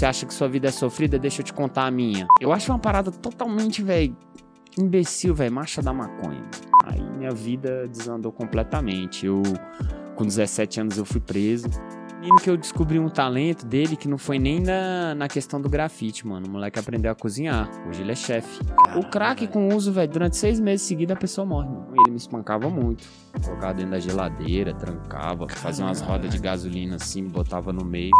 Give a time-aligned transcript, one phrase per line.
[0.00, 2.26] você acha que sua vida é sofrida, deixa eu te contar a minha.
[2.40, 4.16] Eu acho uma parada totalmente, velho,
[4.78, 6.42] imbecil, velho, marcha da maconha.
[6.86, 9.26] Aí minha vida desandou completamente.
[9.26, 9.42] Eu,
[10.16, 11.68] com 17 anos, eu fui preso.
[12.18, 15.68] Menino que eu descobri um talento dele que não foi nem na, na questão do
[15.68, 16.46] grafite, mano.
[16.46, 17.68] O moleque aprendeu a cozinhar.
[17.86, 18.58] Hoje ele é chefe.
[18.96, 21.88] O crack com uso, velho, durante seis meses seguidos a pessoa morre, mano.
[21.92, 23.06] Ele me espancava muito.
[23.44, 28.12] Colocava dentro da geladeira, trancava, fazia umas rodas de gasolina assim, botava no meio.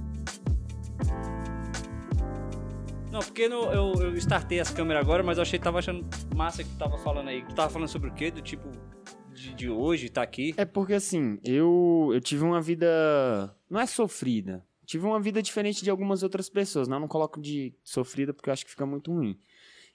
[3.21, 6.07] Não, porque no- eu, eu startei as câmeras agora, mas eu achei que tava achando
[6.35, 7.45] massa que tu tava falando aí.
[7.45, 8.31] Tu tava falando sobre o quê?
[8.31, 8.67] Do tipo
[9.35, 10.55] de, de hoje, tá aqui.
[10.57, 13.55] É porque assim, eu, eu tive uma vida.
[13.69, 14.65] Não é sofrida.
[14.87, 16.89] Tive uma vida diferente de algumas outras pessoas.
[16.89, 19.39] Não, eu não coloco de sofrida porque eu acho que fica muito ruim.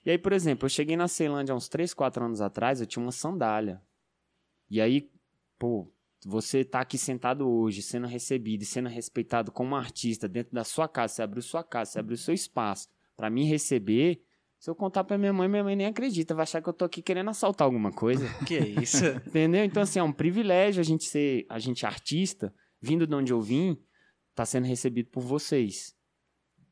[0.04, 2.86] E aí, por exemplo, eu cheguei na Ceilândia há uns 3, 4 anos atrás, eu
[2.86, 3.82] tinha uma sandália.
[4.70, 5.10] E aí,
[5.58, 5.90] pô,
[6.24, 10.86] você tá aqui sentado hoje, sendo recebido e sendo respeitado como artista dentro da sua
[10.88, 14.22] casa, você abriu sua casa, você abriu seu espaço pra me receber.
[14.58, 16.84] Se eu contar pra minha mãe, minha mãe nem acredita, vai achar que eu tô
[16.84, 18.26] aqui querendo assaltar alguma coisa.
[18.46, 19.04] Que é isso?
[19.26, 19.64] Entendeu?
[19.64, 23.40] Então, assim, é um privilégio a gente ser, a gente artista, vindo de onde eu
[23.40, 23.78] vim,
[24.34, 25.94] tá sendo recebido por vocês.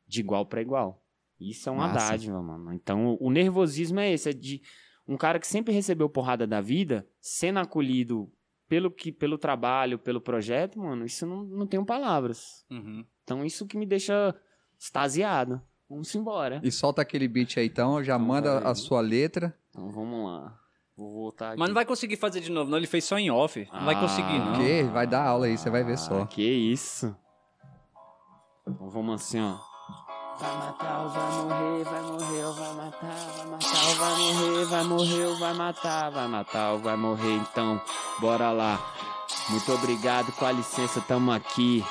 [0.07, 1.03] De igual para igual.
[1.39, 2.11] Isso é uma Massa.
[2.11, 2.73] dádiva, mano.
[2.73, 4.61] Então, o nervosismo é esse, é de
[5.07, 8.31] um cara que sempre recebeu porrada da vida, sendo acolhido
[8.67, 12.65] pelo, que, pelo trabalho, pelo projeto, mano, isso não, não tenho palavras.
[12.69, 13.05] Uhum.
[13.23, 14.35] Então, isso que me deixa
[14.79, 15.61] extasiado.
[15.89, 16.59] Vamos embora.
[16.63, 18.71] E solta aquele beat aí então, já Então, manda vai.
[18.71, 19.53] a sua letra.
[19.69, 20.57] Então, vamos lá.
[20.97, 21.59] Vou voltar aqui.
[21.59, 22.77] Mas não vai conseguir fazer de novo, não.
[22.77, 23.67] Ele fez só em off.
[23.71, 24.53] Não vai Ah, conseguir, não.
[24.55, 24.83] Que?
[24.83, 26.21] Vai dar aula aí, você vai ver só.
[26.21, 27.15] Ah, que isso.
[28.67, 29.57] Então vamos assim, ó.
[30.39, 34.65] Vai matar ou vai morrer, vai morrer ou vai matar, vai matar ou vai morrer,
[34.65, 37.81] vai morrer ou vai matar, vai matar ou vai morrer, então
[38.19, 38.79] bora lá.
[39.49, 41.85] Muito obrigado, com a licença, tamo aqui.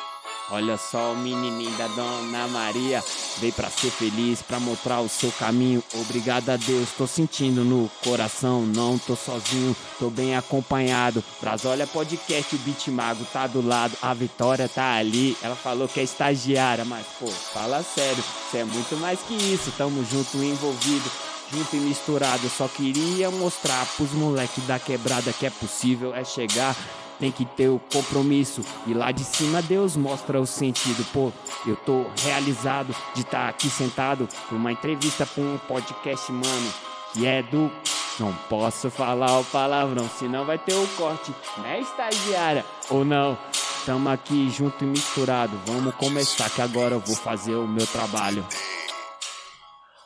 [0.51, 3.03] Olha só o menininho da Dona Maria
[3.39, 5.83] veio pra ser feliz, pra mostrar o seu caminho.
[5.95, 11.25] Obrigado a Deus, tô sentindo no coração, não tô sozinho, tô bem acompanhado.
[11.41, 15.37] Brasólia Podcast, o Beat Mago tá do lado, a Vitória tá ali.
[15.43, 19.73] Ela falou que é estagiária, mas pô, fala sério, você é muito mais que isso.
[19.79, 21.11] Tamo junto, envolvido,
[21.51, 22.49] junto e misturado.
[22.51, 26.77] Só queria mostrar pros moleques da quebrada que é possível, é chegar
[27.19, 28.63] tem que ter o compromisso.
[28.87, 31.05] E lá de cima Deus mostra o sentido.
[31.13, 31.33] Pô,
[31.67, 36.73] eu tô realizado de estar aqui sentado pra uma entrevista pra um podcast, mano,
[37.13, 37.71] que é do.
[38.19, 42.65] Não posso falar o palavrão, senão vai ter o corte, né, estagiária?
[42.89, 43.37] Ou não?
[43.85, 45.61] Tamo aqui junto e misturado.
[45.67, 48.47] Vamos começar que agora eu vou fazer o meu trabalho.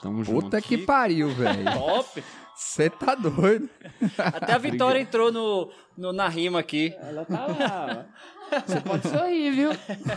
[0.03, 0.43] Tamo junto.
[0.43, 1.65] Puta que pariu, velho.
[1.73, 2.25] Top!
[2.59, 3.71] Você tá doido.
[4.19, 6.93] Até a Vitória entrou no, no- na rima aqui.
[6.99, 8.09] Ela tá lá.
[8.67, 9.71] Você pode sorrir, viu?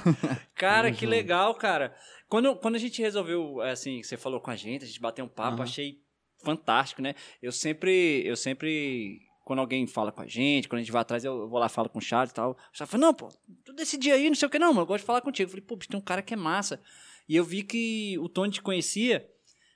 [0.55, 1.93] Cara, que legal, cara.
[2.27, 5.25] Quando, quando a gente resolveu, é, assim, você falou com a gente, a gente bateu
[5.25, 5.63] um papo, Aham.
[5.63, 5.99] achei
[6.43, 7.13] fantástico, né?
[7.41, 11.23] Eu sempre, eu sempre, quando alguém fala com a gente, quando a gente vai atrás,
[11.25, 12.51] eu vou lá, falo com o Charles e tal.
[12.51, 13.27] O Charles fala, não, pô,
[13.65, 15.47] tu decidi aí, não sei o que, não, mano, eu gosto de falar contigo.
[15.47, 16.81] Eu falei, pô, bicho, tem um cara que é massa.
[17.27, 19.27] E eu vi que o Tony te conhecia.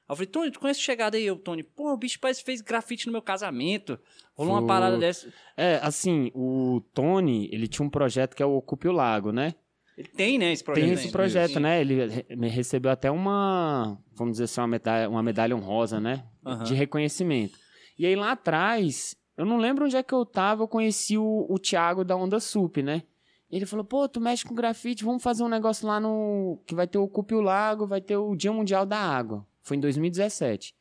[0.08, 1.26] Aí eu falei, Tony, tu conhece Chegada aí?
[1.26, 4.00] Eu, Tony, pô, o bicho parece que fez grafite no meu casamento.
[4.36, 5.32] Rolou uma parada dessa.
[5.58, 9.56] É, assim, o Tony, ele tinha um projeto que é o Ocupe o Lago, né?
[9.98, 10.84] Ele tem, né, esse projeto.
[10.84, 11.60] Tem esse projeto, Sim.
[11.62, 11.80] né?
[11.82, 16.26] Ele re- me recebeu até uma, vamos dizer assim, uma medalha, uma medalha honrosa, né?
[16.46, 16.64] Aham.
[16.66, 17.58] De reconhecimento.
[17.98, 21.48] E aí lá atrás, eu não lembro onde é que eu tava, eu conheci o,
[21.50, 23.04] o Thiago da Onda Sup, né?
[23.50, 26.62] Ele falou, pô, tu mexe com grafite, vamos fazer um negócio lá no...
[26.68, 29.48] Que vai ter o Ocupe o Lago, vai ter o Dia Mundial da Água.
[29.66, 30.76] Foi em 2017.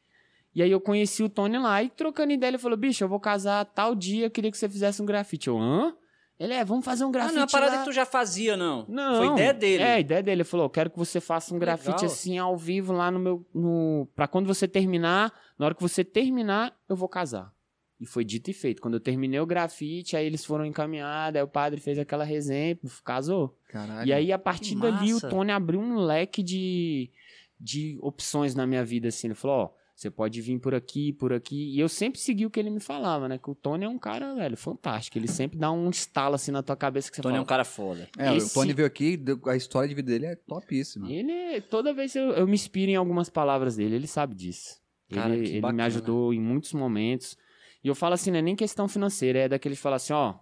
[0.55, 3.19] E aí eu conheci o Tony lá e trocando ideia, ele falou, bicho, eu vou
[3.19, 5.49] casar tal dia, queria que você fizesse um grafite.
[5.49, 5.97] Eu, hã?
[6.39, 7.79] Ele, é, vamos fazer um Ah, grafite não é uma parada lá.
[7.79, 8.85] que tu já fazia, não.
[8.89, 9.17] Não.
[9.17, 9.83] Foi ideia dele.
[9.83, 10.37] É, a ideia dele.
[10.37, 12.07] Ele falou: quero que você faça um grafite Legal.
[12.07, 13.47] assim ao vivo lá no meu.
[13.55, 14.09] No...
[14.15, 17.53] Pra quando você terminar, na hora que você terminar, eu vou casar.
[18.01, 18.83] E foi dito e feito.
[18.83, 22.77] Quando eu terminei o grafite, aí eles foram encaminhados, aí o padre fez aquela resenha,
[23.05, 23.57] casou.
[23.69, 24.07] Caralho.
[24.09, 25.21] E aí, a partir dali, o.
[25.21, 27.11] Tony abriu um leque de,
[27.59, 29.29] de opções na minha vida, assim.
[29.29, 31.73] Ele falou, ó, você pode vir por aqui, por aqui.
[31.75, 33.39] E eu sempre segui o que ele me falava, né?
[33.39, 35.17] Que o Tony é um cara, velho, fantástico.
[35.17, 37.47] Ele sempre dá um estalo, assim, na tua cabeça que você Tony é fala, um
[37.47, 38.09] cara foda.
[38.19, 41.11] É, esse- o Tony veio aqui, a história de vida dele é topíssima.
[41.11, 44.83] Ele, toda vez eu, eu me inspiro em algumas palavras dele, ele sabe disso.
[45.13, 45.85] Cara, ele ele me bacana.
[45.85, 47.37] ajudou em muitos momentos.
[47.85, 50.35] E eu falo assim, não é nem questão financeira, é daqueles que falam assim, ó,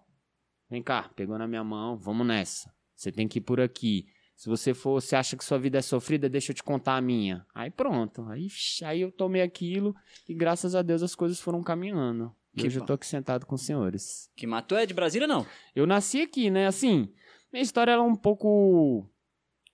[0.70, 2.73] vem cá, pegou na minha mão, vamos nessa.
[2.97, 4.06] Você tem que ir por aqui.
[4.43, 7.00] Se você for, você acha que sua vida é sofrida, deixa eu te contar a
[7.00, 7.47] minha.
[7.55, 8.25] Aí pronto.
[8.29, 8.49] Aí,
[8.83, 9.94] aí eu tomei aquilo
[10.29, 12.35] e graças a Deus as coisas foram caminhando.
[12.53, 12.83] E Que hoje bom.
[12.83, 14.29] eu tô aqui sentado com os senhores.
[14.35, 15.47] Que matou é de Brasília, não?
[15.77, 16.67] Eu nasci aqui, né?
[16.67, 17.09] Assim,
[17.53, 19.09] minha história ela é um pouco,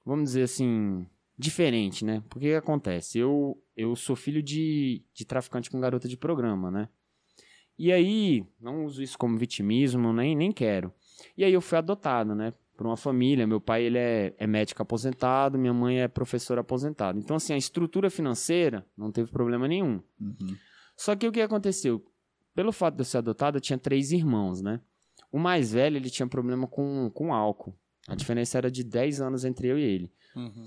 [0.04, 1.06] vamos dizer assim,
[1.38, 2.22] diferente, né?
[2.28, 3.18] Porque que acontece?
[3.18, 6.90] Eu, eu sou filho de, de traficante com garota de programa, né?
[7.78, 10.92] E aí, não uso isso como vitimismo, nem, nem quero.
[11.38, 12.52] E aí eu fui adotado, né?
[12.78, 13.44] Por uma família.
[13.44, 17.18] Meu pai, ele é, é médico aposentado, minha mãe é professora aposentada.
[17.18, 20.00] Então, assim, a estrutura financeira não teve problema nenhum.
[20.20, 20.56] Uhum.
[20.96, 22.06] Só que o que aconteceu?
[22.54, 24.80] Pelo fato de eu ser adotado, eu tinha três irmãos, né?
[25.32, 27.76] O mais velho, ele tinha problema com, com álcool.
[28.06, 30.12] A diferença era de 10 anos entre eu e ele.
[30.36, 30.64] Uhum.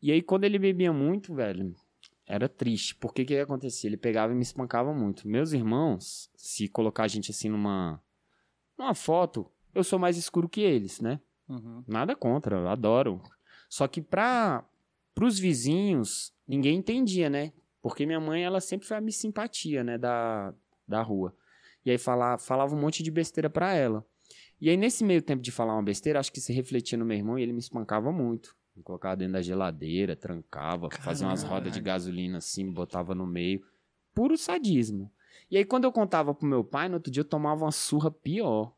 [0.00, 1.74] E aí, quando ele bebia muito, velho,
[2.26, 2.94] era triste.
[2.94, 3.90] Porque o que, que acontecia?
[3.90, 5.28] Ele pegava e me espancava muito.
[5.28, 8.02] Meus irmãos, se colocar a gente assim numa,
[8.78, 11.20] numa foto, eu sou mais escuro que eles, né?
[11.48, 11.84] Uhum.
[11.86, 13.22] Nada contra, eu adoro.
[13.68, 14.64] Só que para
[15.20, 17.52] os vizinhos, ninguém entendia, né?
[17.80, 19.98] Porque minha mãe, ela sempre foi a minha simpatia, né?
[19.98, 20.54] Da,
[20.86, 21.34] da rua.
[21.84, 24.06] E aí fala, falava um monte de besteira pra ela.
[24.60, 27.16] E aí, nesse meio tempo de falar uma besteira, acho que se refletia no meu
[27.16, 28.54] irmão e ele me espancava muito.
[28.76, 33.26] Me colocava dentro da geladeira, trancava, fazia umas rodas de gasolina assim, me botava no
[33.26, 33.66] meio.
[34.14, 35.10] Puro sadismo.
[35.50, 38.10] E aí, quando eu contava pro meu pai, no outro dia eu tomava uma surra
[38.10, 38.72] pior.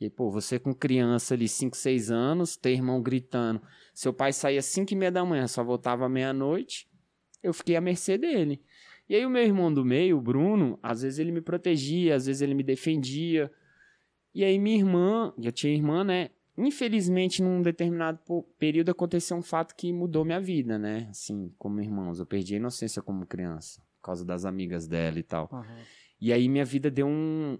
[0.00, 3.60] E aí, pô, você com criança ali, 5, 6 anos, ter irmão gritando.
[3.92, 6.88] Seu pai saía 5 e meia da manhã, só voltava à meia-noite.
[7.42, 8.62] Eu fiquei à mercê dele.
[9.08, 12.26] E aí, o meu irmão do meio, o Bruno, às vezes ele me protegia, às
[12.26, 13.50] vezes ele me defendia.
[14.34, 16.30] E aí, minha irmã, eu tinha irmã, né?
[16.56, 18.20] Infelizmente, num determinado
[18.58, 21.06] período aconteceu um fato que mudou minha vida, né?
[21.10, 22.18] Assim, como irmãos.
[22.18, 25.48] Eu perdi a inocência como criança, por causa das amigas dela e tal.
[25.52, 25.62] Uhum.
[26.20, 27.58] E aí minha vida deu um,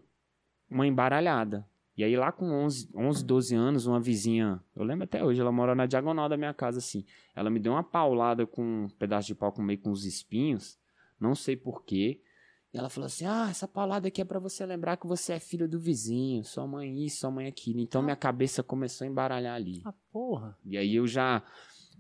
[0.69, 1.67] uma embaralhada.
[1.99, 5.51] E aí lá com 11, 11, 12 anos, uma vizinha, eu lembro até hoje, ela
[5.51, 7.05] mora na diagonal da minha casa, assim.
[7.35, 10.79] Ela me deu uma paulada com um pedaço de pau com meio com os espinhos,
[11.21, 12.21] não sei porquê.
[12.73, 15.41] E ela falou assim, ah, essa paulada aqui é pra você lembrar que você é
[15.41, 17.81] filho do vizinho, sua mãe isso, sua mãe aquilo.
[17.81, 19.83] Então minha cabeça começou a embaralhar ali.
[19.85, 20.57] Ah, porra.
[20.65, 21.43] E aí eu já.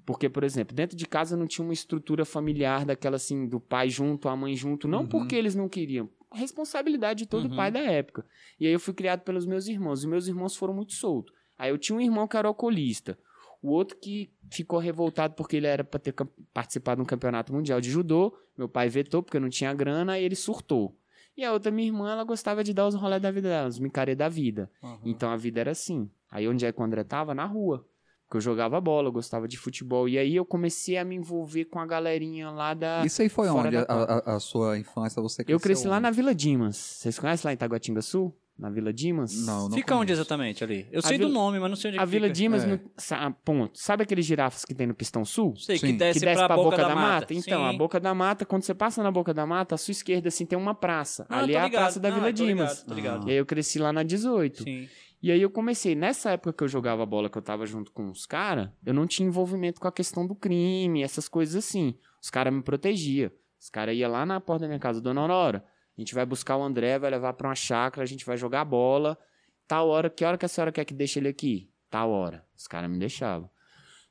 [0.06, 3.90] Porque, por exemplo, dentro de casa não tinha uma estrutura familiar daquela assim, do pai
[3.90, 4.86] junto, a mãe junto.
[4.86, 5.08] Não Uhum.
[5.08, 6.08] porque eles não queriam.
[6.32, 7.56] Responsabilidade de todo Uhum.
[7.56, 8.24] pai da época.
[8.60, 10.02] E aí eu fui criado pelos meus irmãos.
[10.04, 11.32] E meus irmãos foram muito soltos.
[11.58, 13.18] Aí eu tinha um irmão que era alcoolista.
[13.60, 16.14] O outro que ficou revoltado porque ele era para ter
[16.54, 18.36] participado de um campeonato mundial de judô.
[18.56, 20.96] Meu pai vetou porque não tinha grana e ele surtou.
[21.36, 23.78] E a outra, minha irmã, ela gostava de dar os rolés da vida dela, os
[23.78, 24.70] micarê da vida.
[24.82, 24.98] Uhum.
[25.04, 26.10] Então a vida era assim.
[26.30, 27.34] Aí onde é que o André tava?
[27.34, 27.86] Na rua.
[28.28, 30.06] Porque eu jogava bola, eu gostava de futebol.
[30.06, 33.02] E aí eu comecei a me envolver com a galerinha lá da.
[33.06, 33.70] Isso aí foi onde?
[33.70, 36.02] da A, a- a sua infância, você eu cresceu cresci lá onde?
[36.02, 36.76] na Vila Dimas.
[36.76, 38.36] Vocês conhecem lá em Taguatinga Sul?
[38.58, 39.46] Na Vila Dimas?
[39.46, 40.20] Não, não Fica onde conheço.
[40.20, 40.86] exatamente ali?
[40.90, 42.34] Eu A sei do Vila- nome, mas não sei onde é A que Vila fica.
[42.34, 42.66] Dimas, É.
[42.66, 43.78] no, sa- ponto.
[43.78, 45.54] Sabe aqueles girafas que tem no Pistão Sul?
[45.56, 45.86] Sei, Sim.
[45.86, 47.32] que desce, que desce pra, boca, da, mata.
[47.32, 47.74] Então, Sim.
[47.74, 50.44] a boca da mata, quando você passa na boca da mata, à sua esquerda, assim,
[50.44, 51.24] tem uma praça.
[51.30, 51.80] Ah, Ali é a ligado.
[51.82, 52.70] praça da Ah, Vila Dimas.
[52.80, 53.28] ligado, tô ligado.
[53.28, 54.64] E aí eu cresci lá na 18.
[54.64, 54.86] Sim.
[55.20, 58.08] E aí eu comecei, nessa época que eu jogava bola, que eu tava junto com
[58.08, 61.98] os caras, eu não tinha envolvimento com a questão do crime, essas coisas assim.
[62.22, 63.30] Os caras me protegiam.
[63.60, 65.64] Os caras iam lá na porta da minha casa, Dona Aurora,
[65.96, 68.64] a gente vai buscar o André, vai levar pra uma chácara, a gente vai jogar
[68.64, 69.18] bola.
[69.66, 71.68] Tal hora, que hora que a senhora quer que deixe ele aqui?
[71.90, 72.46] Tal hora.
[72.56, 73.50] Os caras me deixavam.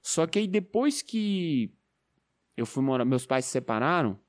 [0.01, 1.74] Só que aí depois que
[2.57, 4.19] eu fui morar, meus pais se separaram,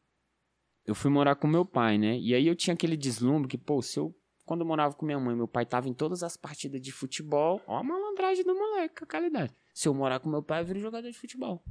[0.87, 2.17] eu fui morar com meu pai, né?
[2.19, 4.17] E aí eu tinha aquele deslumbre que, pô, se eu
[4.49, 7.61] quando eu morava com minha mãe, meu pai tava em todas as partidas de futebol.
[7.67, 9.53] Ó a malandragem do moleque, a qualidade.
[9.75, 11.63] Se eu morar com meu pai, eu viro jogador de futebol.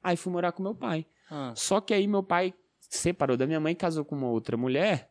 [0.00, 1.04] Aí fui morar com meu pai.
[1.28, 5.10] Ah, Só que aí meu pai separou da minha mãe, casou com uma outra mulher.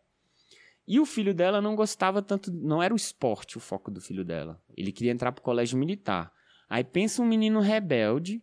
[0.88, 4.24] E o filho dela não gostava tanto, não era o esporte o foco do filho
[4.24, 4.62] dela.
[4.76, 6.32] Ele queria entrar pro colégio militar.
[6.70, 8.42] Aí pensa um menino rebelde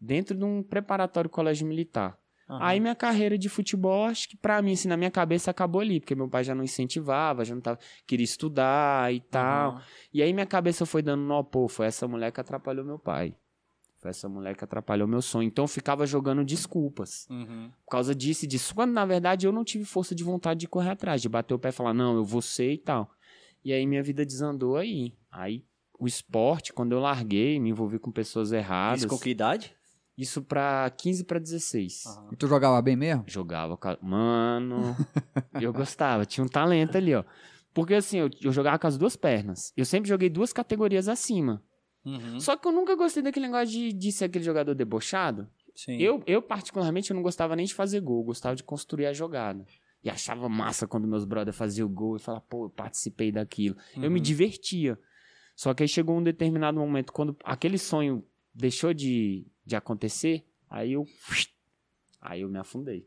[0.00, 2.16] dentro de um preparatório colégio militar.
[2.48, 2.64] Aham.
[2.64, 6.00] Aí minha carreira de futebol, acho que pra mim, assim, na minha cabeça acabou ali,
[6.00, 9.72] porque meu pai já não incentivava, já não tava, queria estudar e tal.
[9.72, 9.82] Aham.
[10.12, 13.34] E aí minha cabeça foi dando nó, pô, foi essa mulher que atrapalhou meu pai.
[13.98, 15.46] Foi essa mulher que atrapalhou meu sonho.
[15.46, 17.26] Então eu ficava jogando desculpas.
[17.30, 17.70] Uhum.
[17.84, 18.74] Por causa disso e disso.
[18.74, 21.58] Quando na verdade eu não tive força de vontade de correr atrás, de bater o
[21.58, 23.10] pé e falar, não, eu vou ser e tal.
[23.64, 25.14] E aí minha vida desandou aí.
[25.30, 25.64] Aí
[25.98, 29.00] o esporte, quando eu larguei, me envolvi com pessoas erradas.
[29.00, 29.75] Isso com que idade?
[30.16, 32.04] Isso pra 15 pra 16.
[32.06, 32.28] Aham.
[32.32, 33.24] E tu jogava bem mesmo?
[33.26, 34.96] Jogava, mano.
[35.60, 37.22] eu gostava, tinha um talento ali, ó.
[37.74, 39.72] Porque assim, eu, eu jogava com as duas pernas.
[39.76, 41.62] Eu sempre joguei duas categorias acima.
[42.04, 42.40] Uhum.
[42.40, 45.46] Só que eu nunca gostei daquele negócio de, de ser aquele jogador debochado.
[45.74, 45.98] Sim.
[45.98, 49.12] Eu, eu, particularmente, eu não gostava nem de fazer gol, eu gostava de construir a
[49.12, 49.66] jogada.
[50.02, 53.76] E achava massa quando meus brothers faziam o gol e falava, pô, eu participei daquilo.
[53.96, 54.22] Eu me Uhum.
[54.22, 54.98] divertia.
[55.54, 60.92] Só que aí chegou um determinado momento, quando aquele sonho deixou de, de acontecer, aí
[60.92, 61.06] eu.
[62.20, 63.06] Aí eu me afundei.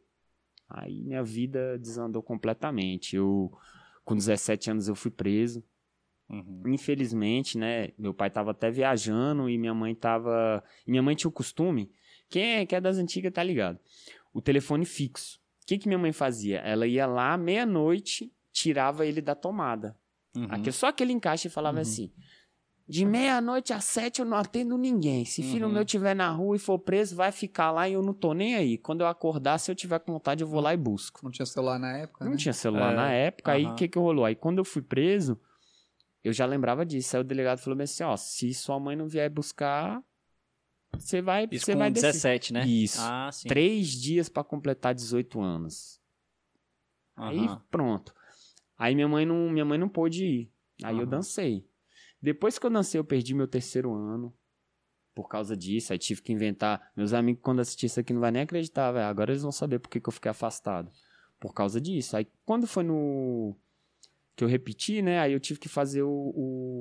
[0.70, 3.16] Aí minha vida desandou completamente.
[3.16, 3.52] Eu,
[4.04, 5.64] com 17 anos, eu fui preso.
[6.30, 6.62] Uhum.
[6.68, 7.90] Infelizmente, né?
[7.98, 10.64] Meu pai tava até viajando e minha mãe tava.
[10.86, 11.92] e minha mãe tinha o costume
[12.30, 13.80] Quem é, que é das antigas tá ligado.
[14.32, 15.40] O telefone fixo.
[15.64, 16.60] O que, que minha mãe fazia?
[16.60, 19.98] Ela ia lá, meia-noite, tirava ele da tomada.
[20.36, 20.48] Uhum.
[20.50, 22.12] Aqui, só aquele encaixe e falava assim:
[22.90, 25.24] de meia-noite às sete eu não atendo ninguém.
[25.24, 25.74] Se filho Uhum.
[25.74, 28.56] meu estiver na rua e for preso, vai ficar lá e eu não tô nem
[28.56, 28.80] aí.
[28.80, 31.20] Quando eu acordar, se eu tiver com vontade, eu vou lá e busco.
[31.24, 32.38] Não tinha celular na época, Não né?
[32.38, 34.26] tinha celular É, na época, aí o que que rolou?
[34.26, 35.40] Aí quando eu fui preso,
[36.24, 37.16] eu já lembrava disso.
[37.16, 40.04] Aí o delegado falou assim: ó, se sua mãe não vier buscar,
[40.98, 42.12] você vai, Isso você com vai descer.
[42.14, 42.66] 17, né?
[42.66, 42.98] Isso.
[43.00, 43.48] Ah, sim.
[43.48, 46.02] Três dias pra completar 18 anos.
[47.16, 47.62] Aí Aham.
[47.70, 48.16] pronto.
[48.76, 50.52] Aí minha mãe não, minha mãe não pôde ir.
[50.84, 51.69] Aí eu dancei.
[52.22, 54.34] Depois que eu dancei, eu perdi meu terceiro ano.
[55.16, 56.92] Por causa disso, aí tive que inventar.
[56.96, 59.06] Meus amigos, quando assistir isso aqui, não vai nem acreditar, velho.
[59.06, 60.90] Agora eles vão saber por que, que eu fiquei afastado.
[61.40, 62.16] Por causa disso.
[62.16, 63.56] Aí quando foi no.
[64.36, 65.20] Que eu repeti, né?
[65.20, 66.10] Aí eu tive que fazer o,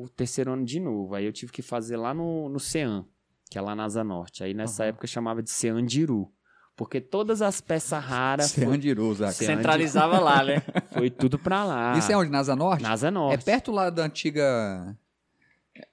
[0.04, 1.14] o terceiro ano de novo.
[1.14, 3.04] Aí eu tive que fazer lá no, no CEAM,
[3.50, 4.44] que é lá na Asa Norte.
[4.44, 4.90] Aí nessa Aham.
[4.90, 6.32] época chamava de CEAM Diru.
[6.76, 8.74] Porque todas as peças raras Você foi,
[9.56, 10.62] Centralizava lá, né?
[10.92, 11.98] foi tudo pra lá.
[11.98, 12.30] Isso é onde?
[12.30, 12.82] Na Asa Norte?
[12.84, 13.44] Na Asa É Norte.
[13.44, 14.96] perto lá da antiga...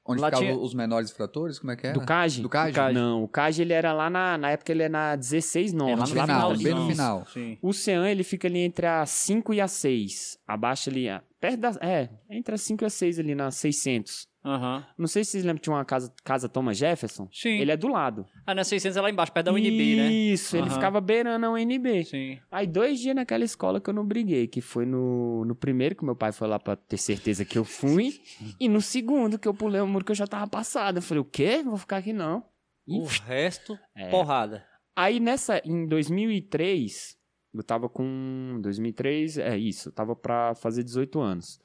[0.05, 1.59] Onde Lá ficavam tinha- os menores infratores?
[1.59, 1.93] Como é que era?
[1.99, 2.41] Do CAGE?
[2.41, 2.71] Do CAGE?
[2.71, 2.93] Do CAGE.
[2.95, 5.91] Não, o CAGE ele era lá na, na época ele é na 16 É, Norte.
[5.95, 6.63] lá no final, finalzinho.
[6.75, 7.25] bem no final.
[7.33, 7.57] Sim.
[7.61, 10.37] O CEAM ele fica ali entre a 5 e a 6.
[10.47, 11.69] Abaixo ali, a- perto da.
[11.81, 14.27] É, entre a 5 e a 6 ali na 600.
[14.45, 14.85] Aham.
[14.95, 17.27] Não sei se vocês lembram que tinha uma casa, casa Thomas Jefferson.
[17.31, 17.57] Sim.
[17.59, 18.25] Ele é do lado.
[18.45, 20.11] Ah, na 600 é lá embaixo, perto da UNB, né?
[20.11, 22.05] Isso, ele ficava beirando a UNB.
[22.05, 22.37] Sim.
[22.51, 26.05] Aí, dois dias naquela escola que eu não briguei, que foi no, no primeiro, que
[26.05, 28.21] meu pai foi lá pra ter certeza que eu fui,
[28.59, 30.97] e no segundo, que eu pulei o muro que eu já tava passado.
[30.97, 31.57] Eu falei, o quê?
[31.63, 32.43] Não vou ficar aqui não.
[32.87, 34.09] E O resto, É.
[34.09, 34.63] porrada.
[34.95, 37.17] Aí nessa, em 2003,
[37.53, 41.59] eu tava com 2003, é isso, eu tava pra fazer 18 anos.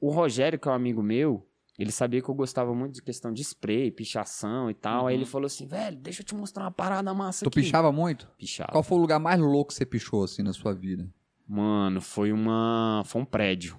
[0.00, 3.32] O Rogério, que é um amigo meu, ele sabia que eu gostava muito de questão
[3.32, 5.06] de spray, pichação e tal.
[5.06, 5.20] Aí Uhum.
[5.22, 7.60] ele falou assim, velho, deixa eu te mostrar uma parada massa Tu aqui.
[7.62, 8.28] pichava muito?
[8.38, 8.70] Pichava.
[8.72, 11.08] Qual foi o lugar mais louco que você pichou, assim, na sua vida?
[11.48, 13.78] Mano, foi uma, foi um prédio.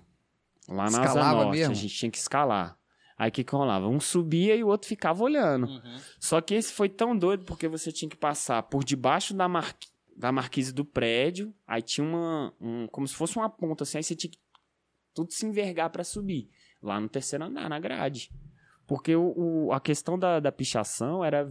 [0.68, 1.72] Lá na Asa Escalava Norte, mesmo?
[1.72, 2.78] a gente tinha que escalar.
[3.18, 3.88] Aí o que que rolava?
[3.88, 5.68] Um subia e o outro ficava olhando.
[5.68, 5.98] Uhum.
[6.20, 9.88] Só que esse foi tão doido porque você tinha que passar por debaixo da, marqui-
[10.18, 12.54] da marquise do prédio, aí tinha uma.
[12.60, 14.38] Um, como se fosse uma ponta assim, aí você tinha que
[15.14, 16.50] tudo se envergar pra subir.
[16.86, 18.30] Lá no terceiro andar, na grade.
[18.88, 21.50] Porque o, o- a questão da, da pichação era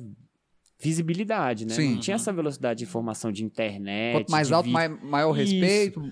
[0.78, 1.74] visibilidade, né?
[1.74, 1.94] Sim.
[1.94, 4.14] Não tinha essa velocidade de informação de internet.
[4.16, 5.50] Quanto mais alto, vi- mais, maior Isso.
[5.52, 6.02] respeito,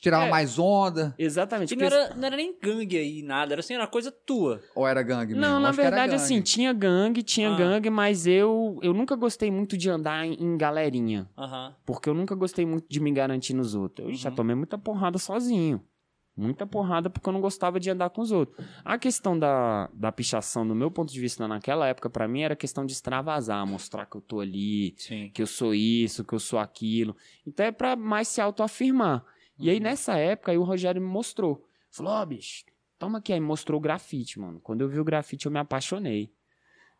[0.00, 0.30] tirava É.
[0.30, 1.14] mais onda.
[1.18, 1.74] Exatamente.
[1.74, 3.52] E não porque- era, não era nem gangue aí, nada.
[3.54, 4.60] Era assim, era coisa tua.
[4.74, 5.40] Ou era gangue mesmo?
[5.40, 7.56] Não, na Acho verdade, assim, tinha gangue, tinha Ah.
[7.56, 11.28] gangue, mas eu, eu nunca gostei muito de andar em, em galerinha.
[11.36, 11.74] Aham.
[11.84, 14.08] Porque eu nunca gostei muito de me garantir nos outros.
[14.08, 14.36] Eu já Uhum.
[14.36, 15.80] tomei muita porrada sozinho.
[16.34, 18.66] Muita porrada porque eu não gostava de andar com os outros.
[18.82, 22.56] A questão da, da pichação, do meu ponto de vista naquela época, pra mim, era
[22.56, 25.30] questão de extravasar, mostrar que eu tô ali, Sim.
[25.32, 27.14] que eu sou isso, que eu sou aquilo.
[27.46, 29.24] Então é pra mais se autoafirmar.
[29.58, 31.68] E aí, nessa época, aí o Rogério me mostrou.
[31.90, 32.64] Falou, ó, bicho,
[32.98, 33.32] toma aqui.
[33.32, 34.58] Aí mostrou o grafite, mano.
[34.60, 36.32] Quando eu vi o grafite, eu me apaixonei.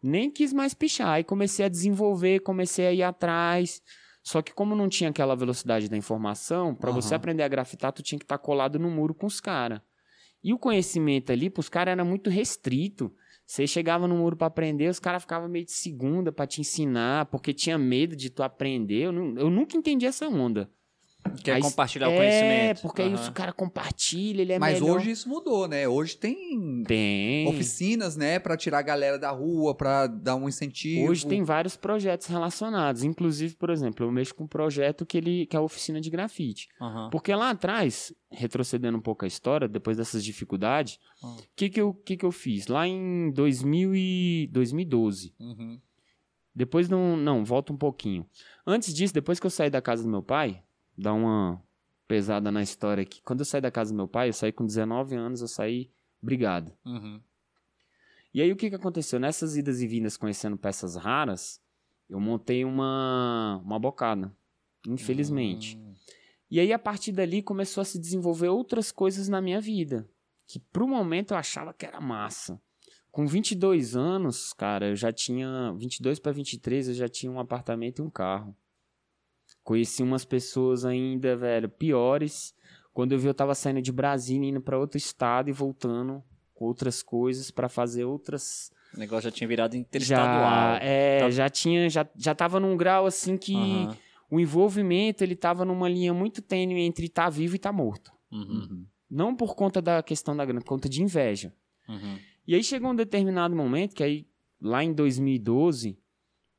[0.02, 1.08] Nem quis mais pichar.
[1.08, 3.82] Aí comecei a desenvolver, comecei a ir atrás.
[4.22, 7.16] Só que como não tinha aquela velocidade da informação, pra você Aham.
[7.16, 9.80] aprender a grafitar, tu tinha que estar colado no muro com os caras.
[10.42, 13.12] E o conhecimento ali, pros caras, era muito restrito.
[13.44, 17.26] Você chegava no muro pra aprender, os caras ficavam meio de segunda pra te ensinar,
[17.26, 19.06] porque tinha medo de tu aprender.
[19.06, 20.70] Eu, eu nunca entendi essa onda.
[21.44, 22.82] Quer Aí- compartilhar o é, conhecimento.
[22.82, 23.28] porque aí Aham.
[23.28, 24.96] o cara compartilha, ele é Mas melhor.
[24.98, 25.88] hoje isso mudou, né?
[25.88, 27.48] Hoje tem Tem.
[27.48, 28.38] oficinas, né?
[28.38, 31.08] Pra tirar a galera da rua, pra dar um incentivo.
[31.10, 33.02] Hoje tem vários projetos relacionados.
[33.02, 36.10] Inclusive, por exemplo, eu mexo com um projeto que, ele, que é a oficina de
[36.10, 36.68] grafite.
[36.80, 37.08] Aham.
[37.10, 41.36] Porque lá atrás, retrocedendo um pouco a história, depois dessas dificuldades, o Ah.
[41.56, 42.66] que, que, eu, que, que eu fiz?
[42.66, 45.34] Lá em 2000 e 2012.
[45.40, 45.80] Uhum.
[46.54, 48.26] Depois não, não, volta um pouquinho.
[48.66, 50.62] Antes disso, depois que eu saí da casa do meu pai,
[50.96, 51.62] dá uma
[52.06, 53.22] pesada na história aqui.
[53.22, 55.90] Quando eu saí da casa do meu pai, eu saí com 19 anos, eu saí
[56.20, 56.72] brigado.
[56.84, 57.20] Uhum.
[58.34, 59.20] E aí o que, que aconteceu?
[59.20, 61.60] Nessas idas e vindas conhecendo peças raras,
[62.08, 64.34] eu montei uma, uma bocada.
[64.86, 65.76] Infelizmente.
[65.76, 65.94] Hum.
[66.50, 70.06] E aí, a partir dali, começou a se desenvolver outras coisas na minha vida.
[70.46, 72.60] Que pro momento eu achava que era massa.
[73.10, 75.72] Com 22 anos, cara, eu já tinha.
[75.78, 78.54] 22 para 23, eu já tinha um apartamento e um carro.
[79.64, 82.54] Conheci umas pessoas ainda, velho, piores.
[82.92, 86.22] Quando eu vi, eu tava saindo de Brasília, indo para outro estado e voltando
[86.54, 88.70] com outras coisas para fazer outras.
[88.94, 90.76] O negócio já tinha virado Já, interestadual.
[90.82, 91.30] é, Tá.
[91.30, 91.88] já tinha.
[91.88, 93.96] Já, já tava num grau assim que Aham.
[94.30, 98.12] o envolvimento ele tava numa linha muito tênue entre estar vivo e estar morto.
[98.30, 98.40] Uhum.
[98.40, 98.86] Uhum.
[99.08, 101.54] Não por conta da questão da grana, por conta de inveja.
[101.88, 102.18] Uhum.
[102.46, 104.26] E aí chegou um determinado momento que aí,
[104.60, 105.98] lá em 2012,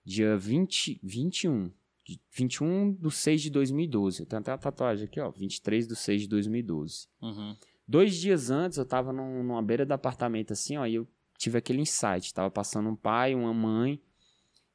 [0.05, 1.71] dia 20, 21.
[2.05, 4.21] De- 21 de 6 de 2012.
[4.21, 5.29] Eu tenho até a tatuagem aqui, ó.
[5.31, 7.07] 23 de 6 de 2012.
[7.21, 7.55] Uhum.
[7.87, 11.07] Dois dias antes, eu tava num, numa beira do apartamento assim, ó, e eu
[11.37, 12.33] tive aquele insight.
[12.33, 14.01] Tava passando um pai, uma mãe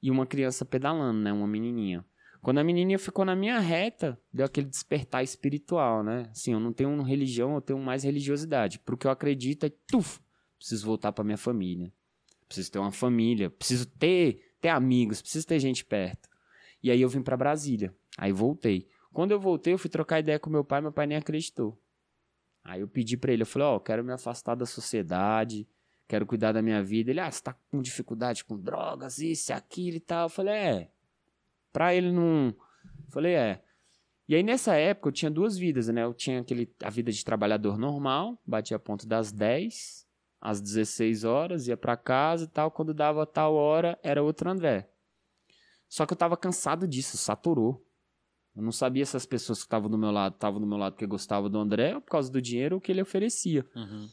[0.03, 1.33] e uma criança pedalando, né?
[1.33, 2.05] Uma menininha.
[2.41, 6.29] Quando a menininha ficou na minha reta, deu aquele despertar espiritual, né?
[6.31, 8.79] Assim, eu não tenho religião, eu tenho mais religiosidade.
[8.79, 10.21] Pro que eu acredito é, tuf,
[10.57, 11.93] preciso voltar pra minha família.
[12.47, 16.29] Preciso ter uma família, preciso ter, ter amigos, preciso ter gente perto.
[16.83, 17.95] E aí eu vim pra Brasília.
[18.17, 18.89] Aí voltei.
[19.13, 21.81] Quando eu voltei, eu fui trocar ideia com meu pai, meu pai nem acreditou.
[22.63, 25.67] Aí eu pedi pra ele, eu falei, ó, eu quero me afastar da sociedade,
[26.07, 27.11] quero cuidar da minha vida.
[27.11, 30.27] Ele, ah, você tá com dificuldade com drogas, isso, aquilo e tal.
[30.27, 30.91] Eu falei, é.
[31.73, 32.49] Pra ele não.
[32.49, 33.63] Eu falei, é.
[34.29, 36.05] E aí nessa época eu tinha duas vidas, né?
[36.05, 40.07] Eu tinha aquele, a vida de trabalhador normal, batia a ponto das 10,
[40.39, 42.71] às 16 horas, ia pra casa e tal.
[42.71, 44.91] Quando dava tal hora, era outro André.
[45.89, 47.85] Só que eu tava cansado disso, saturou.
[48.55, 50.95] Eu não sabia se as pessoas que estavam do meu lado estavam do meu lado
[50.95, 53.65] porque gostavam do André por causa do dinheiro que ele oferecia.
[53.75, 54.09] Uhum.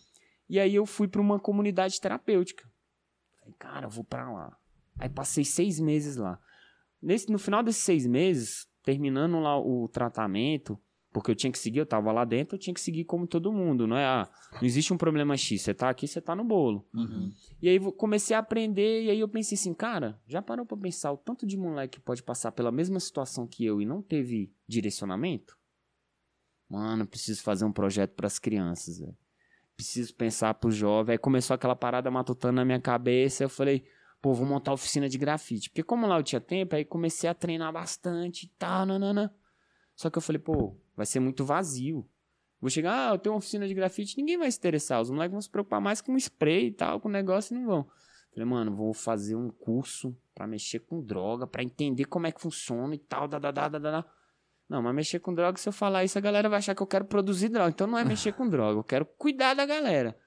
[0.48, 2.70] E aí eu fui para uma comunidade terapêutica.
[3.40, 4.58] Falei, cara, eu vou para lá.
[5.00, 6.40] Aí passei seis meses lá.
[7.02, 10.80] Nesse, no final desses seis meses, terminando lá o tratamento,
[11.16, 13.50] porque eu tinha que seguir, eu tava lá dentro, eu tinha que seguir como todo
[13.50, 14.04] mundo, não é?
[14.04, 16.86] Ah, não existe um problema X, você tá aqui, você tá no bolo.
[16.94, 17.32] Uhum.
[17.62, 21.14] E aí comecei a aprender, e aí eu pensei assim, cara, já parou pra pensar
[21.14, 24.52] o tanto de moleque que pode passar pela mesma situação que eu e não teve
[24.68, 25.58] direcionamento?
[26.70, 29.16] Mano, preciso fazer um projeto pras crianças, velho.
[29.78, 31.14] Preciso pensar pro jovem.
[31.14, 33.86] Aí começou aquela parada matutando na minha cabeça, eu falei,
[34.22, 35.70] pô, vou montar oficina de grafite.
[35.70, 39.34] Porque como lá eu tinha tempo, aí comecei a treinar bastante e tal, nanana.
[39.96, 42.08] Só que eu falei, pô, vai ser muito vazio.
[42.60, 45.02] Vou chegar, ah, eu tenho uma oficina de grafite, ninguém vai se interessar.
[45.02, 47.88] Os moleques vão se preocupar mais com spray e tal, com negócio e não vão.
[48.32, 52.42] Falei, mano, vou fazer um curso pra mexer com droga, pra entender como é que
[52.42, 54.06] funciona e tal, da, da, da, da, da.
[54.68, 56.88] Não, mas mexer com droga, se eu falar isso, a galera vai achar que eu
[56.88, 57.70] quero produzir droga.
[57.70, 60.18] Então não é mexer com droga, eu quero cuidar da galera.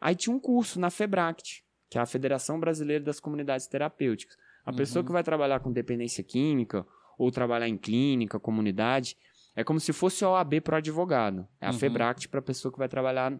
[0.00, 4.36] Aí tinha um curso na FEBRACT, que é a Federação Brasileira das Comunidades Terapêuticas.
[4.64, 6.86] A pessoa que vai trabalhar com dependência química,
[7.18, 9.16] ou trabalhar em clínica, comunidade,
[9.60, 11.46] é como se fosse a OAB para o advogado.
[11.60, 11.78] É a Uhum.
[11.78, 13.36] FEBRACT para a pessoa que vai trabalhar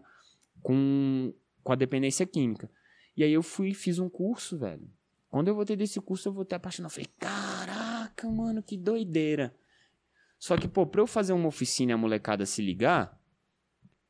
[0.61, 2.69] com, com a dependência química.
[3.15, 4.85] E aí eu fui fiz um curso, velho.
[5.29, 6.91] Quando eu voltei desse curso, eu voltei apaixonado.
[6.91, 9.55] Falei, caraca, mano, que doideira.
[10.37, 13.17] Só que, pô, pra eu fazer uma oficina e a molecada se ligar,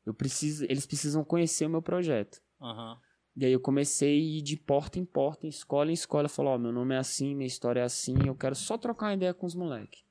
[0.04, 2.42] eu preciso, eles precisam conhecer o meu projeto.
[2.60, 2.98] Aham.
[3.36, 6.28] E aí eu comecei a ir de porta em porta, em escola em escola.
[6.28, 9.14] Falou, ó, meu nome é assim, minha história é assim, eu quero só trocar uma
[9.14, 10.02] ideia com os moleques.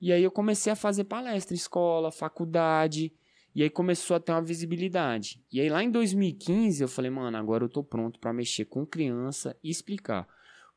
[0.00, 3.12] E aí eu comecei a fazer palestra em escola, faculdade,
[3.54, 5.42] e aí começou a ter uma visibilidade.
[5.50, 8.84] E aí lá em 2015 eu falei, mano, agora eu tô pronto pra mexer com
[8.84, 10.28] criança e explicar.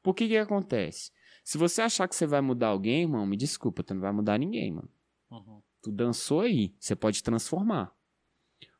[0.01, 1.11] Por que que acontece?
[1.43, 4.37] Se você achar que você vai mudar alguém, irmão, me desculpa, tu não vai mudar
[4.37, 4.89] ninguém, mano.
[5.29, 5.61] Uhum.
[5.81, 7.93] Tu dançou aí, você pode transformar.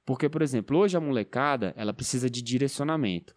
[0.05, 3.35] Porque, por exemplo, hoje a molecada, ela precisa de direcionamento.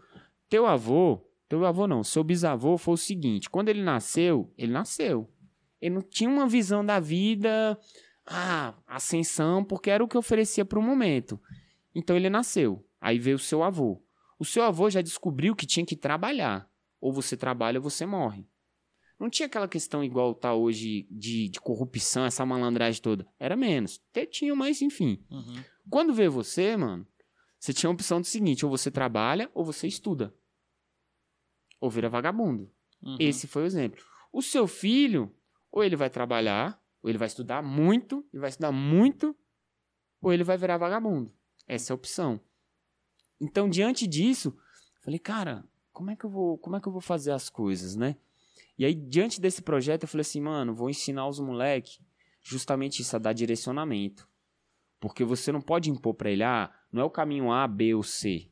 [0.48, 5.30] Teu avô, teu avô não, seu bisavô foi o seguinte, quando ele nasceu, ele nasceu.
[5.82, 7.76] Ele não tinha uma visão da vida,
[8.24, 11.40] ah, ascensão, porque era o que oferecia para o momento.
[11.92, 12.86] Então ele nasceu.
[13.00, 14.00] Aí veio o seu avô.
[14.38, 16.70] O seu avô já descobriu que tinha que trabalhar.
[17.00, 18.46] Ou você trabalha ou você morre.
[19.18, 23.26] Não tinha aquela questão igual tá hoje de, de corrupção, essa malandragem toda.
[23.38, 24.00] Era menos.
[24.10, 25.24] Até tinha, mas enfim.
[25.30, 25.64] Uhum.
[25.90, 27.06] Quando veio você, mano,
[27.58, 30.32] você tinha a opção do seguinte: ou você trabalha ou você estuda.
[31.80, 32.70] Ou vira vagabundo.
[33.02, 33.16] Uhum.
[33.18, 34.00] Esse foi o exemplo.
[34.32, 35.32] O seu filho,
[35.72, 39.34] ou ele vai trabalhar, ou ele vai estudar muito, e vai estudar muito,
[40.20, 41.32] ou ele vai virar vagabundo.
[41.66, 42.38] Essa é a opção.
[43.40, 44.56] Então, diante disso,
[45.00, 47.96] falei, cara, como é que eu vou, como é que eu vou fazer as coisas,
[47.96, 48.16] né?
[48.78, 51.98] E aí, diante desse projeto, eu falei assim, mano, vou ensinar os moleques
[52.42, 54.28] justamente isso, a dar direcionamento.
[55.00, 58.02] Porque você não pode impor pra ele, ah, não é o caminho A, B ou
[58.02, 58.48] C.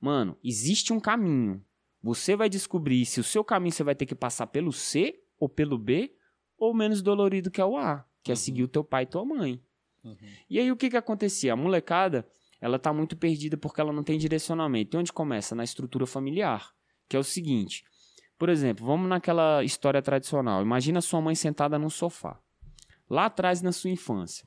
[0.00, 1.64] Mano, existe um caminho.
[2.02, 5.48] Você vai descobrir se o seu caminho você vai ter que passar pelo C ou
[5.48, 6.14] pelo B,
[6.60, 9.24] ou menos dolorido que é o A, que é seguir o teu pai e tua
[9.24, 9.60] mãe.
[10.04, 10.16] Uhum.
[10.48, 11.54] E aí o que que acontecia?
[11.54, 12.28] A molecada,
[12.60, 14.94] ela tá muito perdida porque ela não tem direcionamento.
[14.94, 15.54] E onde começa?
[15.54, 16.70] Na estrutura familiar,
[17.08, 17.82] que é o seguinte.
[18.38, 20.62] Por exemplo, vamos naquela história tradicional.
[20.62, 22.38] Imagina sua mãe sentada num sofá.
[23.08, 24.46] Lá atrás na sua infância.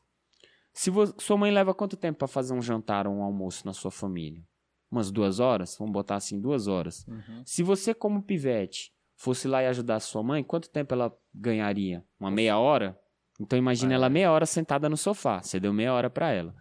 [0.72, 3.92] Se sua mãe leva quanto tempo para fazer um jantar ou um almoço na sua
[3.92, 4.44] família?
[4.90, 5.76] Umas duas horas?
[5.78, 7.06] Vamos botar assim, duas horas.
[7.08, 7.44] Uhum.
[7.46, 12.06] Se você, como pivete, fosse lá e ajudar sua mãe, quanto tempo ela ganharia?
[12.20, 13.00] Uma meia hora?
[13.40, 13.96] Então imagina É.
[13.96, 15.42] ela meia hora sentada no sofá.
[15.42, 16.56] Você deu meia hora para ela.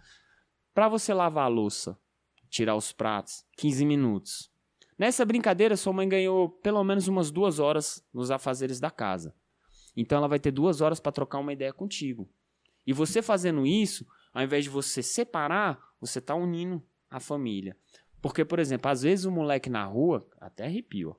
[0.74, 1.98] Para você lavar a louça,
[2.48, 4.50] tirar os pratos, 15 minutos.
[4.98, 9.34] Nessa brincadeira, sua mãe ganhou pelo menos umas duas horas nos afazeres da casa.
[9.96, 12.28] Então ela vai ter duas horas para trocar uma ideia contigo.
[12.86, 17.76] E você fazendo isso, ao invés de você separar, você tá unindo a família.
[18.20, 21.16] Porque, por exemplo, às vezes o moleque na rua, até arrepio,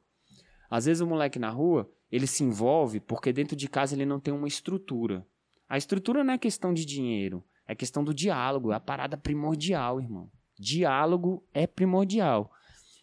[0.70, 4.20] às vezes o moleque na rua, ele se envolve porque dentro de casa ele não
[4.20, 5.26] tem uma estrutura.
[5.68, 10.00] A estrutura não é questão de dinheiro, é questão do diálogo, é a parada primordial,
[10.00, 10.30] irmão.
[10.60, 12.52] Diálogo é primordial.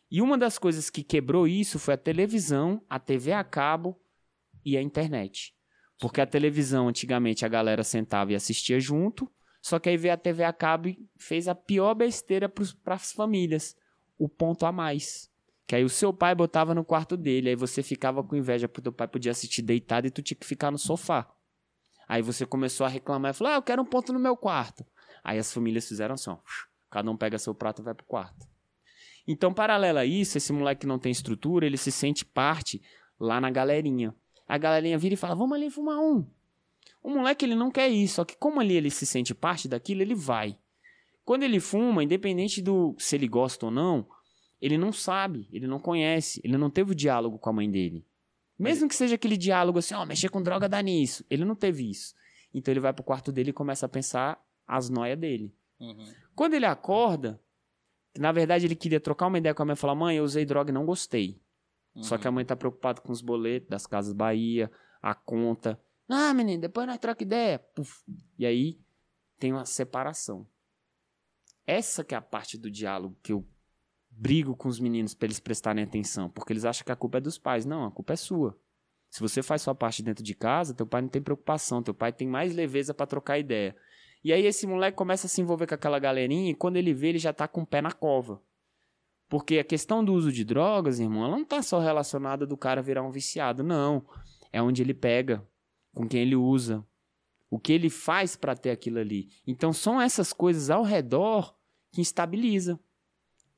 [0.09, 4.01] E uma das coisas que quebrou isso foi a televisão, a TV a cabo
[4.65, 5.57] e a internet.
[5.99, 9.29] Porque a televisão, antigamente, a galera sentava e assistia junto,
[9.61, 13.11] só que aí veio a TV a cabo e fez a pior besteira para as
[13.11, 13.77] famílias.
[14.17, 15.30] O ponto a mais.
[15.71, 18.83] Que aí o seu pai botava no quarto dele, aí você ficava com inveja porque
[18.83, 21.33] teu pai podia assistir deitado e tu tinha que ficar no sofá.
[22.09, 24.85] Aí você começou a reclamar e falou: Ah, eu quero um ponto no meu quarto.
[25.23, 26.39] Aí as famílias fizeram assim: ó,
[26.91, 28.49] cada um pega seu prato e vai pro quarto.
[29.29, 32.83] Então, paralelo a isso, esse moleque que não tem estrutura, ele se sente parte
[33.17, 34.13] lá na galerinha.
[34.49, 36.27] A galerinha vira e fala: Vamos ali fumar um.
[37.01, 40.03] O moleque ele não quer isso, só que como ali ele se sente parte daquilo,
[40.03, 40.59] ele vai.
[41.25, 44.09] Quando ele fuma, independente do se ele gosta ou não,
[44.61, 48.07] ele não sabe, ele não conhece, ele não teve o diálogo com a mãe dele.
[48.59, 51.25] Mesmo que seja aquele diálogo assim, ó, oh, mexer com droga dá nisso.
[51.31, 52.15] Ele não teve isso.
[52.53, 55.55] Então ele vai pro quarto dele e começa a pensar as noias dele.
[55.81, 56.13] Uhum.
[56.35, 57.41] Quando ele acorda,
[58.19, 60.45] na verdade ele queria trocar uma ideia com a mãe e falar: mãe, eu usei
[60.45, 61.41] droga e não gostei.
[61.95, 62.03] Uhum.
[62.03, 64.71] Só que a mãe tá preocupada com os boletos das Casas Bahia,
[65.01, 65.81] a conta.
[66.07, 67.59] Ah, menino, depois nós troca ideia.
[67.59, 68.03] Puf.
[68.39, 68.79] E aí
[69.39, 70.47] tem uma separação.
[71.67, 73.47] Essa que é a parte do diálogo que eu
[74.11, 77.21] brigo com os meninos para eles prestarem atenção, porque eles acham que a culpa é
[77.21, 77.65] dos pais.
[77.65, 78.59] Não, a culpa é sua.
[79.09, 82.13] Se você faz sua parte dentro de casa, teu pai não tem preocupação, teu pai
[82.13, 83.77] tem mais leveza para trocar ideia.
[84.23, 87.09] E aí esse moleque começa a se envolver com aquela galerinha e quando ele vê,
[87.09, 88.41] ele já tá com o pé na cova.
[89.29, 92.83] Porque a questão do uso de drogas, irmão, ela não tá só relacionada do cara
[92.83, 94.05] virar um viciado, não.
[94.53, 95.47] É onde ele pega,
[95.95, 96.85] com quem ele usa,
[97.49, 99.29] o que ele faz para ter aquilo ali.
[99.47, 101.57] Então são essas coisas ao redor
[101.91, 102.79] que estabiliza.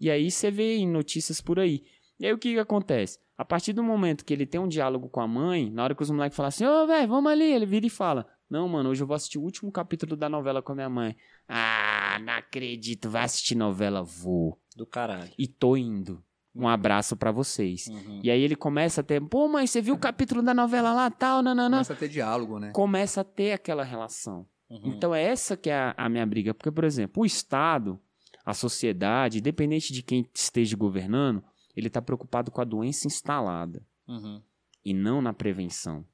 [0.03, 1.85] E aí você vê em notícias por aí.
[2.19, 3.21] E aí o que, que acontece?
[3.39, 6.03] A partir do momento que ele tem um diálogo com a mãe, na hora que
[6.03, 8.91] os moleques falam assim, ô, oh, velho, vamos ali, ele vira e fala, não, mano,
[8.91, 11.17] hoje eu vou assistir o último capítulo da novela com a minha mãe.
[11.49, 14.61] Ah, não acredito, vai assistir novela, vou.
[14.77, 15.31] Do caralho.
[15.39, 16.21] E tô indo.
[16.53, 17.87] Um abraço para vocês.
[17.87, 18.21] Uhum.
[18.25, 21.11] E aí ele começa a ter, pô, mãe, você viu o capítulo da novela lá,
[21.11, 21.77] tal, nananã.
[21.77, 22.73] Começa a ter diálogo, né?
[22.73, 24.47] Começa a ter aquela relação.
[24.69, 24.81] Uhum.
[24.85, 26.53] Então é essa que é a, a, minha briga.
[26.53, 28.01] Porque, por exemplo, o Estado,
[28.45, 31.43] a sociedade, independente de quem esteja governando,
[31.77, 33.85] ele está preocupado com a doença instalada.
[34.07, 34.43] Uhum.
[34.85, 36.05] E não na prevenção.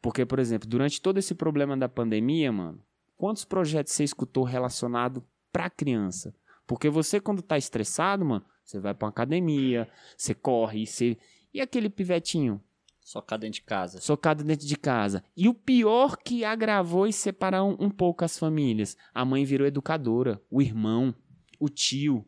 [0.00, 2.82] Porque, por exemplo, durante todo esse problema da pandemia, mano,
[3.16, 6.34] quantos projetos você escutou relacionado pra criança?
[6.66, 11.16] Porque você, quando tá estressado, mano, você vai pra uma academia, você corre, você.
[11.52, 12.60] E aquele pivetinho?
[13.00, 14.00] Socado dentro de casa.
[14.00, 15.22] Socado dentro de casa.
[15.36, 18.96] E o pior que agravou e separou um, um pouco as famílias.
[19.12, 21.14] A mãe virou educadora, o irmão,
[21.58, 22.24] o tio.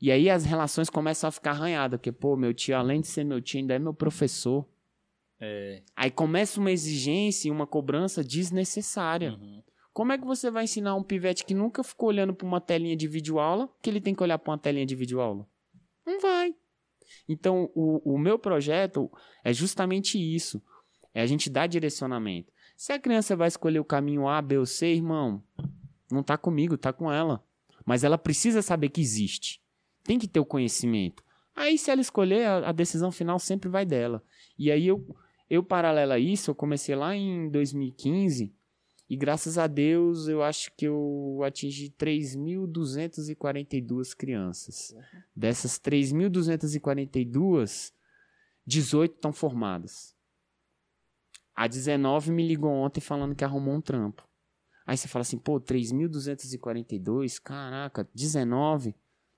[0.00, 3.24] E aí as relações começam a ficar arranhadas, porque, pô, meu tio, além de ser
[3.24, 4.66] meu tio, ainda é meu professor.
[5.40, 5.82] É.
[5.96, 9.32] Aí começa uma exigência e uma cobrança desnecessária.
[9.32, 9.62] Uhum.
[9.92, 12.96] Como é que você vai ensinar um pivete que nunca ficou olhando para uma telinha
[12.96, 15.44] de videoaula que ele tem que olhar para uma telinha de videoaula?
[16.06, 16.54] Não vai.
[17.28, 19.10] Então, o, o meu projeto
[19.42, 20.62] é justamente isso.
[21.12, 22.52] É a gente dar direcionamento.
[22.76, 25.42] Se a criança vai escolher o caminho A, B ou C, irmão,
[26.10, 27.42] não tá comigo, tá com ela.
[27.88, 29.62] Mas ela precisa saber que existe.
[30.04, 31.24] Tem que ter o conhecimento.
[31.56, 34.22] Aí, se ela escolher, a, decisão final sempre vai dela.
[34.58, 35.16] E aí, eu,
[35.48, 38.54] eu, paralelo a isso, eu comecei lá em 2015
[39.08, 44.94] e graças a Deus, eu acho que eu atingi 3.242 crianças.
[45.34, 47.94] Dessas 3.242,
[48.66, 50.14] 18 estão formadas.
[51.56, 54.27] A 19 me ligou ontem falando que arrumou um trampo.
[54.88, 58.94] Aí você fala assim, pô, 3.242, caraca, 19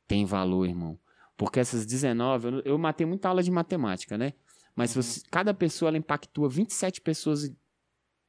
[0.07, 0.97] tem valor, irmão.
[1.37, 4.33] Porque essas 19, eu, eu matei muita aula de matemática, né?
[4.77, 5.03] Mas uhum.
[5.03, 7.53] você, cada pessoa ela impactua 27 pessoas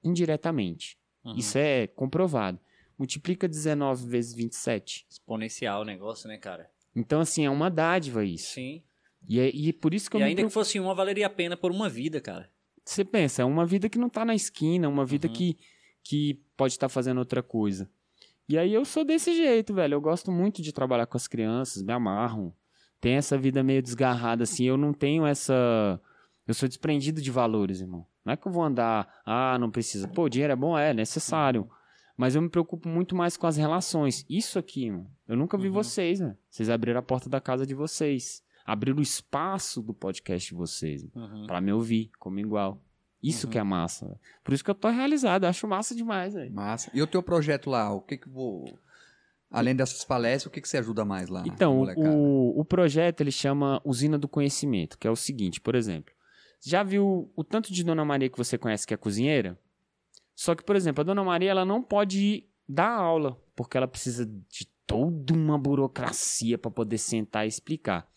[0.03, 0.97] indiretamente.
[1.23, 1.35] Uhum.
[1.35, 2.59] Isso é comprovado.
[2.97, 5.05] Multiplica 19 vezes 27.
[5.07, 6.71] Exponencial o negócio, né, cara?
[6.95, 8.53] Então, assim, é uma dádiva isso.
[8.53, 8.81] Sim.
[9.29, 11.29] E, é, e é por isso que eu E ainda que fosse uma, valeria a
[11.29, 12.49] pena por uma vida, cara.
[12.83, 15.33] Você pensa, é uma vida que não tá na esquina, uma vida uhum.
[15.33, 15.59] que,
[16.03, 17.89] que pode estar tá fazendo outra coisa.
[18.47, 19.95] E aí eu sou desse jeito, velho.
[19.95, 22.53] Eu gosto muito de trabalhar com as crianças, me amarro.
[22.99, 24.65] Tem essa vida meio desgarrada, assim.
[24.65, 25.99] Eu não tenho essa.
[26.45, 28.05] Eu sou desprendido de valores, irmão.
[28.23, 30.07] Não é que eu vou andar, ah, não precisa.
[30.07, 31.67] Pô, dinheiro é bom, é necessário.
[32.15, 34.23] Mas eu me preocupo muito mais com as relações.
[34.29, 35.09] Isso aqui, mano.
[35.27, 35.73] Eu nunca vi uhum.
[35.73, 36.37] vocês, né?
[36.49, 38.43] Vocês abriram a porta da casa de vocês.
[38.63, 41.47] abrir o espaço do podcast de vocês Uhum.
[41.47, 42.79] pra me ouvir como igual.
[43.21, 43.51] Isso Uhum.
[43.51, 44.05] que é massa.
[44.07, 44.19] velho.
[44.43, 46.53] Por isso que eu tô realizado, acho massa demais, velho.
[46.53, 46.89] Massa.
[46.93, 48.65] E o teu projeto lá, o que que vou...
[49.49, 51.43] Além dessas palestras, o que que você ajuda mais lá?
[51.45, 56.13] Então, o, o projeto ele chama Usina do Conhecimento, que é o seguinte, por exemplo,
[56.63, 59.59] já viu o tanto de Dona Maria que você conhece que é cozinheira?
[60.33, 64.25] Só que, por exemplo, a Dona Maria ela não pode dar aula, porque ela precisa
[64.25, 68.07] de toda uma burocracia para poder sentar e explicar.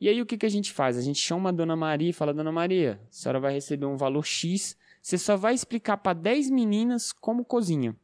[0.00, 0.96] E aí o que, que a gente faz?
[0.96, 3.96] A gente chama a Dona Maria e fala, Dona Maria, a senhora vai receber um
[3.96, 7.94] valor X, você só vai explicar para 10 meninas como cozinha.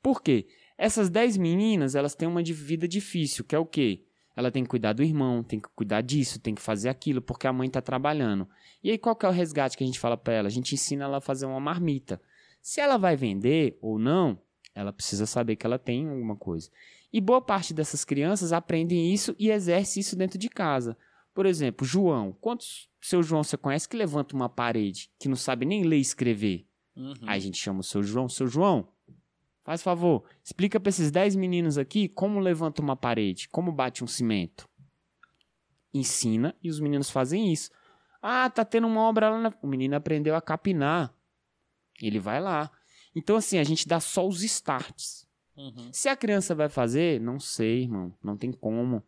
[0.00, 0.46] Por quê?
[0.76, 4.04] Essas 10 meninas, elas têm uma vida difícil, que é o quê?
[4.36, 7.48] Ela tem que cuidar do irmão, tem que cuidar disso, tem que fazer aquilo, porque
[7.48, 8.48] a mãe tá trabalhando.
[8.82, 10.46] E aí qual que é o resgate que a gente fala para ela?
[10.46, 12.22] A gente ensina ela a fazer uma marmita.
[12.62, 14.40] Se ela vai vender ou não,
[14.72, 16.70] ela precisa saber que ela tem alguma coisa.
[17.12, 20.96] E boa parte dessas crianças aprendem isso e exerce isso dentro de casa.
[21.34, 22.32] Por exemplo, João.
[22.40, 26.00] Quantos seu João você conhece que levanta uma parede, que não sabe nem ler e
[26.00, 26.66] escrever?
[26.96, 27.14] Uhum.
[27.22, 28.28] Aí a gente chama o seu João.
[28.28, 28.88] Seu João,
[29.64, 34.06] faz favor, explica para esses 10 meninos aqui como levanta uma parede, como bate um
[34.06, 34.68] cimento.
[35.94, 37.70] Ensina e os meninos fazem isso.
[38.20, 39.38] Ah, tá tendo uma obra lá.
[39.38, 39.54] Na...
[39.62, 41.14] O menino aprendeu a capinar.
[42.02, 42.70] Ele vai lá.
[43.14, 45.27] Então, assim, a gente dá só os starts.
[45.58, 45.90] Uhum.
[45.92, 48.14] Se a criança vai fazer, não sei, irmão.
[48.22, 49.02] Não tem como.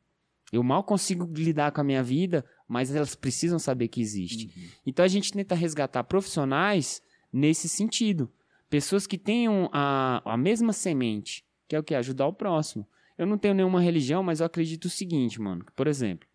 [0.52, 4.46] Eu mal consigo lidar com a minha vida, mas elas precisam saber que existe.
[4.46, 4.68] Uhum.
[4.86, 7.00] Então a gente tenta resgatar profissionais
[7.32, 8.30] nesse sentido.
[8.68, 11.94] Pessoas que tenham a, a mesma semente, que é o que?
[11.94, 12.86] Ajudar o próximo.
[13.16, 15.64] Eu não tenho nenhuma religião, mas eu acredito o seguinte, mano.
[15.76, 16.28] Por exemplo,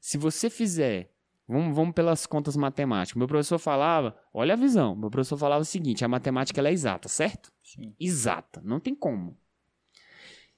[0.00, 1.10] se você fizer.
[1.48, 3.16] Vamos, vamos pelas contas matemáticas.
[3.16, 4.94] Meu professor falava, olha a visão.
[4.94, 7.50] Meu professor falava o seguinte: a matemática é exata, certo?
[7.64, 7.94] Sim.
[7.98, 9.36] exata, não tem como.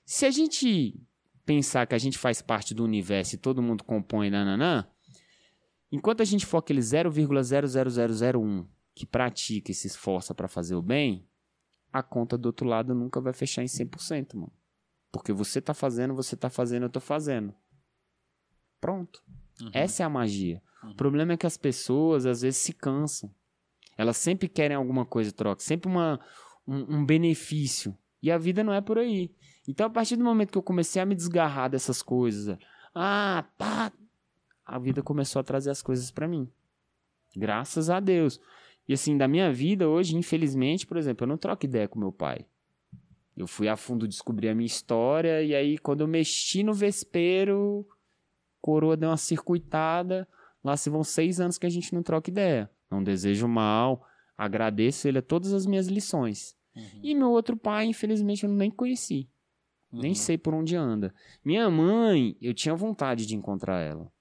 [0.05, 1.01] Se a gente
[1.47, 4.85] pensar que a gente faz parte do universo e todo mundo compõe nananã,
[5.93, 11.29] enquanto a gente for aquele 0,00001 que pratica e se esforça para fazer o bem,
[11.93, 14.53] a conta do outro lado nunca vai fechar em 100%, mano.
[15.13, 17.55] Porque você tá fazendo, você tá fazendo, eu tô fazendo.
[18.81, 19.23] Pronto.
[19.61, 19.71] Uhum.
[19.73, 20.63] Essa é a magia.
[20.83, 20.91] Uhum.
[20.91, 23.31] O problema é que as pessoas às vezes se cansam.
[23.97, 26.21] Elas sempre querem alguma coisa troca, sempre uma,
[26.67, 27.97] um, um benefício.
[28.23, 29.35] E a vida não é por aí.
[29.69, 32.59] Então, a partir do momento que eu comecei a me desgarrar dessas coisas,
[32.95, 33.93] ah, pá,
[34.65, 36.49] a vida começou a trazer as coisas pra mim.
[37.37, 38.41] Graças a Deus.
[38.89, 42.13] E assim, da minha vida hoje, infelizmente, por exemplo, eu não troco ideia com meu
[42.13, 42.45] pai.
[43.37, 47.87] Eu fui a fundo descobrir a minha história, e aí, quando eu mexi no vespeiro,
[48.61, 50.29] coroa deu uma circuitada.
[50.63, 52.71] Lá se vão seis anos que a gente não troca ideia.
[52.91, 54.05] Não desejo mal,
[54.37, 56.55] agradeço ele a todas as minhas lições.
[56.77, 57.01] Uhum.
[57.03, 59.29] E meu outro pai, infelizmente, eu nem conheci.
[59.93, 60.15] Nem Uhum.
[60.15, 61.15] sei por onde anda.
[61.45, 64.13] Minha mãe, eu tinha vontade de encontrar ela.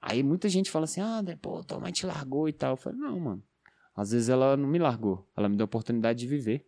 [0.00, 2.72] Aí muita gente fala assim: ah, André, pô, tua mãe te largou e tal.
[2.72, 3.42] Eu falei: não, mano.
[3.94, 5.28] Às vezes ela não me largou.
[5.36, 6.66] Ela me deu a oportunidade de viver.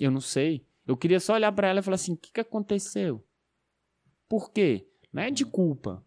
[0.00, 0.66] Eu não sei.
[0.86, 3.24] Eu queria só olhar pra ela e falar assim: o que, que aconteceu?
[4.28, 4.88] Por quê?
[5.12, 6.02] Não é de culpa.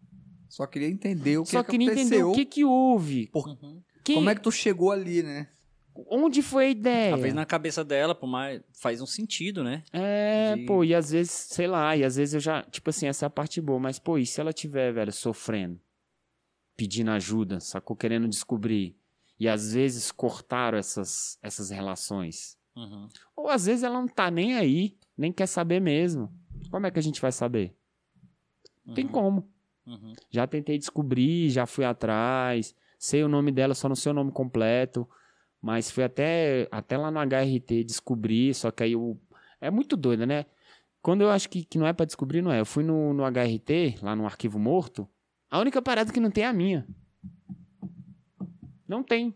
[0.49, 2.31] Só queria entender o que, Só que queria entender aconteceu.
[2.31, 3.29] o que, que houve.
[3.35, 3.81] Uhum.
[4.03, 5.47] Quem- Como é que tu chegou ali, né?
[6.09, 7.11] Onde foi a ideia?
[7.11, 8.61] Talvez na cabeça dela, por mais.
[8.73, 9.83] Faz um sentido, né?
[9.93, 13.07] É, de- pô, e às vezes, sei lá, e às vezes eu já, tipo assim,
[13.07, 15.79] essa é a parte boa, mas pô, e se ela tiver, velho, sofrendo,
[16.75, 18.95] pedindo ajuda, sacou, querendo descobrir,
[19.39, 23.07] e às vezes cortaram essas, essas relações, Uhum.
[23.35, 26.29] ou às vezes ela não tá nem aí, nem quer saber mesmo,
[26.69, 27.73] como é que a gente vai saber?
[28.85, 29.11] Não tem Uhum.
[29.11, 29.49] como.
[29.85, 30.13] Uhum.
[30.29, 34.31] Já tentei descobrir, já fui atrás, sei o nome dela, só não sei o nome
[34.31, 35.07] completo,
[35.61, 39.19] mas fui até, até lá no HRT descobrir, só que aí eu...
[39.61, 40.45] É muito doido, né?
[41.01, 42.59] Quando eu acho que, que não é pra descobrir, não é.
[42.59, 45.07] Eu fui no, no HRT, lá no Arquivo Morto,
[45.49, 46.87] a única parada que não tem é a minha.
[48.87, 49.33] Não tem.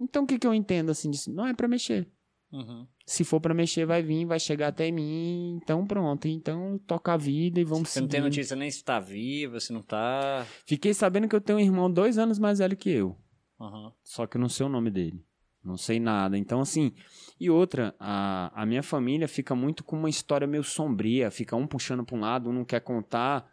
[0.00, 1.32] Então o que, que eu entendo assim disso?
[1.32, 2.08] Não é pra mexer.
[2.56, 2.86] Uhum.
[3.04, 6.26] Se for pra mexer, vai vir, vai chegar até mim, então pronto.
[6.26, 9.72] Então toca a vida e vamos Você não tem notícia nem se tá viva, se
[9.72, 10.46] não tá.
[10.64, 13.14] Fiquei sabendo que eu tenho um irmão dois anos mais velho que eu.
[13.60, 13.92] Uhum.
[14.02, 15.22] Só que eu não sei o nome dele.
[15.62, 16.38] Não sei nada.
[16.38, 16.94] Então, assim.
[17.38, 21.30] E outra, a, a minha família fica muito com uma história meio sombria.
[21.30, 23.46] Fica um puxando pra um lado, um não quer contar.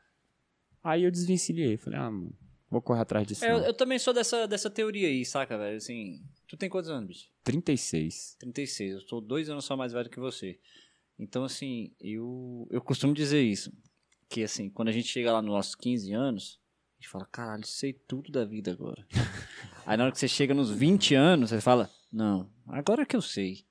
[0.81, 1.75] Aí eu desvencilhei.
[1.75, 2.33] Falei, ah, mano,
[2.73, 3.45] vou correr atrás disso.
[3.45, 5.77] É, eu, eu também sou dessa, dessa teoria aí, saca, velho?
[5.77, 6.21] Assim.
[6.47, 7.29] Tu tem quantos anos, bicho?
[7.43, 8.35] 36.
[8.39, 8.93] 36.
[8.93, 10.59] Eu sou dois anos só mais velho que você.
[11.17, 13.71] Então, assim, eu, eu costumo dizer isso.
[14.27, 16.59] Que, assim, quando a gente chega lá nos nossos 15 anos,
[16.97, 19.05] a gente fala, caralho, sei tudo da vida agora.
[19.85, 23.21] Aí na hora que você chega nos 20 anos, você fala, não, agora que eu
[23.21, 23.65] sei.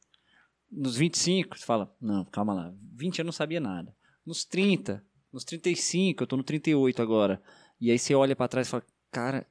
[0.70, 3.94] Nos 25, você fala, não, calma lá, 20 eu não sabia nada.
[4.24, 7.42] Nos 30, nos 35, eu tô no 38 agora.
[7.80, 9.46] E aí você olha pra trás e fala, cara,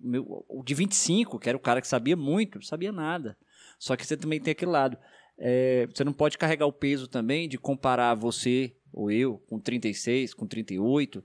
[0.00, 3.36] meu, o de 25, que era o cara que sabia muito, não sabia nada.
[3.78, 4.96] Só que você também tem aquele lado.
[5.38, 10.34] é, você não pode carregar o peso também de comparar você ou eu com 36,
[10.34, 11.24] com 38,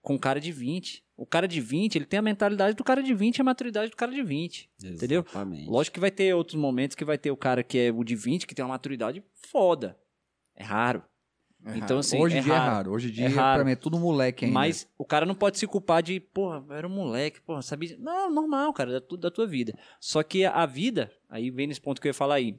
[0.00, 1.04] com um cara de 20.
[1.16, 3.90] O cara de 20, ele tem a mentalidade do cara de 20 e a maturidade
[3.90, 4.70] do cara de 20.
[4.82, 5.22] Entendeu?
[5.22, 5.68] Exatamente.
[5.68, 8.14] Lógico que vai ter outros momentos que vai ter o cara que é o de
[8.14, 9.98] 20, que tem uma maturidade foda.
[10.54, 11.02] É raro.
[11.68, 11.98] É Então, raro.
[11.98, 12.70] assim, hoje em é dia é raro.
[12.74, 12.92] raro.
[12.92, 13.58] Hoje em dia, É raro.
[13.58, 14.54] pra mim, é tudo moleque ainda.
[14.54, 17.96] Mas o cara não pode se culpar de, porra, era um moleque, porra, sabia.
[17.98, 19.76] Não, normal, cara, da, tu- da tua vida.
[20.00, 22.56] Só que a, vida, aí vem nesse ponto que eu ia falar aí.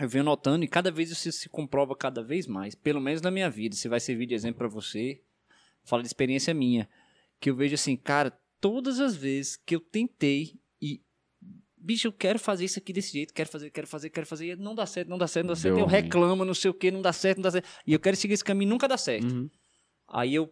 [0.00, 2.74] Eu venho notando e cada vez isso se comprova cada vez mais.
[2.74, 3.76] Pelo menos na minha vida.
[3.76, 5.20] Se vai servir de exemplo pra você,
[5.84, 6.88] fala de experiência minha.
[7.38, 10.58] Que eu vejo assim, cara, todas as vezes que eu tentei.
[11.84, 14.56] Bicho, eu quero fazer isso aqui desse jeito, quero fazer, quero fazer, quero fazer, e
[14.56, 15.74] não dá certo, não dá certo, não dá certo.
[15.74, 16.00] Deu Eu ruim.
[16.00, 17.68] reclamo, não sei o que, não dá certo, não dá certo.
[17.86, 19.30] E eu quero seguir esse caminho, nunca dá certo.
[19.34, 19.50] Uhum.
[20.08, 20.50] Aí eu,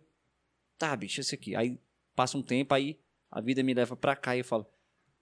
[0.77, 1.57] tá, bicho, esse aqui.
[1.57, 1.79] Aí
[2.14, 2.99] passa um tempo, aí
[3.31, 4.66] a vida me leva pra cá e eu falo,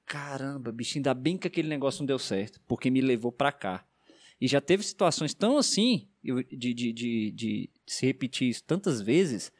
[0.05, 3.87] caramba, bicho, ainda bem que aquele negócio não deu certo, porque me levou pra cá.
[4.41, 9.53] E já teve situações tão assim, de, de, de, de se repetir isso tantas vezes,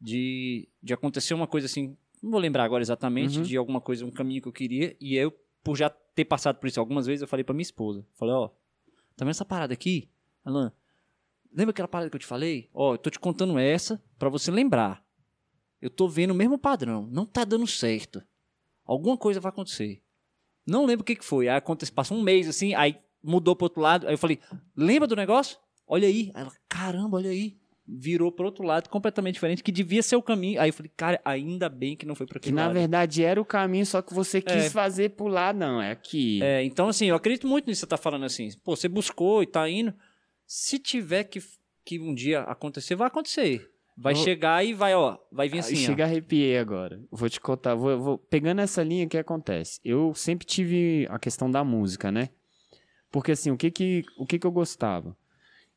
[0.00, 3.44] de, de acontecer uma coisa assim, não vou lembrar agora exatamente, Uhum.
[3.44, 5.32] de alguma coisa, um caminho que eu queria, e eu,
[5.66, 8.50] por já ter passado por isso algumas vezes, eu falei pra minha esposa, falei, ó,
[9.16, 10.08] tá vendo essa parada aqui?
[10.44, 10.72] Alan,
[11.52, 12.70] lembra aquela parada que eu te falei?
[12.72, 15.04] Ó, eu tô te contando essa pra você lembrar.
[15.82, 18.22] Eu tô vendo o mesmo padrão, não tá dando certo.
[18.84, 20.00] Alguma coisa vai acontecer.
[20.64, 21.48] Não lembro o que, que foi.
[21.48, 24.06] Aí acontece, passa um mês assim, aí mudou pro outro lado.
[24.06, 24.38] Aí eu falei,
[24.76, 25.58] lembra do negócio?
[25.84, 26.30] Olha aí.
[26.32, 27.58] Aí ela, caramba, olha aí.
[27.88, 30.60] Virou pro outro lado completamente diferente, que devia ser o caminho.
[30.60, 32.74] Aí eu falei, cara, ainda bem que não foi Que aquele na lado.
[32.74, 34.70] verdade era o caminho, só que você quis É.
[34.70, 35.80] fazer pular, não.
[35.80, 36.42] É aqui.
[36.42, 38.48] É, então, assim, eu acredito muito nisso que você tá falando assim.
[38.64, 39.94] Pô, você buscou e tá indo.
[40.46, 41.40] Se tiver que,
[41.84, 43.70] que um dia acontecer, vai acontecer.
[43.96, 45.86] Vai Eu- chegar e vai, ó, vai vir assim, ó.
[45.86, 47.00] chega arrepiei agora.
[47.10, 49.80] Vou te contar, vou, vou- pegando essa linha, o que acontece?
[49.84, 52.28] Eu sempre tive a questão da música, né?
[53.12, 55.16] Porque assim, o que que, o que que eu gostava?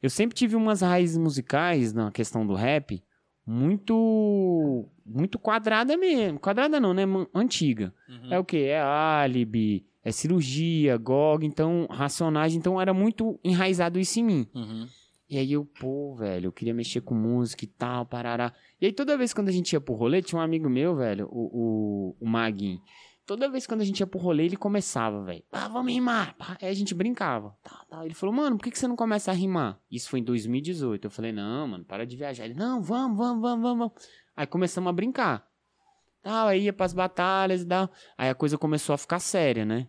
[0.01, 3.03] Eu sempre tive umas raízes musicais na questão do rap
[3.45, 6.39] muito muito quadrada mesmo.
[6.39, 7.03] Quadrada não, né?
[7.33, 7.93] Antiga.
[8.07, 8.33] Uhum.
[8.33, 8.57] É o que?
[8.57, 14.47] É álibi, é cirurgia, GOG, então, racionais, então era muito enraizado isso em mim.
[14.53, 14.88] Uhum.
[15.27, 18.53] E aí eu, pô, velho, eu queria mexer com música e tal, parará.
[18.81, 21.27] E aí toda vez quando a gente ia pro rolê, tinha um amigo meu, velho,
[21.31, 22.79] o, o, o Maguinho.
[23.29, 25.43] Toda vez quando a gente ia pro rolê, ele começava, velho.
[25.51, 26.35] Ah, vamos rimar.
[26.59, 27.55] Aí a gente brincava.
[27.61, 28.03] Tá, tá.
[28.03, 29.79] Ele falou, mano, por que, que você não começa a rimar?
[29.91, 31.05] Isso foi em 2018.
[31.05, 32.45] Eu falei, não, mano, para de viajar.
[32.45, 33.91] Ele, não, vamos, vamos, vamos, vamos.
[34.35, 35.47] Aí começamos a brincar.
[36.23, 37.91] Tal, aí ia pras batalhas e tal.
[38.17, 39.87] Aí a coisa começou a ficar séria, né?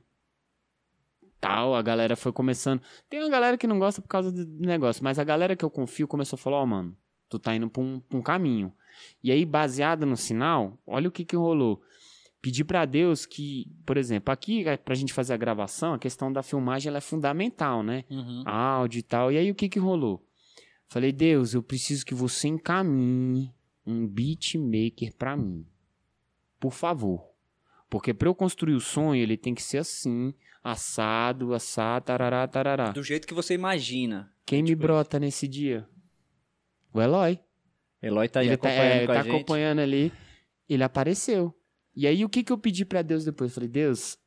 [1.40, 2.82] Tal, a galera foi começando.
[3.08, 5.70] Tem uma galera que não gosta por causa do negócio, mas a galera que eu
[5.70, 6.94] confio começou a falar: Ó, mano,
[7.26, 8.70] tu tá indo pra um, pra um caminho.
[9.24, 11.82] E aí, baseado no sinal, olha o que que rolou.
[12.42, 16.32] Pedi pra Deus que, por exemplo, aqui, é, pra gente fazer a gravação, a questão
[16.32, 18.04] da filmagem ela é fundamental, né?
[18.08, 18.42] Uhum.
[18.46, 19.30] áudio e tal.
[19.30, 20.26] E aí o que que rolou?
[20.88, 23.54] Falei, Deus, eu preciso que você encaminhe
[23.86, 25.66] um beatmaker pra mim.
[26.58, 27.30] Por favor.
[27.88, 30.32] Porque pra eu construir o sonho, ele tem que ser assim,
[30.64, 32.90] assado, assado, tarará, tarará.
[32.90, 34.32] Do jeito que você imagina.
[34.46, 35.86] Quem me tipo brota nesse dia?
[36.92, 37.38] O Eloy.
[38.02, 40.12] Eloy tá aí ele tá, acompanhando é, com a tá acompanhando ali.
[40.68, 41.54] Ele apareceu.
[41.94, 43.50] E aí o que que eu pedi pra Deus depois?
[43.50, 44.18] Eu falei, Deus,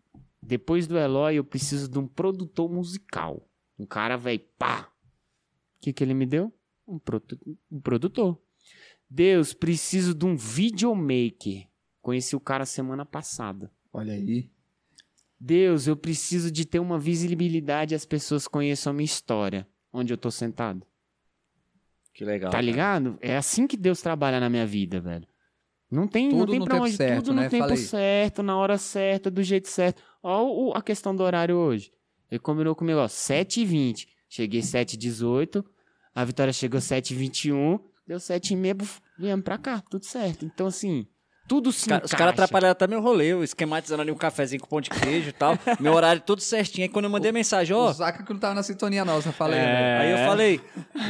[0.41, 3.47] depois do Eloy eu preciso de um produtor musical.
[3.79, 4.91] Um cara, velho, pá.
[5.77, 6.53] O que que ele me deu?
[6.87, 7.39] Um, produ-
[7.71, 8.39] um produtor.
[9.09, 11.67] Deus, preciso de um videomaker.
[12.01, 13.71] Conheci o cara semana passada.
[13.91, 14.49] Olha aí.
[15.39, 19.67] Deus, eu preciso de ter uma visibilidade e as pessoas conheçam a minha história.
[19.91, 20.85] Onde eu tô sentado.
[22.13, 22.49] Que legal.
[22.49, 22.65] Tá cara.
[22.65, 23.17] ligado?
[23.21, 25.27] É assim que Deus trabalha na minha vida, velho.
[25.93, 27.43] Não tem, não Tudo tem no pra tempo onde, certo, tudo né?
[27.43, 27.77] no tempo Falei.
[27.77, 30.01] certo, na hora certa, do jeito certo.
[30.23, 31.91] Ó o- a questão do horário hoje.
[32.31, 34.07] Ele combinou comigo, ó, 7h20.
[34.27, 35.63] Cheguei 7h18,
[36.15, 40.43] a Vitória chegou 7h21, deu 7h30, buf, viemos pra cá, tudo certo.
[40.45, 41.05] Então, assim,
[41.47, 44.81] tudo se Os caras atrapalharam até meu rolê, eu esquematizando ali um cafezinho com pão
[44.81, 45.53] de queijo e tal.
[45.79, 46.85] meu horário tudo certinho.
[46.85, 47.89] Aí quando eu mandei a mensagem, ó.
[47.89, 49.59] O Zaca que não tava na sintonia nossa, falei.
[49.59, 49.63] É.
[49.63, 49.97] né?
[49.99, 50.61] Aí eu falei,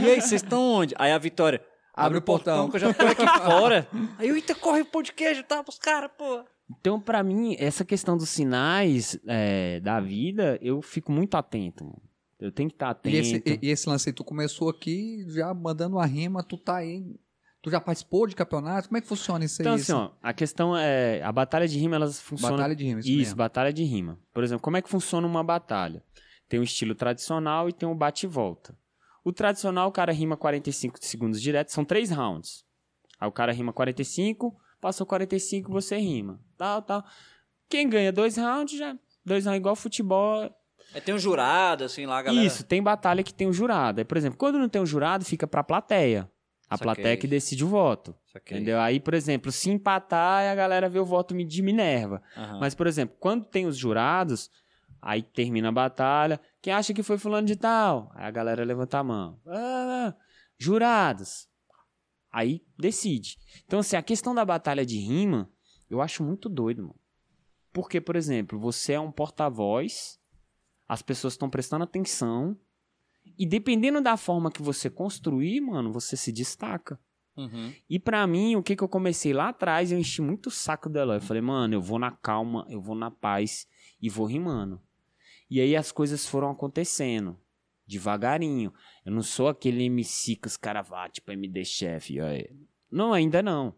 [0.02, 0.94] e aí, vocês estão onde?
[0.98, 1.62] Aí a Vitória,
[1.94, 2.70] Abre o portão.
[2.70, 3.88] que eu já tô aqui fora.
[4.18, 6.44] Aí eu, eita, corre o pão de queijo, tá, pros caras, pô.
[6.80, 11.84] Então, pra mim, essa questão dos sinais é, da vida, eu fico muito atento.
[11.84, 12.02] mano.
[12.40, 13.16] Eu tenho que estar atento.
[13.16, 16.58] E esse, e- e esse lance aí, tu começou aqui já mandando uma rima, tu
[16.58, 17.16] tá aí.
[17.62, 18.90] Tu já participou de campeonato?
[18.90, 19.66] Como é que funciona isso aí?
[19.66, 21.22] Então, assim, ó, a questão é.
[21.22, 22.58] A batalha de rima, elas funcionam.
[22.58, 23.36] Batalha de rima, isso, Isso, mesmo.
[23.38, 24.20] batalha de rima.
[24.34, 26.04] Por exemplo, como é que funciona uma batalha?
[26.50, 28.76] Tem um estilo tradicional e tem um bate e volta.
[29.24, 32.66] O tradicional, o cara rima 45 segundos direto, são três rounds.
[33.20, 36.40] Aí o cara rima 45, passou 45, você rima.
[36.58, 37.06] Tal, tal.
[37.70, 38.98] Quem ganha dois rounds já.
[39.26, 40.54] Dois rounds igual futebol.
[40.94, 42.46] É, tem um jurado, assim, lá, galera.
[42.46, 44.00] Isso, tem batalha que tem o jurado.
[44.00, 46.30] Aí, por exemplo, quando não tem o jurado, fica pra plateia.
[46.70, 46.84] A Saquei.
[46.84, 48.16] plateia que decide o voto.
[48.32, 48.58] Saquei.
[48.58, 48.80] Entendeu?
[48.80, 52.22] Aí, por exemplo, se empatar, a galera vê o voto de Minerva.
[52.36, 52.60] Aham.
[52.60, 54.50] Mas, por exemplo, quando tem os jurados,
[55.02, 56.40] aí termina a batalha.
[56.64, 58.10] Quem acha que foi fulano de tal?
[58.16, 59.38] Aí a galera levanta a mão.
[59.46, 60.16] Ah,
[60.58, 61.50] jurados.
[62.32, 63.38] Aí decide.
[63.66, 65.52] Então, assim, a questão da batalha de rima,
[65.90, 67.00] eu acho muito doido, mano.
[67.74, 70.18] Porque, por exemplo, você é um porta-voz,
[70.88, 72.58] as pessoas estão prestando atenção,
[73.38, 76.98] e dependendo da forma que você construir, mano, você se destaca.
[77.36, 77.74] Uhum.
[77.90, 80.88] E pra mim, o que que eu comecei lá atrás, eu enchi muito o saco
[80.88, 81.16] dela.
[81.16, 83.68] Eu falei, mano, eu vou na calma, eu vou na paz
[84.02, 84.82] e vou rimando.
[85.54, 87.40] E aí as coisas foram acontecendo,
[87.86, 88.74] devagarinho.
[89.06, 92.20] Eu não sou aquele MC que os caras vão, tipo, MD Chef.
[92.20, 92.50] é.
[92.90, 93.76] Não, ainda não.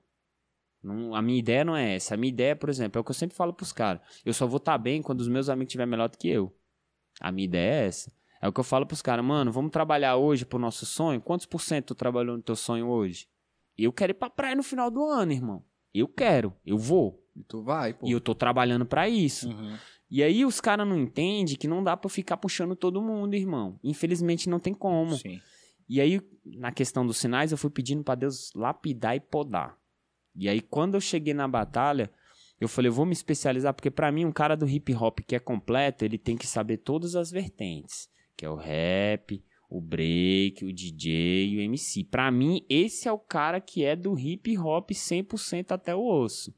[0.81, 2.13] Não, A minha ideia não é essa.
[2.13, 4.01] A minha ideia, por exemplo, é o que eu sempre falo pros caras.
[4.23, 6.55] Eu só vou estar bem quando os meus amigos estiverem melhor do que eu.
[7.19, 8.09] A minha ideia é essa.
[8.41, 11.19] É o que eu falo pros caras, mano, vamos trabalhar hoje pro nosso sonho?
[11.19, 13.27] Quantos por cento tu trabalhou no teu sonho hoje?
[13.77, 15.61] Eu quero ir pra praia no final do ano, irmão.
[15.93, 17.21] Eu quero, eu vou.
[17.35, 18.07] E tu vai, pô.
[18.07, 19.49] E eu tô trabalhando pra isso.
[19.49, 19.77] Uhum.
[20.09, 23.79] E aí os caras não entendem que não dá pra ficar puxando todo mundo, irmão.
[23.83, 25.15] Infelizmente não tem como.
[25.17, 25.41] Sim.
[25.87, 29.77] E aí, na questão dos sinais, eu fui pedindo pra Deus lapidar e podar.
[30.35, 32.11] E aí, quando eu cheguei na batalha,
[32.59, 35.35] eu falei, eu vou me especializar, porque pra mim, um cara do hip hop que
[35.35, 40.65] é completo, ele tem que saber todas as vertentes, que é o rap, o break,
[40.65, 42.03] o DJ e o MC.
[42.03, 46.53] Pra mim, esse é o cara que é do hip hop 100% até o osso.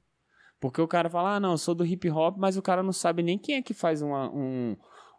[0.60, 3.22] Porque o cara fala, ah, não, sou do hip hop, mas o cara não sabe
[3.22, 4.76] nem quem é que faz uma- um,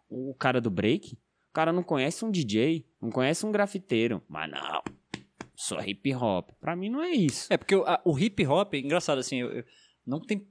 [0.09, 1.13] o cara do break.
[1.13, 4.21] O cara não conhece um DJ, não conhece um grafiteiro.
[4.27, 4.81] Mas não,
[5.55, 6.49] sou hip hop.
[6.59, 7.51] Pra mim não é isso.
[7.51, 9.63] É, porque o, a- o hip hop, engraçado assim, eu- eu-
[10.05, 10.45] não tem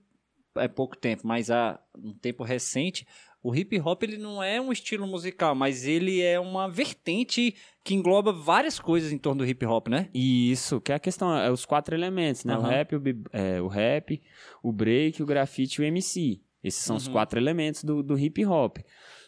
[0.57, 3.07] é pouco tempo, mas há um tempo recente,
[3.43, 7.95] o hip hop ele não é um estilo musical, mas ele é uma vertente que
[7.95, 10.09] engloba várias coisas em torno do hip hop, né?
[10.13, 12.57] E isso, que é a questão, é os quatro elementos, né?
[12.57, 12.69] O Aham.
[12.69, 14.21] rap, o, é, o rap,
[14.63, 16.41] o break, o grafite e o MC.
[16.63, 17.13] Esses são os Uhum.
[17.13, 18.79] quatro elementos do, do hip hop.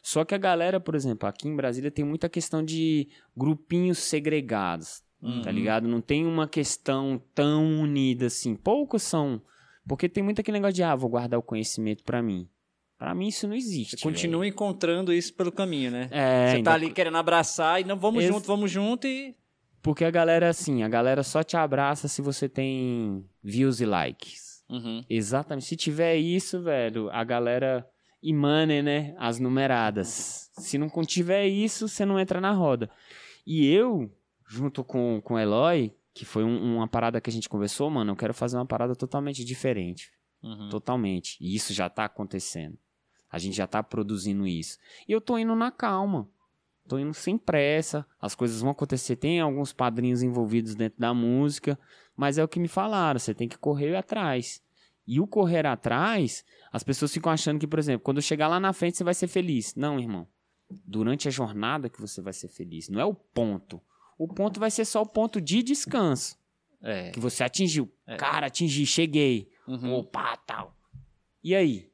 [0.02, 5.02] Só que a galera, por exemplo, aqui em Brasília tem muita questão de grupinhos segregados,
[5.22, 5.40] Uhum.
[5.42, 5.86] tá ligado?
[5.86, 8.56] Não tem uma questão tão unida assim.
[8.56, 9.40] Poucos são.
[9.86, 12.48] Porque tem muito aquele negócio de, ah, vou guardar o conhecimento pra mim.
[13.00, 13.96] Pra mim isso não existe.
[13.96, 16.08] Você continua encontrando isso pelo caminho, né?
[16.10, 19.34] É, Você tá ali querendo abraçar e não vamos Ex- junto, vamos junto e
[19.80, 24.62] Porque a galera, assim, a galera só te abraça se você tem views e likes.
[24.68, 25.02] Uhum.
[25.08, 25.64] Exatamente.
[25.64, 27.88] Se tiver isso, velho, a galera.
[28.22, 29.14] E money, né?
[29.18, 30.50] As numeradas.
[30.58, 32.90] Se não tiver isso, você não entra na roda.
[33.46, 34.14] E eu,
[34.46, 38.12] junto com, com o Eloy, que foi um- uma parada que a gente conversou, mano,
[38.12, 40.10] eu quero fazer uma parada totalmente diferente.
[40.42, 40.68] Uhum.
[40.68, 41.38] Totalmente.
[41.40, 42.76] E isso já tá acontecendo.
[43.30, 44.78] A gente já tá produzindo isso.
[45.08, 46.28] E eu tô indo na calma.
[46.88, 48.04] Tô indo sem pressa.
[48.20, 49.16] As coisas vão acontecer.
[49.16, 51.78] Tem alguns padrinhos envolvidos dentro da música.
[52.16, 53.20] Mas é o que me falaram.
[53.20, 54.60] Você tem que correr atrás.
[55.06, 58.72] E o correr atrás, as pessoas ficam achando que, por exemplo, quando chegar lá na
[58.72, 59.74] frente você vai ser feliz.
[59.74, 60.26] Não, irmão.
[60.68, 62.88] Durante a jornada que você vai ser feliz.
[62.88, 63.80] Não é o ponto.
[64.18, 66.36] O ponto vai ser só o ponto de descanso.
[66.82, 67.10] É.
[67.10, 67.90] Que você atingiu.
[68.06, 68.16] É.
[68.16, 69.48] Cara, atingi, cheguei.
[69.66, 69.94] Uhum.
[69.94, 70.76] Opa, tal.
[71.42, 71.89] E aí?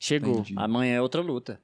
[0.00, 0.40] Chegou.
[0.40, 0.54] Entendi.
[0.56, 1.60] Amanhã é outra luta.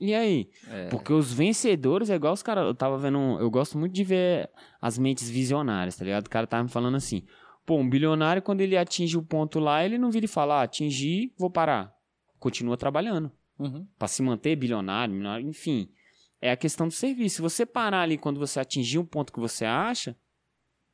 [0.00, 0.48] E aí?
[0.68, 0.88] É.
[0.88, 2.64] Porque os vencedores é igual os caras.
[2.64, 3.38] Eu tava vendo.
[3.40, 4.50] Eu gosto muito de ver
[4.80, 6.26] as mentes visionárias, tá ligado?
[6.26, 7.22] O cara tava me falando assim.
[7.64, 10.62] Pô, um bilionário, quando ele atinge o ponto lá, ele não vira e fala: ah,
[10.64, 11.94] atingi, vou parar.
[12.38, 13.30] Continua trabalhando.
[13.58, 13.86] Uhum.
[13.98, 15.88] Pra se manter bilionário, milionário, enfim.
[16.40, 17.36] É a questão do serviço.
[17.36, 20.14] Se você parar ali quando você atingir um ponto que você acha,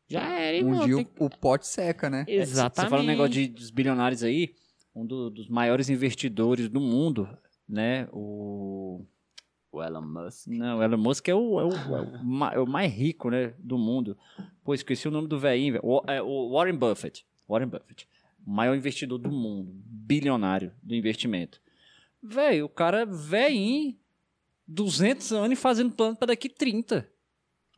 [0.07, 0.87] já era, Um irmão.
[0.87, 2.25] dia tem- o, pote seca, né?
[2.29, 2.77] É, Exatamente.
[2.89, 4.55] Você fala um negócio de, dos bilionários aí,
[5.01, 7.29] um do- dos maiores investidores do mundo,
[7.69, 8.09] né?
[8.13, 9.05] O.
[9.73, 10.49] O Elon Musk.
[10.49, 13.55] Não, o Elon Musk é o, é o, é o é o mais rico, né?
[13.59, 14.19] Do mundo.
[14.65, 15.85] Pô, esqueci o nome do velhinho, velho.
[15.87, 17.25] O, é, o Warren Buffett.
[17.49, 18.09] Warren Buffett.
[18.45, 19.71] O maior investidor do mundo.
[19.87, 21.61] Bilionário do investimento.
[22.21, 23.97] Velho, o cara velhinho,
[24.67, 27.09] 200 anos e fazendo plano pra daqui 30.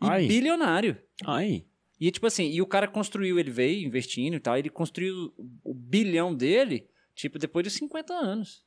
[0.02, 0.26] E Aí.
[0.28, 0.96] bilionário.
[1.26, 1.66] Aí.
[2.00, 5.74] E tipo assim, e o cara construiu, ele veio investindo e tal, ele construiu o
[5.74, 8.64] bilhão dele, tipo, depois de 50 anos.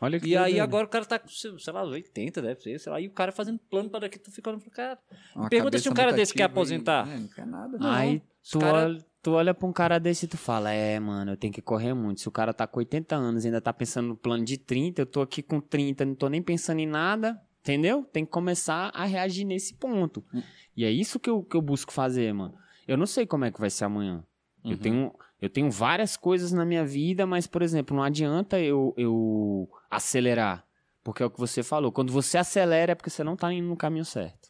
[0.00, 2.92] Olha que E aí agora o cara tá com, sei lá, 80, deve ser, sei
[2.92, 4.98] lá, e o cara fazendo plano para daqui, tu fica olhando pro cara.
[5.34, 7.08] Uma Pergunta se um cara desse quer ativa e- aposentar.
[7.08, 7.78] É, não quer nada.
[7.78, 7.90] Não.
[7.90, 11.32] Aí tu, cara- olha, tu olha pra um cara desse e tu fala, é, mano,
[11.32, 12.20] eu tenho que correr muito.
[12.20, 15.02] Se o cara tá com 80 anos e ainda tá pensando no plano de 30,
[15.02, 18.04] eu tô aqui com 30, não tô nem pensando em nada, entendeu?
[18.04, 20.24] Tem que começar a reagir nesse ponto.
[20.32, 20.42] Hum.
[20.76, 22.54] E é isso que eu, que eu busco fazer, mano.
[22.86, 24.22] Eu não sei como é que vai ser amanhã.
[24.64, 24.76] Eu Uhum.
[24.76, 25.14] tenho.
[25.40, 30.64] Eu tenho várias coisas na minha vida, mas, por exemplo, não adianta eu, eu acelerar.
[31.04, 31.92] Porque é o que você falou.
[31.92, 34.48] Quando você acelera é porque você não tá indo no caminho certo.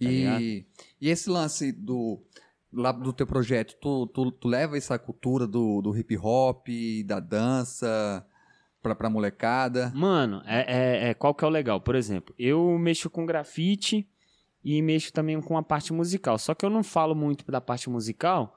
[0.00, 0.08] Tá?
[0.40, 0.66] E,
[1.00, 2.20] e esse lance do,
[2.72, 6.66] lá do teu projeto, tu, tu, tu leva essa cultura do, do hip hop,
[7.04, 8.26] da dança
[8.82, 9.92] pra, pra molecada?
[9.94, 10.64] Mano, é,
[11.06, 11.80] é- é- qual que é o legal?
[11.80, 14.08] Por exemplo, eu mexo com grafite
[14.64, 16.38] e mexo também com a parte musical.
[16.38, 18.56] Só que eu não falo muito da parte musical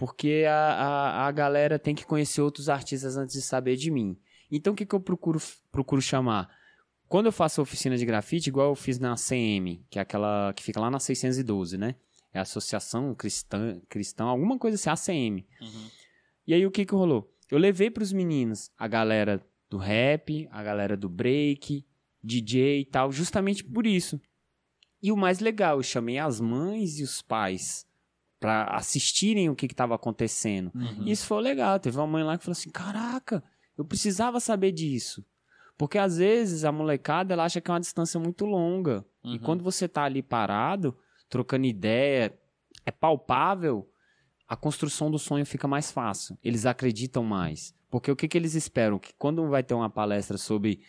[0.00, 4.18] porque a, a, a galera tem que conhecer outros artistas antes de saber de mim.
[4.50, 5.38] Então o que, que eu procuro,
[5.70, 6.48] procuro chamar?
[7.06, 10.62] Quando eu faço oficina de grafite, igual eu fiz na CM, que é aquela que
[10.62, 11.96] fica lá na 612, né?
[12.32, 15.46] É a Associação Cristã, Cristã alguma coisa assim, ACM.
[16.46, 17.30] E aí o que que rolou?
[17.50, 21.84] Eu levei pros meninos a galera do rap, a galera do break,
[22.24, 24.18] DJ e tal, justamente por isso.
[25.02, 27.84] E o mais legal, eu chamei as mães e os pais
[28.40, 30.72] pra assistirem o que que tava acontecendo.
[31.04, 31.78] E Isso foi legal.
[31.78, 33.44] Teve uma mãe lá que falou assim: "Caraca,
[33.76, 35.24] eu precisava saber disso".
[35.76, 39.04] Porque às vezes a molecada ela acha que é uma distância muito longa.
[39.24, 40.96] E quando você tá ali parado,
[41.28, 42.34] trocando ideia,
[42.84, 43.88] é palpável,
[44.48, 46.36] a construção do sonho fica mais fácil.
[46.42, 47.74] Eles acreditam mais.
[47.90, 48.98] Porque o que, que eles esperam?
[48.98, 50.80] Que quando vai ter uma palestra sobre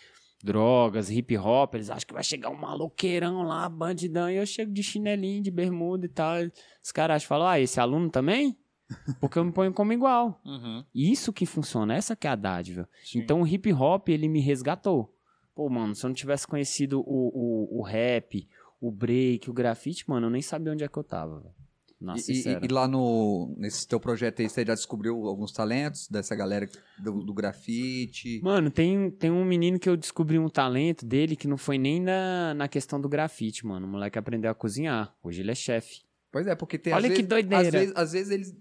[0.41, 4.71] drogas, hip hop, eles acham que vai chegar um maloqueirão lá, bandidão, e eu chego
[4.71, 6.35] de chinelinho, de bermuda e tal.
[6.83, 8.57] Os caras falam, ah, esse aluno também?
[9.19, 10.41] Porque eu me ponho como igual.
[10.45, 10.83] Uhum.
[10.93, 12.87] Isso que funciona, essa que é a dádiva.
[13.15, 15.15] Então o hip hop, ele me resgatou.
[15.55, 18.47] Pô, mano, se eu não tivesse conhecido o, o, o rap,
[18.79, 21.60] o break, o grafite, mano, eu nem sabia onde é que eu tava, velho.
[22.01, 26.07] Nossa, E, e- e lá no, nesse teu projeto aí, você já descobriu alguns talentos
[26.07, 28.41] dessa galera do, do grafite?
[28.43, 31.99] Mano, tem, tem um menino que eu descobri um talento dele que não foi nem
[32.01, 33.85] na, na questão do grafite, mano.
[33.85, 35.15] O moleque aprendeu a cozinhar.
[35.23, 36.01] Hoje ele é chefe.
[36.31, 37.67] Pois é, porque tem Olha às que vezes, doideira.
[37.67, 38.55] Às vezes, às vezes eles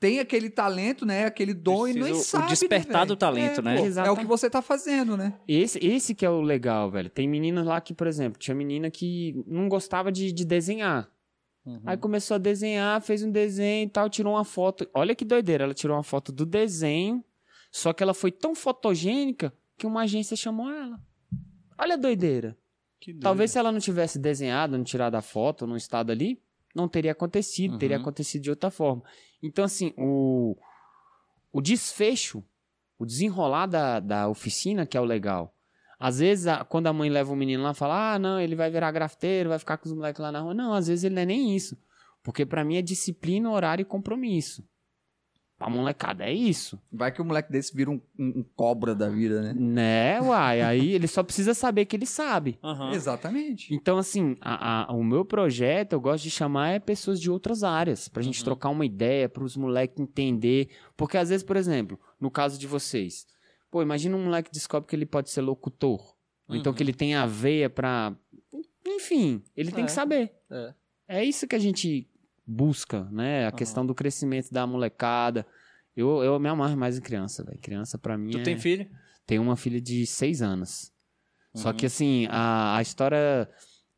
[0.00, 1.26] têm aquele talento, né?
[1.26, 2.48] Aquele dom e Precisa nem o sabe.
[2.48, 3.76] despertar né, do talento, É, né?
[3.76, 5.34] pô, É o que você tá fazendo, né?
[5.46, 7.10] Esse, esse que é o legal, velho.
[7.10, 11.08] Tem meninos lá que, por exemplo, tinha menina que não gostava de, de desenhar.
[11.64, 11.82] Uhum.
[11.84, 14.88] Aí começou a desenhar, fez um desenho e tal, tirou uma foto.
[14.94, 17.22] Olha que doideira, ela tirou uma foto do desenho,
[17.70, 20.98] só que ela foi tão fotogênica que uma agência chamou ela.
[21.78, 22.56] Olha a doideira.
[23.20, 26.42] Talvez se ela não tivesse desenhado, não tirado a foto no estado ali,
[26.74, 28.02] não teria acontecido, teria Uhum.
[28.02, 29.02] acontecido de outra forma.
[29.42, 30.54] Então, assim, o,
[31.52, 32.44] o desfecho,
[32.98, 35.54] o desenrolar da, da oficina que é o legal.
[36.00, 38.70] Às vezes, a- quando a mãe leva o menino lá, fala, ah, não, ele vai
[38.70, 40.54] virar grafiteiro, vai ficar com os moleques lá na rua.
[40.54, 41.76] Não, às vezes ele não é nem isso.
[42.22, 44.64] Porque pra mim é disciplina, horário e compromisso.
[45.58, 46.80] Pra molecada é isso.
[46.90, 49.52] Vai que o moleque desse vira um, um- um cobra da vida, né?
[49.54, 50.62] Né, uai?
[50.62, 52.58] Aí ele só precisa saber que ele sabe.
[52.64, 52.92] Aham.
[52.94, 53.74] Exatamente.
[53.74, 57.62] Então, assim, a- a- o meu projeto, eu gosto de chamar é pessoas de outras
[57.62, 60.70] áreas, pra gente trocar uma ideia, pros moleques entender.
[60.96, 63.26] Porque às vezes, por exemplo, no caso de vocês,
[63.70, 66.14] pô, imagina um moleque que descobre que ele pode ser locutor.
[66.48, 66.76] Ou então Uhum.
[66.76, 68.14] que ele tem a veia pra.
[68.86, 69.86] Enfim, ele tem É.
[69.86, 70.32] que saber.
[70.50, 70.74] É.
[71.08, 72.08] É isso que a gente
[72.46, 73.46] busca, né?
[73.46, 75.46] A questão do crescimento da molecada.
[75.96, 77.58] Eu, eu me amarro mais em criança, velho.
[77.60, 78.30] Criança, pra mim.
[78.32, 78.42] Tu é...
[78.42, 78.88] tem filho?
[79.26, 80.92] Tenho uma filha de seis anos.
[81.54, 81.76] Só Uhum.
[81.76, 83.48] que assim, a, a história,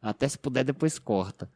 [0.01, 1.51] até se puder, depois corta.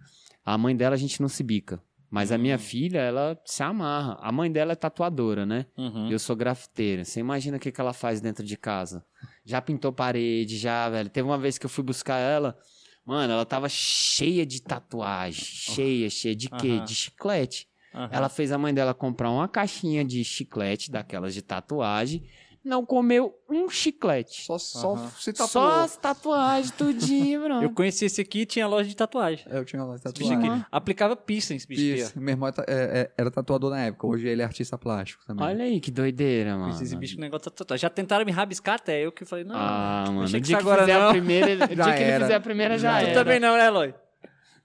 [0.45, 1.83] A mãe dela a gente não se bica.
[2.11, 2.43] Mas a Uhum.
[2.43, 4.17] minha filha, ela se amarra.
[4.21, 5.67] A mãe dela é tatuadora, né?
[5.77, 6.11] Uhum.
[6.11, 7.05] Eu sou grafiteira.
[7.05, 9.05] Você imagina o que, que ela faz dentro de casa?
[9.45, 11.11] Já pintou parede, já, velho.
[11.11, 12.57] Teve uma vez que eu fui buscar ela.
[13.05, 15.45] Mano, ela tava cheia de tatuagem.
[15.45, 16.71] Cheia, cheia de quê?
[16.73, 16.85] Aham.
[16.85, 17.69] De chiclete.
[17.95, 18.09] Aham.
[18.13, 22.25] Ela fez a mãe dela comprar uma caixinha de chiclete, daquelas de tatuagem.
[22.67, 24.43] Não comeu um chiclete.
[24.45, 25.11] Só, só Aham.
[25.17, 25.49] se tatuou.
[25.49, 27.63] Só as tatuagens, tudinho, bro.
[27.63, 29.47] Eu conheci esse aqui e tinha loja de tatuagem.
[29.49, 30.51] É, Eu tinha lá Bicho tatuagem.
[30.51, 30.65] aqui.
[30.73, 31.95] Aplicava piercing, esse bicho aqui.
[32.01, 35.25] Isso, meu irmão é é- é- era tatuador na época, hoje ele é artista plástico
[35.25, 35.47] também.
[35.47, 36.71] Olha aí, que doideira, mano.
[36.83, 37.83] Esse bicho com negócio de tatuagem.
[37.83, 39.55] Já tentaram me rabiscar até, eu que falei, não.
[39.57, 40.25] Ah, mano.
[40.25, 41.09] O que dia que agora fizer não.
[41.09, 42.25] a primeira, o dia Já que ele era.
[42.25, 43.15] fizer a primeira já, Já tu era.
[43.25, 43.95] também não, né, Eloy?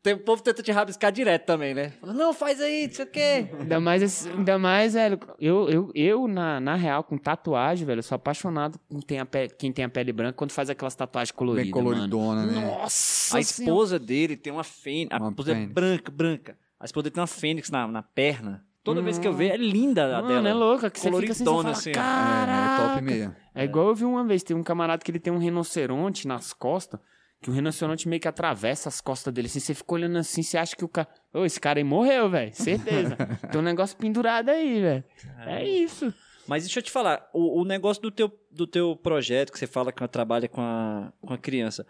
[0.03, 1.91] Tem, o povo tenta te rabiscar direto também, né?
[2.01, 3.47] Fala, não, faz aí, não sei o quê.
[3.59, 5.19] Ainda mais, esse- ainda mais, velho.
[5.39, 9.19] Eu, eu, eu na, na real, com tatuagem, velho, eu sou apaixonado com quem tem
[9.19, 11.65] a pele, quem tem a pele branca quando faz aquelas tatuagens coloridas.
[11.65, 12.51] Bem coloridona, mano.
[12.51, 12.61] né?
[12.65, 13.37] Nossa!
[13.37, 13.71] A Senhora.
[13.73, 15.11] esposa dele tem uma fênix.
[15.13, 15.73] A Uma esposa é fênix.
[15.73, 16.57] branca, branca.
[16.79, 18.65] A esposa dele tem uma fênix na, na perna.
[18.83, 20.49] Toda vez que eu vejo, é linda a Mano, dela.
[20.49, 21.89] é louca, que você fica assim, você Coloridona, fala, assim.
[21.91, 22.81] É, Caraca!
[22.83, 23.35] é top mesmo.
[23.53, 26.51] É igual eu vi uma vez, tem um camarada que ele tem um rinoceronte nas
[26.53, 26.99] costas,
[27.41, 29.47] que o rinoceronte meio que atravessa as costas dele.
[29.47, 31.07] Assim, você fica olhando assim, você acha que o cara.
[31.33, 32.53] Ô, esse cara aí morreu, velho.
[32.53, 33.15] Certeza.
[33.51, 35.03] tem um negócio pendurado aí, velho.
[35.47, 36.13] É isso.
[36.47, 39.67] Mas deixa eu te falar, o, o negócio do teu, do teu projeto, que você
[39.67, 41.85] fala que trabalha com a, com a criança,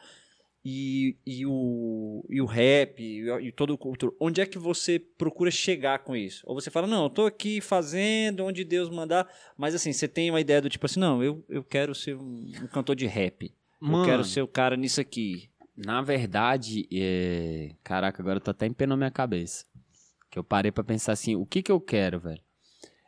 [0.63, 4.99] e, e, o, e o rap e, e todo o cultura, onde é que você
[4.99, 6.43] procura chegar com isso?
[6.45, 9.27] Ou você fala, não, eu tô aqui fazendo onde Deus mandar,
[9.57, 12.51] mas assim, você tem uma ideia do tipo assim, não, eu, eu quero ser um,
[12.61, 13.51] um cantor de rap.
[13.82, 15.49] Mano, eu quero ser o cara nisso aqui.
[15.75, 17.75] Na verdade, é...
[17.84, 19.65] caraca, agora eu tô até empenando minha cabeça.
[20.29, 22.41] Que eu parei pra pensar assim, o que que eu quero, velho?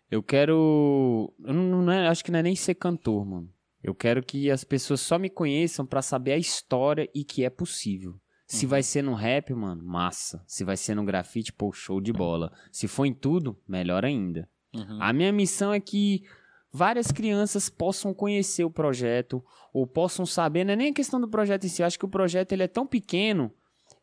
[0.10, 1.34] Eu quero.
[1.44, 3.50] Eu não, não é- acho que não é nem ser cantor, mano.
[3.82, 7.50] Eu quero que as pessoas só me conheçam pra saber a história e que é
[7.50, 8.20] possível.
[8.46, 10.44] Se vai ser no rap, mano, massa.
[10.46, 12.52] Se vai ser no grafite, pô, show de bola.
[12.72, 14.48] Se for em tudo, melhor ainda.
[15.00, 16.24] A minha missão é que
[16.74, 21.28] várias crianças possam conhecer o projeto ou possam saber, não é nem a questão do
[21.30, 23.54] projeto em si, eu acho que o projeto ele é tão pequeno,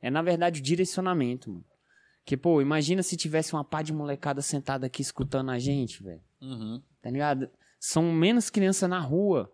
[0.01, 1.64] é na verdade o direcionamento, mano.
[2.25, 6.21] Que, pô, imagina se tivesse uma pá de molecada sentada aqui escutando a gente, velho.
[6.41, 6.81] Uhum.
[7.03, 7.51] Tá ligado?
[7.81, 9.51] São menos crianças na rua.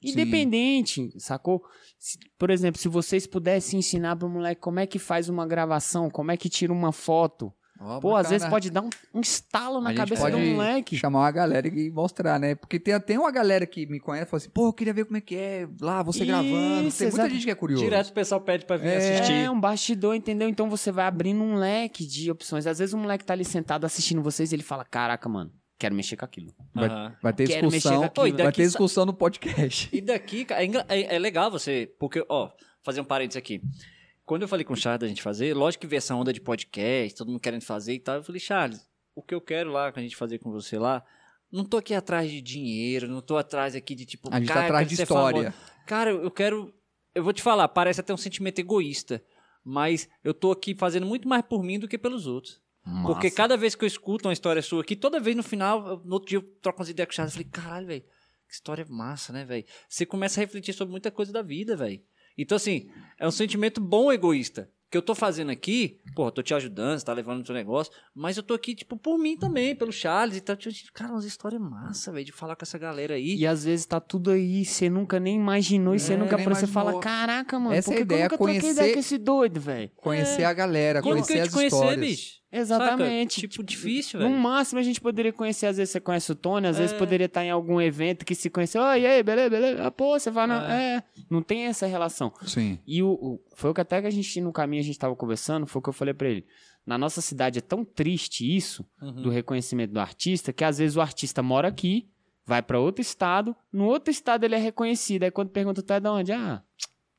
[0.00, 0.10] Sim.
[0.12, 1.64] Independente, sacou?
[1.98, 6.10] Se- por exemplo, se vocês pudessem ensinar pro moleque como é que faz uma gravação,
[6.10, 7.52] como é que tira uma foto.
[7.80, 8.28] Ó, Pô, às bacana.
[8.30, 10.96] vezes pode dar um, um estalo na A gente cabeça pode do moleque.
[10.96, 12.54] chamar uma galera e mostrar, né?
[12.54, 15.04] Porque tem até uma galera que me conhece e fala assim, pô, eu queria ver
[15.04, 16.50] como é que é lá, você Isso, gravando.
[16.52, 17.30] Tem muita exato.
[17.30, 17.82] gente que é curioso.
[17.82, 18.96] Direto o pessoal pede pra vir É.
[18.96, 19.32] assistir.
[19.32, 20.48] É um bastidor, entendeu?
[20.48, 22.66] Então você vai abrindo um leque de opções.
[22.66, 25.94] Às vezes o moleque tá ali sentado assistindo vocês e ele fala: Caraca, mano, quero
[25.96, 26.54] mexer com aquilo.
[26.72, 27.12] Vai, Aham.
[27.20, 28.24] vai ter Quero mexer discussão, com aquilo.
[28.24, 29.88] Oi, vai ter discussão no podcast.
[29.92, 31.92] E daqui, cara, é, é- é legal você.
[31.98, 32.50] Porque, ó,
[32.84, 33.60] fazer um parênteses aqui.
[34.24, 36.40] Quando eu falei com o Charles da gente fazer, lógico que veio essa onda de
[36.40, 38.16] podcast, todo mundo querendo fazer e tal.
[38.16, 38.80] Eu falei, Charles,
[39.14, 41.04] o que eu quero lá, que a gente fazer com você lá,
[41.52, 44.28] não tô aqui atrás de dinheiro, não tô atrás aqui de tipo.
[44.32, 45.52] A gente tá cara, atrás quero de história.
[45.52, 45.72] famoso.
[45.86, 46.74] Cara, eu quero.
[47.14, 49.22] Eu vou te falar, parece até um sentimento egoísta.
[49.62, 52.60] Mas eu tô aqui fazendo muito mais por mim do que pelos outros.
[53.02, 56.14] Porque cada vez que eu escuto uma história sua aqui, toda vez no final, no
[56.14, 58.02] outro dia eu troco umas ideias com o Charles, eu falei, caralho, velho,
[58.46, 59.64] que história massa, né, velho?
[59.88, 62.02] Você começa a refletir sobre muita coisa da vida, velho.
[62.36, 64.70] Então, assim, é um sentimento bom egoísta.
[64.90, 67.52] Que eu tô fazendo aqui, pô, eu tô te ajudando, você tá levando o seu
[67.52, 70.54] negócio, mas eu tô aqui, tipo, por mim também, pelo Charles e tal.
[70.54, 73.34] Tipo, Cara, umas histórias massa, velho, de falar com essa galera aí.
[73.34, 76.46] E às vezes tá tudo aí, você nunca nem imaginou e você É, nunca nem.
[76.48, 79.00] Você fala, caraca, mano, Essa por é a eu ideia, nunca troquei conhecer- ideia com
[79.00, 79.90] esse doido, velho?
[79.96, 82.00] Conhecer a galera, Como que conhecer eu as te conhecer, histórias.
[82.00, 82.32] bicho?
[82.58, 83.34] Exatamente.
[83.40, 83.48] Saca?
[83.48, 84.38] Tipo, difícil, No velho.
[84.40, 86.98] máximo a gente poderia conhecer, às vezes você conhece o Tony, às vezes É.
[86.98, 89.86] poderia estar em algum evento que se conheceu, oi, e aí, beleza, beleza.
[89.86, 91.02] Ah, pô, você fala, não, é.
[91.28, 92.32] Não tem essa relação.
[92.46, 92.78] Sim.
[92.86, 95.16] E o, o- foi o que até que a gente, no caminho, a gente tava
[95.16, 96.46] conversando, foi o que eu falei pra ele.
[96.86, 99.22] Na nossa cidade é tão triste isso, Uhum.
[99.22, 102.06] do reconhecimento do artista, que às vezes o artista mora aqui,
[102.46, 105.22] vai pra outro estado, no outro estado ele é reconhecido.
[105.24, 106.30] Aí quando pergunta, tu é de onde?
[106.32, 106.62] Ah,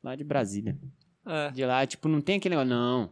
[0.04, 0.78] lá de Brasília.
[1.26, 1.50] É.
[1.50, 3.12] De lá, tipo, não tem aquele negócio, não.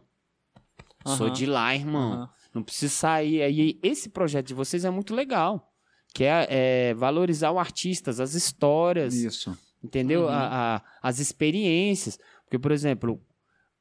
[1.04, 1.32] Sou Aham.
[1.34, 2.12] de lá, irmão.
[2.14, 2.30] Aham.
[2.54, 3.42] Não preciso sair.
[3.42, 5.70] Aí esse projeto de vocês é muito legal.
[6.14, 6.46] Que é,
[6.90, 9.58] é valorizar o artista, as histórias, Isso.
[9.82, 10.22] entendeu?
[10.22, 10.28] Uhum.
[10.28, 12.16] A- a- as experiências.
[12.44, 13.20] Porque, por exemplo,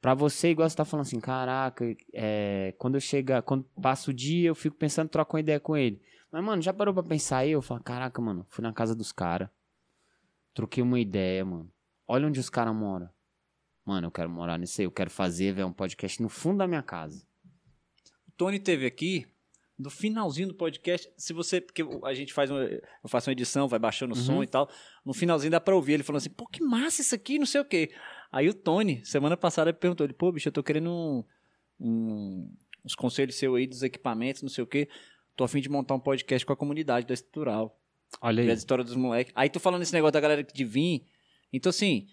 [0.01, 4.13] pra você, igual você tá falando assim, caraca, é, quando eu chego, quando passa o
[4.13, 6.01] dia, eu fico pensando, troco uma ideia com ele.
[6.31, 7.51] Mas, mano, já parou pra pensar aí?
[7.51, 9.47] Eu falo, caraca, mano, fui na casa dos caras.
[10.55, 11.71] Troquei uma ideia, mano.
[12.07, 13.07] Olha onde os caras moram.
[13.85, 14.85] Mano, eu quero morar nisso aí.
[14.85, 17.25] Eu quero fazer, velho, um podcast no fundo da minha casa.
[18.27, 19.25] O Tony teve aqui
[19.77, 21.11] no finalzinho do podcast.
[21.17, 21.59] Se você.
[21.59, 22.61] Porque a gente faz uma.
[22.63, 24.43] Eu faço uma edição, vai baixando o som Uhum.
[24.43, 24.69] e tal.
[25.05, 25.93] No finalzinho dá pra ouvir.
[25.93, 27.91] Ele falando assim, pô, que massa isso aqui, não sei o quê.
[28.31, 31.23] Aí o Tony, semana passada, ele perguntou: ele, pô, bicho, eu tô querendo um,
[31.79, 32.53] um-
[32.85, 34.87] uns conselhos seus aí dos equipamentos, não sei o quê.
[35.35, 37.77] Tô a fim de montar um podcast com a comunidade da estrutural.
[38.21, 38.51] Olha aí.
[38.51, 39.33] as histórias dos moleques.
[39.35, 41.05] Aí tô falando esse negócio da galera de vir.
[41.51, 42.07] Então, assim,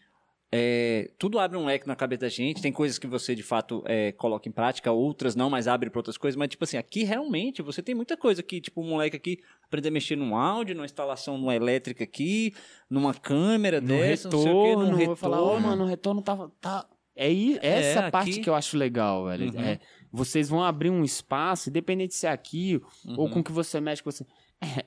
[0.53, 2.61] é, tudo abre um leque na cabeça da gente.
[2.61, 5.98] Tem coisas que você, de fato, é, coloca em prática, outras não, mas abre pra
[6.01, 6.36] outras coisas.
[6.36, 9.88] Mas, tipo assim, aqui realmente você tem muita coisa que, tipo, um moleque aqui aprender
[9.88, 12.53] a mexer num áudio, numa instalação numa elétrica aqui,
[12.88, 15.36] numa câmera no dessa, não sei o quê, retorno, num retorno.
[15.44, 16.51] ô, mano, o retorno tava.
[16.61, 16.86] Tá...
[17.14, 19.53] É aí, essa É, parte aqui- que eu acho legal, velho.
[19.53, 19.61] Uhum.
[19.61, 19.78] É,
[20.11, 22.80] vocês vão abrir um espaço, independente se é aqui
[23.16, 23.30] ou Uhum.
[23.30, 24.24] com o que você mexe, com você.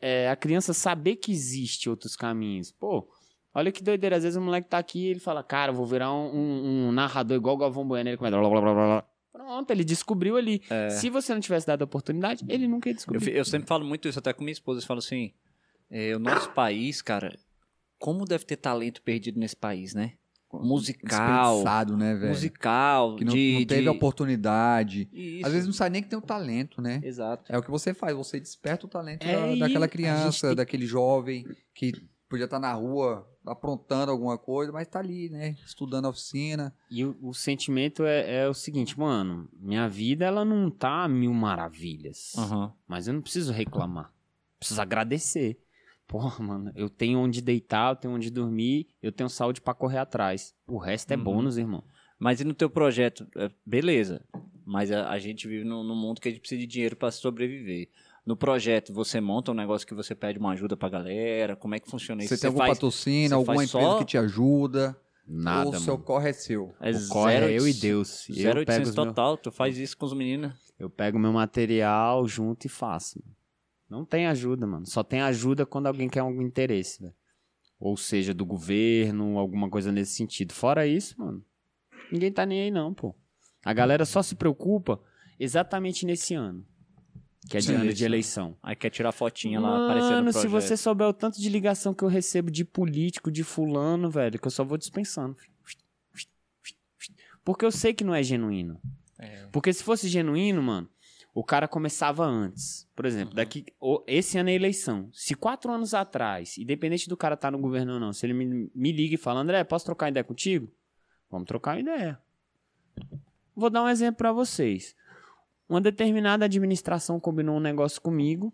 [0.01, 2.72] É, a criança saber que existe outros caminhos.
[2.72, 3.07] Pô,
[3.54, 4.16] olha que doideira.
[4.18, 6.88] Às vezes o moleque tá aqui e ele fala, cara, eu vou virar um, um-
[6.88, 8.10] um narrador igual o Galvão Bueno.
[8.10, 8.38] Ele começa.
[8.38, 9.06] Blá, blá, blá, blá, blá.
[9.32, 10.62] Pronto, ele descobriu ali.
[10.91, 12.93] Se você não tivesse dado a oportunidade, ele nunca ia É.
[12.93, 13.20] Eu, descobrir.
[13.26, 14.80] fi- eu sempre falo muito isso até com minha esposa.
[14.82, 15.32] Eu falo assim:
[15.89, 17.36] é, o nosso país, cara,
[17.97, 20.14] como deve ter talento perdido nesse país, né?
[20.54, 21.64] Musical.
[21.97, 22.30] Né, velho?
[22.30, 25.10] Musical, Que não, de, não teve de- a oportunidade.
[25.12, 25.45] Isso.
[25.45, 27.01] Às vezes não sabe nem que tem o talento, né?
[27.04, 27.51] Exato.
[27.51, 30.86] É o que você faz, você desperta o talento É, da- daquela criança, tem- daquele
[30.86, 31.91] jovem que
[32.30, 35.56] podia estar na rua aprontando alguma coisa, mas tá ali, né?
[35.66, 36.74] Estudando a oficina.
[36.89, 41.08] E o, o sentimento é, é o seguinte, mano, minha vida ela não tá a
[41.08, 42.34] mil maravilhas.
[42.88, 44.12] Mas eu não preciso reclamar.
[44.60, 45.60] Preciso agradecer.
[46.08, 49.98] Porra, mano, eu tenho onde deitar, eu tenho onde dormir, eu tenho saúde pra correr
[50.00, 50.54] atrás.
[50.68, 51.24] O resto é Uhum.
[51.24, 51.84] bônus, irmão.
[52.20, 53.28] Mas e no teu projeto?
[53.36, 54.24] É, Beleza.
[54.66, 57.12] Mas a, a gente vive num, num mundo que a gente precisa de dinheiro para
[57.12, 57.89] sobreviver.
[58.26, 61.56] No projeto, você monta um negócio que você pede uma ajuda pra galera?
[61.56, 62.34] Como é que funciona isso?
[62.34, 64.98] Você tem algum faz, patrocínio, você alguma empresa só- que te ajuda?
[65.28, 66.74] Nada, ou o seu corre é seu?
[66.82, 68.28] é O corre zero é eu e Deus.
[68.30, 69.38] Eu Zero pego, 800 os meu- total.
[69.38, 70.54] Tu faz isso com os meninos.
[70.80, 73.20] eu pego meu material junto e faço.
[73.24, 73.34] mano.
[73.90, 74.86] Não tem ajuda, mano.
[74.86, 77.14] Só tem ajuda quando alguém quer algum interesse, velho.
[77.80, 80.52] Ou seja, do governo, alguma coisa nesse sentido.
[80.54, 81.44] Fora isso, mano,
[82.12, 83.14] ninguém tá nem aí não, pô.
[83.64, 85.00] A galera só se preocupa
[85.40, 86.66] exatamente nesse ano.
[87.50, 88.56] Que é de Sim, ano de eleição.
[88.64, 91.94] Aí quer tirar fotinha lá, aparecendo no Mano, se você souber o tanto de ligação
[91.94, 95.36] que eu recebo de político, de fulano, velho, que eu só vou dispensando.
[97.44, 98.80] Porque eu sei que não é genuíno.
[99.20, 99.46] É.
[99.52, 100.89] Porque se fosse genuíno, mano,
[101.34, 102.88] o cara começava antes.
[102.96, 105.10] Por exemplo, daqui o- esse ano é eleição.
[105.12, 108.72] Se quatro anos atrás, independente do cara estar no governo ou não, se ele me,
[108.74, 110.72] me liga e fala, André, posso trocar ideia contigo?
[111.30, 112.18] Vamos trocar ideia.
[113.56, 114.96] Vou dar um exemplo pra vocês.
[115.68, 118.53] Uma determinada administração combinou um negócio comigo.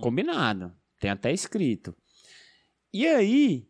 [0.00, 0.72] Combinado.
[0.98, 1.94] Tem até escrito.
[2.92, 3.68] E aí,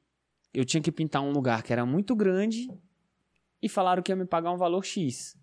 [0.53, 2.69] eu tinha que pintar um lugar que era muito grande
[3.61, 5.39] e falaram que ia me pagar um valor X.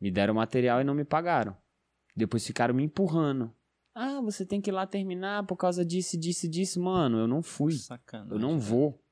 [0.00, 1.56] Me deram o material e não me pagaram.
[2.14, 3.54] Depois ficaram me empurrando.
[3.94, 6.80] Ah, você tem que ir lá terminar por causa disso, disso, disso.
[6.80, 7.72] Mano, eu não fui.
[7.72, 8.32] Sacana.
[8.32, 9.02] Eu não vou.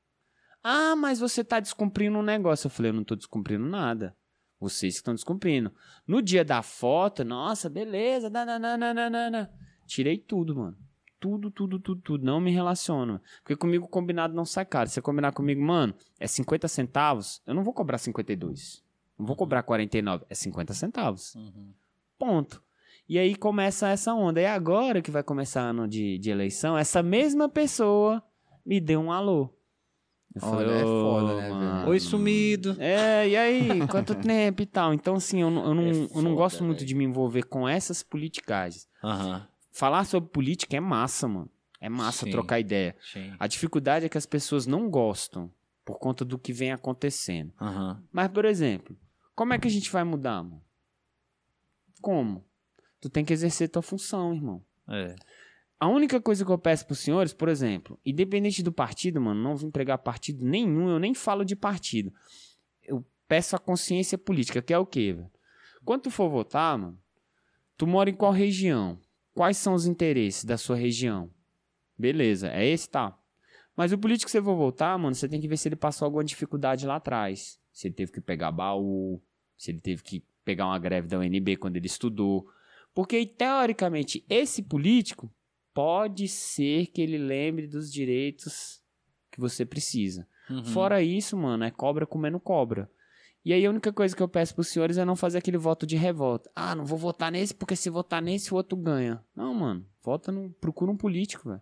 [0.63, 2.67] Ah, mas você tá descumprindo um negócio.
[2.67, 4.15] Eu falei, eu não tô descumprindo nada.
[4.59, 5.71] Vocês que estão descumprindo.
[6.05, 8.29] No dia da foto, nossa, beleza.
[8.29, 9.49] nananana.
[9.85, 10.77] Tirei tudo, mano.
[11.19, 12.25] Tudo, tudo, tudo, tudo.
[12.25, 13.21] Não me relaciono.
[13.41, 14.89] Porque comigo combinado não sai caro.
[14.89, 18.83] Se você combinar comigo, mano, é 50 centavos, eu não vou cobrar 52.
[19.17, 20.25] Não vou cobrar 49.
[20.29, 21.35] É 50 centavos.
[21.35, 21.73] Uhum.
[22.17, 22.61] Ponto.
[23.07, 24.39] E aí começa essa onda.
[24.39, 28.23] E agora que vai começar ano de, de eleição, essa mesma pessoa
[28.65, 29.53] me deu um alô.
[30.35, 31.89] Eu Olha, é foda, né, velho?
[31.89, 32.75] Oi, sumido.
[32.79, 34.93] É, e aí, quanto tempo e tal?
[34.93, 36.87] Então, assim, eu, não- eu não, É eu não foda, gosto muito velho.
[36.87, 38.87] de me envolver com essas politicagens.
[39.71, 41.49] Falar sobre política é massa, mano.
[41.81, 42.31] É massa Sim.
[42.31, 42.95] trocar ideia.
[43.01, 43.33] Sim.
[43.39, 45.51] A dificuldade é que as pessoas não gostam
[45.85, 47.51] por conta do que vem acontecendo.
[48.11, 48.95] Mas, por exemplo,
[49.35, 50.61] como é que a gente vai mudar, mano?
[52.01, 52.45] Como?
[53.01, 54.61] Tu tem que exercer tua função, irmão.
[54.89, 55.15] É.
[55.79, 59.55] A única coisa que eu peço pros senhores, por exemplo, independente do partido, mano, não
[59.55, 62.11] vim pregar partido nenhum, eu nem falo de partido.
[62.83, 65.31] Eu peço a consciência política, que é o quê, velho?
[65.85, 66.99] Quando tu for votar, mano,
[67.77, 68.99] tu mora em qual região?
[69.33, 71.29] Quais são os interesses da sua região?
[71.97, 73.17] Beleza, é esse, tá.
[73.73, 76.05] Mas o político que você for votar, mano, você tem que ver se ele passou
[76.05, 77.57] alguma dificuldade lá atrás.
[77.71, 79.21] Se ele teve que pegar baú,
[79.57, 82.45] se ele teve que pegar uma greve da UNB quando ele estudou.
[82.93, 85.31] Porque, teoricamente, esse político
[85.79, 88.81] pode ser que ele lembre dos direitos
[89.31, 90.27] que você precisa.
[90.49, 90.65] Uhum.
[90.65, 92.91] Fora isso, mano, é cobra comendo cobra.
[93.45, 95.87] E aí a única coisa que eu peço pros senhores é não fazer aquele voto
[95.87, 96.51] de revolta.
[96.53, 99.23] Ah, não vou votar nesse porque se votar nesse o outro ganha.
[99.33, 101.61] Não, mano, vota no, procura um político, velho.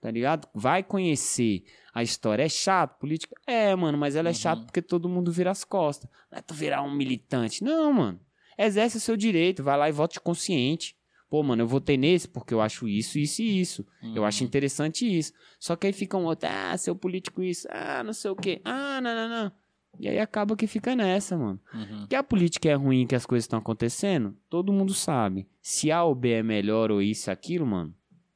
[0.00, 0.46] Tá ligado?
[0.54, 2.44] Vai conhecer a história.
[2.44, 3.34] É chato, política?
[3.44, 4.34] É, mano, mas ela é Uhum.
[4.36, 6.08] chata porque todo mundo vira as costas.
[6.30, 7.64] Não é tu virar um militante.
[7.64, 8.20] Não, mano.
[8.56, 10.96] Exerce o seu direito, vai lá e vote consciente.
[11.32, 13.86] Pô, mano, eu votei nesse porque eu acho isso, isso e isso.
[14.14, 15.32] Eu acho interessante isso.
[15.58, 18.60] Só que aí fica um outro, ah, seu político isso, ah, não sei o quê,
[18.66, 19.52] ah, não, não, não.
[19.98, 21.58] E aí acaba que fica nessa, mano.
[21.72, 22.06] Uhum.
[22.06, 25.48] Que a política é ruim, que as coisas estão acontecendo, todo mundo sabe.
[25.62, 27.94] Se A ou B é melhor ou isso, aquilo, mano,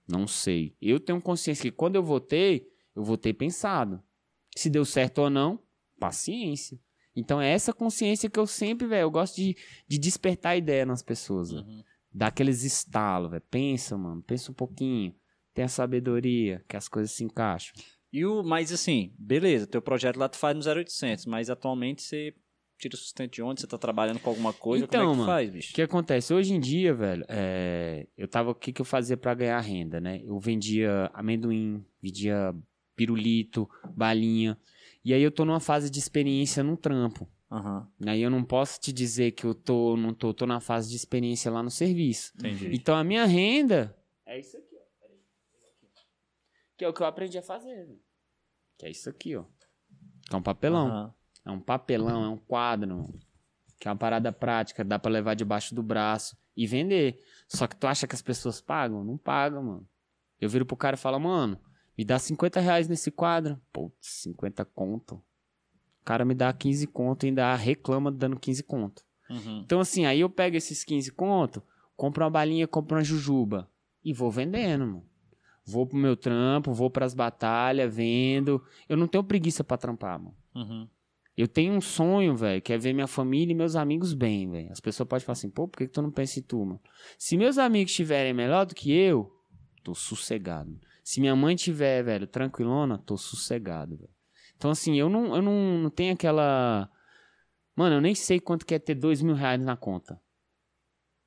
[0.08, 0.74] não sei.
[0.80, 4.02] Eu tenho consciência que quando eu votei, eu votei pensado.
[4.56, 5.58] Se deu certo ou não,
[6.00, 6.80] paciência.
[7.14, 9.54] Então é essa consciência que eu sempre, velho, eu gosto de,
[9.86, 11.52] de despertar ideia nas pessoas.
[11.52, 11.84] Uhum.
[12.16, 13.42] Dá aqueles estalos, velho.
[13.50, 15.14] Pensa, mano, pensa um pouquinho.
[15.52, 17.74] Tenha sabedoria, que as coisas se encaixam.
[18.10, 22.34] E o, mas assim, beleza, teu projeto lá tu faz no 0800, mas atualmente você
[22.78, 23.60] tira o sustento de onde?
[23.60, 24.86] Você tá trabalhando com alguma coisa?
[24.86, 25.74] Então, Como é que mano, faz, O bicho?
[25.74, 26.32] que acontece?
[26.32, 28.50] Hoje em dia, velho, é, eu tava.
[28.50, 30.22] O que, que eu fazia pra ganhar renda, né?
[30.24, 32.54] Eu vendia amendoim, vendia
[32.94, 34.58] pirulito, balinha.
[35.04, 37.28] E aí eu tô numa fase de experiência num trampo.
[37.50, 40.90] Aham, Aí eu não posso te dizer que eu tô, não tô, tô na fase
[40.90, 42.32] de experiência lá no serviço.
[42.36, 42.70] entendi.
[42.74, 45.00] Então a minha renda é isso aqui, ó.
[45.00, 45.18] Peraí.
[46.76, 48.00] Que é o que eu aprendi a fazer, velho.
[48.76, 49.44] Que é isso aqui, ó.
[50.28, 50.88] Que é um papelão.
[50.88, 51.14] Aham.
[51.44, 53.04] É um papelão, é um quadro.
[53.78, 57.22] Que é uma parada prática, dá pra levar debaixo do braço e vender.
[57.46, 59.04] Só que tu acha que as pessoas pagam?
[59.04, 59.88] Não pagam, mano.
[60.40, 61.60] Eu viro pro cara e falo, mano,
[61.96, 63.60] me dá 50 reais nesse quadro.
[63.72, 65.22] Putz, 50 conto.
[66.06, 69.02] O cara me dá 15 conto e ainda reclama dando 15 conto.
[69.28, 69.58] Uhum.
[69.64, 71.60] Então, assim, aí eu pego esses 15 conto,
[71.96, 73.68] compro uma balinha, compro uma jujuba
[74.04, 75.04] e vou vendendo, mano.
[75.64, 78.62] Vou pro meu trampo, vou pras batalhas, vendo.
[78.88, 80.36] Eu não tenho preguiça pra trampar, mano.
[80.54, 80.88] Uhum.
[81.36, 84.70] Eu tenho um sonho, velho, que é ver minha família e meus amigos bem, velho.
[84.70, 86.80] As pessoas podem falar assim, pô, por que, que tu não pensa em tu, mano?
[87.18, 89.28] Se meus amigos estiverem melhor do que eu,
[89.82, 90.78] tô sossegado.
[91.02, 94.15] Se minha mãe tiver, velho, tranquilona, tô sossegado, velho.
[94.56, 96.90] Então, assim, eu não, eu não, não tenho aquela.
[97.74, 100.20] Mano, eu nem sei quanto que é ter dois mil reais na conta.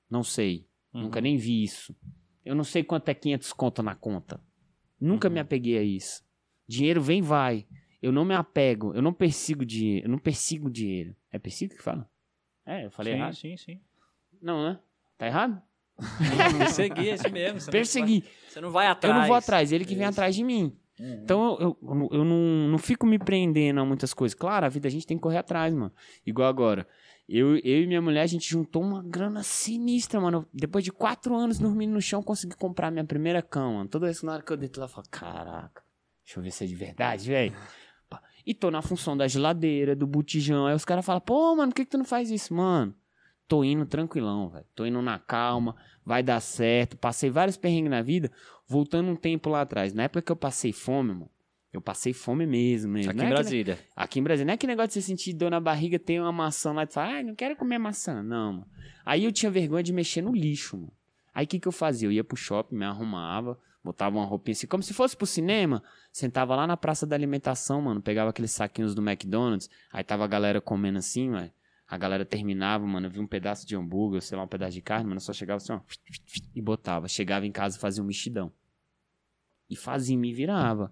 [0.09, 0.67] Não sei.
[0.93, 1.01] Uhum.
[1.03, 1.95] Nunca nem vi isso.
[2.43, 4.41] Eu não sei quanto é 500 conto na conta.
[4.99, 5.35] Nunca Uhum.
[5.35, 6.23] me apeguei a isso.
[6.67, 7.67] Dinheiro vem e vai.
[8.01, 8.93] Eu não me apego.
[8.95, 10.07] Eu não persigo dinheiro.
[10.07, 11.15] Eu não persigo dinheiro.
[11.31, 12.09] É persigo que fala?
[12.65, 13.35] É, eu falei sim, errado.
[13.35, 13.81] sim, sim.
[14.41, 14.79] Não, né?
[15.17, 15.61] Tá errado?
[16.57, 17.59] Perseguir, é isso mesmo.
[17.59, 18.19] Você não Persegui.
[18.21, 19.15] vai- Você não vai atrás.
[19.15, 20.75] Eu não vou atrás, ele que vem atrás de mim.
[20.99, 21.21] Uhum.
[21.23, 24.37] Então eu, eu, eu não, não fico me prendendo a muitas coisas.
[24.37, 25.91] Claro, a vida a gente tem que correr atrás, mano.
[26.25, 26.87] Igual agora.
[27.31, 30.47] Eu, eu e minha mulher, a gente juntou uma grana sinistra, mano.
[30.51, 33.89] Depois de quatro anos dormindo no chão, consegui comprar minha primeira cama, mano.
[33.89, 35.83] Toda vez que na hora que eu deito lá, eu falo, caraca,
[36.25, 37.55] deixa eu ver se é de verdade, velho.
[38.45, 40.65] E tô na função da geladeira, do botijão.
[40.65, 42.51] Aí os caras falam, pô, mano, por que, que tu não faz isso?
[42.51, 42.95] Mano,
[43.47, 44.65] tô indo tranquilão, velho.
[44.73, 46.97] Tô indo na calma, vai dar certo.
[46.97, 48.31] Passei vários perrengues na vida,
[48.69, 49.93] voltando um tempo lá atrás.
[49.93, 51.29] Na época que eu passei fome, mano.
[51.73, 53.11] Eu passei fome mesmo, mesmo.
[53.11, 53.79] Aqui Não em é que- Brasília.
[53.95, 56.31] Aqui em Brasília, não é aquele negócio de você sentir dor na barriga, ter uma
[56.31, 58.23] maçã lá e falar, ai, não quero comer maçã.
[58.23, 58.67] Não, mano.
[59.05, 60.91] Aí eu tinha vergonha de mexer no lixo, mano.
[61.33, 62.07] Aí o que, que eu fazia?
[62.07, 65.83] Eu ia pro shopping, me arrumava, botava uma roupinha assim, como se fosse pro cinema,
[66.11, 70.27] sentava lá na praça da alimentação, mano, pegava aqueles saquinhos do McDonald's, aí tava a
[70.27, 71.51] galera comendo assim, ué.
[71.87, 74.81] A galera terminava, mano, eu vi um pedaço de hambúrguer, sei lá, um pedaço de
[74.81, 75.79] carne, mano, eu só chegava assim, ó,
[76.55, 77.07] e botava.
[77.07, 78.51] Chegava em casa e fazia um mexidão.
[79.69, 80.91] E fazia, me virava.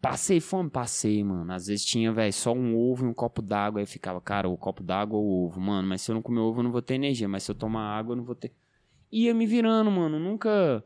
[0.00, 0.68] Passei fome?
[0.68, 1.52] Passei, mano.
[1.52, 3.80] Às vezes tinha, velho, só um ovo e um copo d'água.
[3.80, 5.60] Aí ficava, cara, o copo d'água ou o ovo.
[5.60, 7.28] Mano, mas se eu não comer ovo, eu não vou ter energia.
[7.28, 8.52] Mas se eu tomar água, eu não vou ter.
[9.10, 10.18] Ia me virando, mano.
[10.18, 10.82] Nunca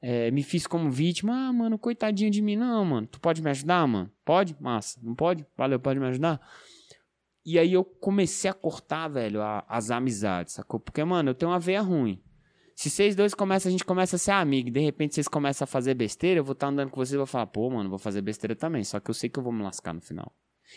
[0.00, 1.48] é, me fiz como vítima.
[1.48, 2.56] Ah, mano, coitadinho de mim.
[2.56, 3.06] Não, mano.
[3.06, 4.10] Tu pode me ajudar, mano?
[4.24, 4.56] Pode?
[4.58, 4.98] Massa.
[5.02, 5.44] Não pode?
[5.56, 6.40] Valeu, pode me ajudar?
[7.44, 10.80] E aí eu comecei a cortar, velho, a- as amizades, sacou?
[10.80, 12.20] Porque, mano, eu tenho uma veia ruim.
[12.76, 15.64] Se vocês dois começam, a gente começa a ser amigo, e de repente vocês começam
[15.64, 17.98] a fazer besteira, eu vou estar andando com vocês e vou falar, pô, mano, vou
[17.98, 18.84] fazer besteira também.
[18.84, 20.30] Só que eu sei que eu vou me lascar no final.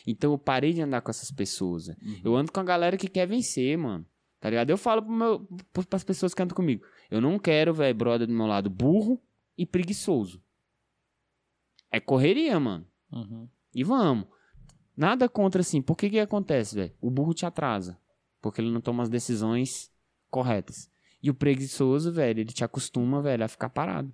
[0.08, 1.88] Então eu parei de andar com essas pessoas.
[1.88, 2.00] velho.
[2.24, 4.06] Eu ando com a galera que quer vencer, mano.
[4.40, 4.70] Tá ligado?
[4.70, 5.46] Eu falo pro meu,
[5.90, 6.86] pras pessoas que andam comigo.
[7.12, 9.22] Eu não quero, velho, brother do meu lado burro
[9.58, 10.42] e preguiçoso.
[11.92, 12.88] É correria, mano.
[13.12, 13.50] Uhum.
[13.76, 14.26] E vamos.
[14.96, 15.82] Nada contra assim.
[15.82, 16.94] Por que que acontece, velho?
[17.02, 18.00] O burro te atrasa.
[18.42, 19.92] Porque ele não toma as decisões
[20.30, 20.90] corretas.
[21.22, 24.12] E o preguiçoso, velho, ele te acostuma, velho, a ficar parado.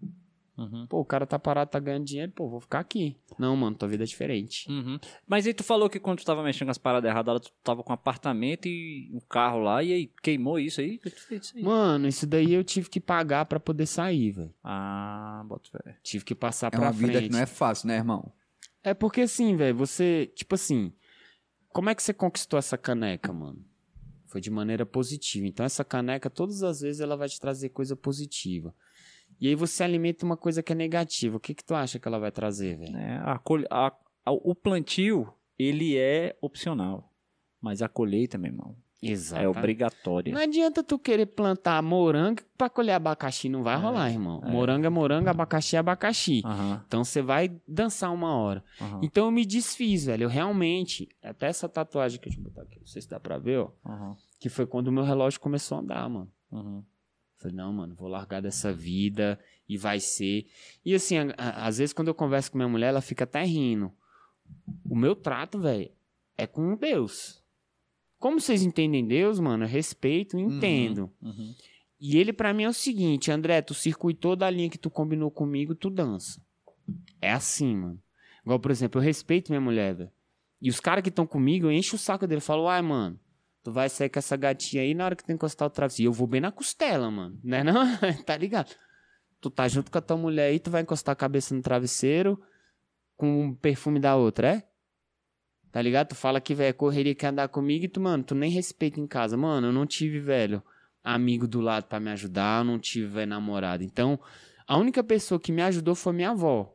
[0.58, 0.88] Uhum.
[0.88, 3.18] Pô, o cara tá parado, tá ganhando dinheiro, pô, vou ficar aqui.
[3.38, 4.72] Não, mano, tua vida é diferente.
[4.72, 4.98] Uhum.
[5.28, 7.84] Mas aí tu falou que quando tu tava mexendo com as paradas erradas, tu tava
[7.84, 10.96] com um apartamento e um carro lá, e aí queimou isso aí?
[10.96, 11.64] O que tu fez isso aí?
[11.64, 14.54] Mano, isso daí eu tive que pagar pra poder sair, velho.
[14.64, 15.98] Ah, bota fé.
[16.02, 17.28] Tive que passar É pra uma vida frente.
[17.28, 18.32] que não é fácil, né, irmão?
[18.82, 20.94] É porque assim, velho, você, tipo assim,
[21.68, 23.60] como é que você conquistou essa caneca, mano?
[24.36, 25.48] Foi de maneira positiva.
[25.48, 28.76] Então essa caneca, todas as vezes, ela vai te trazer coisa positiva.
[29.40, 31.38] E aí você alimenta uma coisa que é negativa.
[31.38, 32.98] O que que tu acha que ela vai trazer, velho?
[32.98, 33.88] É, a a-
[34.26, 37.14] a- o plantio, ele é opcional.
[37.62, 39.42] Mas a colheita, meu irmão, Exato.
[39.42, 40.34] é obrigatória.
[40.34, 44.42] Não adianta tu querer plantar morango pra colher abacaxi, não vai rolar, irmão.
[44.42, 46.42] Morango é morango, abacaxi é abacaxi.
[46.44, 48.64] Aham, Então você vai dançar uma hora.
[48.82, 50.24] aham, Então eu me desfiz, velho.
[50.24, 53.38] Eu realmente, até essa tatuagem que eu te botar aqui, não sei se dá pra
[53.38, 53.72] ver, ó.
[53.86, 56.32] aham, Que foi quando o meu relógio começou a andar, mano.
[56.52, 56.84] aham.
[57.38, 60.48] Falei, não, mano, vou largar dessa vida e vai ser.
[60.86, 63.44] E assim, a- a- às vezes quando eu converso com minha mulher, ela fica até
[63.44, 63.92] rindo.
[64.90, 65.92] O meu trato, velho,
[66.38, 67.44] é com Deus.
[68.18, 71.12] Como vocês entendem Deus, mano, eu respeito e entendo.
[71.22, 71.54] Uhum.
[72.00, 75.30] E ele pra mim é o seguinte, André, tu circuitou da linha que tu combinou
[75.30, 76.42] comigo, tu dança.
[77.22, 78.02] É assim, mano.
[78.44, 80.12] Igual, por exemplo, eu respeito minha mulher, velho.
[80.62, 82.42] E os caras que estão comigo, eu encho o saco dele.
[82.42, 83.20] Falo, ai, mano,
[83.66, 86.08] tu vai sair com essa gatinha aí na hora que tu encostar o travesseiro.
[86.08, 87.40] E eu vou bem na costela, mano.
[87.44, 87.74] Né não?
[88.24, 88.76] tá ligado?
[89.42, 92.40] Tu tá junto com a tua mulher aí, tu vai encostar a cabeça no travesseiro
[93.18, 94.68] com o perfume da outra, é?
[95.72, 96.10] Tá ligado?
[96.10, 99.08] Tu fala que, velho, correria quer andar comigo e tu, mano, tu nem respeita em
[99.08, 99.36] casa.
[99.36, 100.62] Mano, eu não tive, velho,
[101.04, 103.84] amigo do lado pra me ajudar, eu não tive, velho, namorado.
[103.84, 104.20] Então,
[104.68, 106.72] a única pessoa que me ajudou foi minha avó.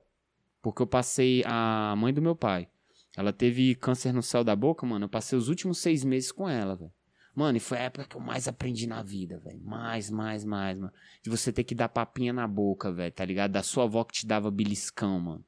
[0.60, 2.68] Porque eu passei a mãe do meu pai.
[3.16, 5.04] Ela teve câncer no céu da boca, mano.
[5.04, 6.92] Eu passei os últimos seis meses com ela, velho.
[7.34, 9.60] Mano, e foi a época que eu mais aprendi na vida, velho.
[9.62, 10.92] Mais, mais, mais, mano.
[11.22, 13.52] De você ter que dar papinha na boca, velho, tá ligado?
[13.52, 15.44] Da sua avó que te dava beliscão, mano.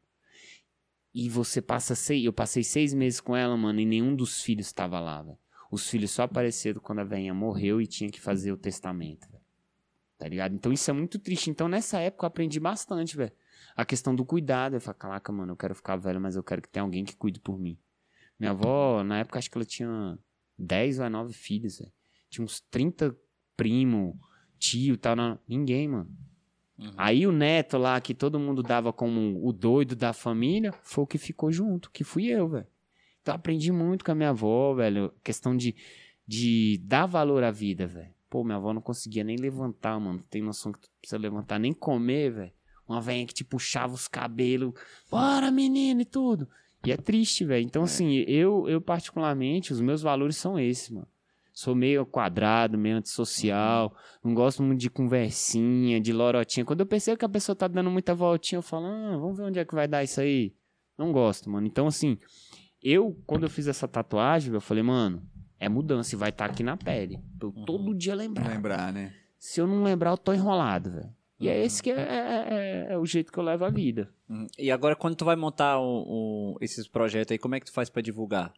[1.15, 2.25] E você passa seis.
[2.25, 5.39] Eu passei seis meses com ela, mano, e nenhum dos filhos estava lá, velho.
[5.71, 9.43] Os filhos só apareceram quando a velhinha morreu e tinha que fazer o testamento, velho.
[10.19, 10.55] Tá ligado?
[10.55, 11.51] Então isso é muito triste.
[11.51, 13.33] Então nessa época eu aprendi bastante, velho.
[13.77, 14.75] A questão do cuidado.
[14.75, 17.17] Eu falo, caraca, mano, eu quero ficar velho, mas eu quero que tenha alguém que
[17.17, 17.79] cuide por mim.
[18.39, 20.19] Minha avó, na época, acho que ela tinha
[20.59, 21.93] 10 ou 9 filhos, velho.
[22.29, 23.17] Tinha uns 30
[23.57, 24.19] primo,
[24.59, 25.15] tio e tal.
[25.15, 25.39] Não...
[25.47, 26.11] Ninguém, mano.
[26.79, 26.93] Uhum.
[26.97, 31.07] Aí o neto lá, que todo mundo dava como o doido da família, foi o
[31.07, 32.67] que ficou junto, que fui eu, velho.
[33.21, 35.13] Então aprendi muito com a minha avó, velho.
[35.23, 35.77] Questão de,
[36.27, 38.13] de dar valor à vida, velho.
[38.29, 40.25] Pô, minha avó não conseguia nem levantar, mano.
[40.29, 42.53] Tem noção que tu precisa levantar, nem comer, velho.
[42.93, 44.75] Uma velha que te puxava os cabelos.
[45.11, 46.49] Bora, menino, e tudo.
[46.85, 47.65] E é triste, velho.
[47.65, 51.07] Então, assim, eu, eu particularmente, os meus valores são esses, mano.
[51.53, 53.95] Sou meio quadrado, meio antissocial.
[54.25, 56.65] Não gosto muito de conversinha, de lorotinha.
[56.65, 59.45] Quando eu percebo que a pessoa tá dando muita voltinha, eu falo, ah, vamos ver
[59.45, 60.55] onde é que vai dar isso aí.
[60.97, 61.67] Não gosto, mano.
[61.67, 62.19] Então, assim,
[62.83, 65.23] eu, quando eu fiz essa tatuagem, eu falei, mano,
[65.59, 67.21] é mudança e vai estar aqui na pele.
[67.39, 68.49] Pra eu todo dia lembrar.
[68.49, 69.15] Lembrar, né?
[69.39, 71.15] Se eu não lembrar, eu tô enrolado, velho.
[71.43, 72.47] E é esse que é, é-
[72.89, 74.09] é- é o jeito que eu levo a vida.
[74.29, 74.47] Uhum.
[74.59, 77.73] E agora, quando tu vai montar o- o- esses projetos aí, como é que tu
[77.73, 78.53] faz pra divulgar?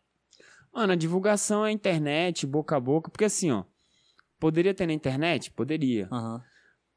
[0.72, 3.64] Mano, a divulgação é internet, boca a boca, porque assim, ó,
[4.40, 5.50] poderia ter na internet?
[5.52, 6.08] Poderia.
[6.10, 6.42] Aham.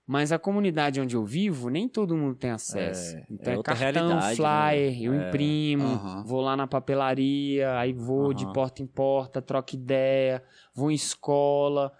[0.10, 3.18] Mas a comunidade onde eu vivo, nem todo mundo tem acesso.
[3.18, 4.98] É, então é é, cartão, realidade, flyer, né?
[5.02, 5.28] eu É.
[5.28, 6.24] imprimo, Aham.
[6.24, 8.54] vou lá na papelaria, aí vou de Aham.
[8.54, 10.42] porta em porta, troco ideia,
[10.74, 11.92] vou em escola.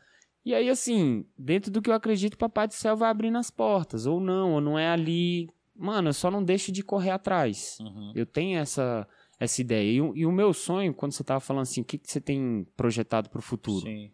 [0.48, 3.52] E aí, assim, dentro do que eu acredito, o Papai do Céu vai abrindo as
[3.52, 4.06] portas.
[4.06, 5.50] Ou não, ou não é ali.
[5.76, 7.78] Mano, eu só não deixo de correr atrás.
[7.82, 8.14] Uhum.
[8.16, 9.06] Eu tenho essa,
[9.38, 9.92] essa ideia.
[9.92, 12.22] E, o- e o meu sonho, quando você tava falando assim, o que, que você
[12.22, 13.82] tem projetado pro futuro?
[13.82, 14.10] Sim.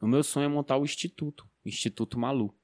[0.00, 2.54] O meu sonho é montar o Instituto, Instituto Malu,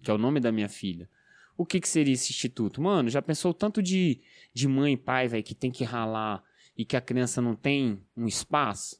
[0.00, 1.10] que é o nome da minha filha.
[1.56, 2.80] O que, que seria esse instituto?
[2.80, 4.20] Mano, já pensou o tanto de,
[4.54, 6.40] de mãe e pai, velho, que tem que ralar
[6.76, 8.99] e que a criança não tem um espaço?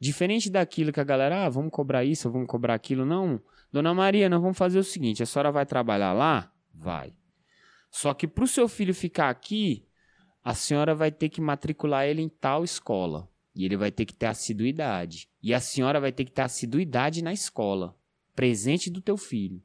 [0.00, 3.06] Diferente daquilo que a galera, ah, vamos cobrar isso, vamos cobrar aquilo.
[3.06, 3.40] Não,
[3.72, 6.52] dona Maria, nós vamos fazer o seguinte: a senhora vai trabalhar lá?
[6.74, 7.14] Vai.
[7.90, 9.86] Só que pro seu filho ficar aqui,
[10.42, 13.28] a senhora vai ter que matricular ele em tal escola.
[13.54, 15.28] E ele vai ter que ter assiduidade.
[15.40, 17.96] E a senhora vai ter que ter assiduidade na escola.
[18.34, 19.62] Presente do teu filho.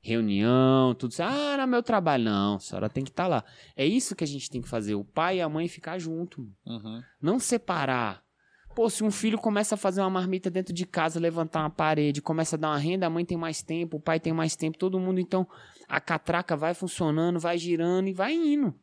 [0.00, 1.22] Reunião, tudo isso.
[1.22, 2.24] Ah, era meu trabalho.
[2.24, 3.44] Não, a senhora tem que estar lá.
[3.76, 4.94] É isso que a gente tem que fazer.
[4.94, 6.48] O pai e a mãe ficar junto.
[6.64, 7.02] Uhum.
[7.20, 8.24] Não separar.
[8.74, 12.22] Pô, se um filho começa a fazer uma marmita dentro de casa, levantar uma parede,
[12.22, 14.78] começa a dar uma renda, a mãe tem mais tempo, o pai tem mais tempo,
[14.78, 15.46] todo mundo, então
[15.86, 18.74] a catraca vai funcionando, vai girando e vai indo.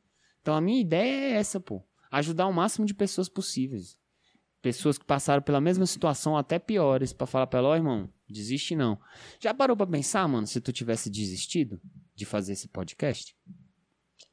[0.41, 1.83] Então a minha ideia é essa, pô.
[2.11, 3.97] Ajudar o máximo de pessoas possíveis.
[4.61, 8.75] Pessoas que passaram pela mesma situação, até piores, pra falar pra ela, ó, irmão, desiste
[8.75, 8.99] não.
[9.39, 11.81] Já parou pra pensar, mano, se tu tivesse desistido
[12.13, 13.35] de fazer esse podcast?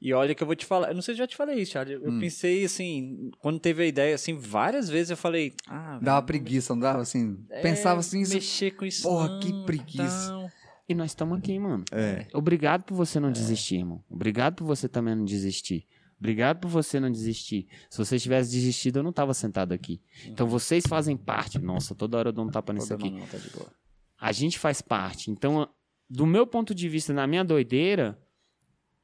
[0.01, 1.73] E olha que eu vou te falar, eu não sei se já te falei isso,
[1.73, 1.95] Charlie.
[1.95, 2.21] Eu Hum.
[2.21, 6.75] pensei assim, quando teve a ideia, assim, várias vezes eu falei, ah, Dava velho, preguiça,
[6.75, 7.39] não dava assim?
[7.51, 9.03] é, Pensava assim, isso- mexer com isso.
[9.03, 10.29] Porra, que não, preguiça.
[10.29, 10.51] tal.
[10.89, 11.83] E nós estamos aqui, mano.
[11.91, 12.27] É.
[12.35, 14.05] Obrigado por você não desistir, irmão.
[14.09, 15.85] Obrigado por você também não desistir.
[16.19, 17.67] Obrigado por você não desistir.
[17.91, 20.01] Se você tivesse desistido, eu não tava sentado aqui.
[20.27, 21.59] Então vocês fazem parte.
[21.59, 23.11] Nossa, toda hora eu dou um tapa nisso aqui.
[23.11, 23.67] não, tá de boa.
[24.19, 25.31] A gente faz parte.
[25.31, 25.69] Então,
[26.09, 28.17] do meu ponto de vista, na minha doideira,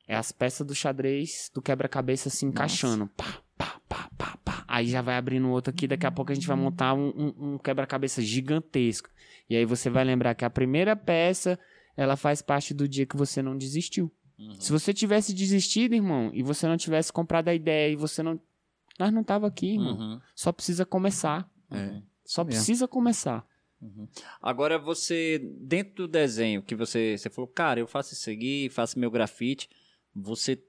[0.08, 3.06] é as peças do xadrez do quebra-cabeça se encaixando.
[3.16, 4.64] Pá, pá, pá, pá, pá.
[4.68, 5.86] Aí já vai abrindo outro aqui.
[5.86, 9.08] Daqui a pouco a gente vai montar um, um- um quebra-cabeça gigantesco.
[9.48, 11.58] E aí você vai lembrar que a primeira peça,
[11.96, 14.10] ela faz parte do dia que você não desistiu.
[14.38, 14.58] Uhum.
[14.60, 18.40] Se você tivesse desistido, irmão, e você não tivesse comprado a ideia e você não.
[18.98, 19.96] Nós não tava aqui, irmão.
[19.98, 20.20] Uhum.
[20.34, 21.48] Só precisa começar.
[21.70, 22.00] É.
[22.24, 22.56] Só mesmo.
[22.58, 23.46] precisa começar.
[24.40, 28.98] Agora você, dentro do desenho, que você, você falou, cara, eu faço isso aqui, faço
[28.98, 29.68] meu grafite,
[30.14, 30.62] você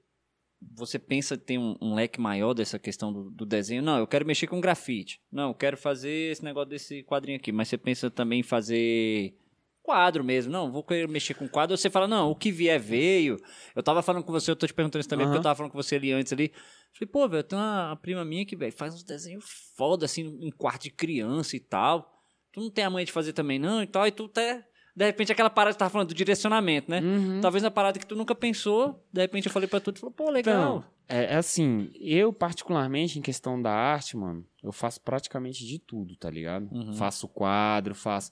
[0.76, 3.82] você pensa ter um, um leque maior dessa questão do, do desenho?
[3.82, 5.20] Não, eu quero mexer com grafite.
[5.30, 7.52] Não, eu quero fazer esse negócio desse quadrinho aqui.
[7.52, 9.36] Mas você pensa também em fazer
[9.82, 10.50] quadro mesmo.
[10.50, 11.76] Não, vou querer mexer com quadro.
[11.76, 13.36] Você fala, não, o que vier veio.
[13.76, 15.32] Eu tava falando com você, eu tô te perguntando isso também, Aham.
[15.32, 16.50] porque eu tava falando com você ali antes ali.
[16.94, 19.44] Falei, pô, velho, tem uma, uma prima minha que, velho, faz uns desenhos
[19.76, 22.10] foda, assim, em quarto de criança e tal.
[22.52, 24.06] Tu não tem a manha de fazer também, não, e tal.
[24.06, 24.66] E tu até...
[24.96, 27.00] De repente, aquela parada que tava falando do direcionamento, né?
[27.00, 27.40] Uhum.
[27.40, 30.12] Talvez na parada que tu nunca pensou, de repente eu falei pra tu, tu falou,
[30.12, 30.54] pô, legal.
[30.54, 35.78] Então, é, é assim, eu particularmente em questão da arte, mano, eu faço praticamente de
[35.78, 36.68] tudo, tá ligado?
[36.72, 36.94] Uhum.
[36.94, 38.30] Faço quadro, faço.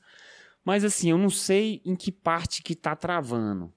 [0.64, 3.72] Mas assim, eu não sei em que parte que tá travando,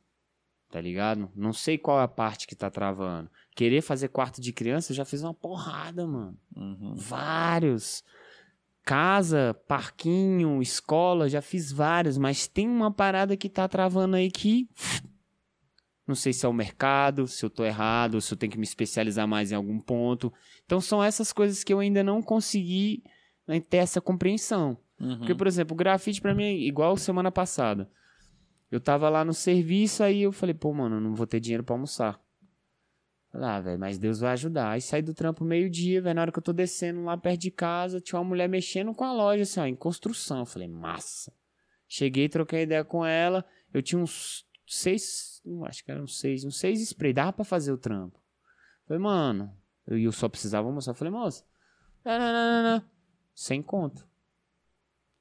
[0.69, 1.29] tá ligado?
[1.35, 3.29] Não sei qual é a parte que tá travando.
[3.55, 6.37] Querer fazer quarto de criança, eu já fiz uma porrada, mano.
[6.55, 6.93] Uhum.
[6.95, 8.03] Vários.
[8.85, 14.69] Casa, parquinho, escola, já fiz vários, mas tem uma parada que tá travando aí que.
[16.07, 18.63] Não sei se é o mercado, se eu tô errado, se eu tenho que me
[18.63, 20.31] especializar mais em algum ponto.
[20.63, 23.03] Então são essas coisas que eu ainda não consegui
[23.47, 24.77] né, ter essa compreensão.
[24.99, 25.17] Uhum.
[25.17, 27.89] Porque, por exemplo, o grafite pra mim é igual semana passada.
[28.71, 31.73] Eu tava lá no serviço, aí eu falei, pô, mano, não vou ter dinheiro pra
[31.73, 32.19] almoçar.
[33.35, 34.71] Falei, ah, velho, mas Deus vai ajudar.
[34.71, 36.15] Aí saí do trampo meio-dia, velho.
[36.15, 39.03] Na hora que eu tô descendo lá perto de casa, tinha uma mulher mexendo com
[39.03, 40.39] a loja, assim, ó, em construção.
[40.39, 41.33] Eu falei, massa.
[41.85, 43.45] Cheguei, troquei ideia com ela.
[43.73, 47.11] Eu tinha uns seis, não, acho que eram seis, uns seis spray.
[47.11, 48.17] Dava pra fazer o trampo.
[48.87, 49.53] Falei, mano,
[49.85, 50.93] eu, eu só precisava mostrar.
[50.93, 51.43] Falei, moça,
[52.05, 52.89] não, não, não, não, não.
[53.33, 54.07] sem conto.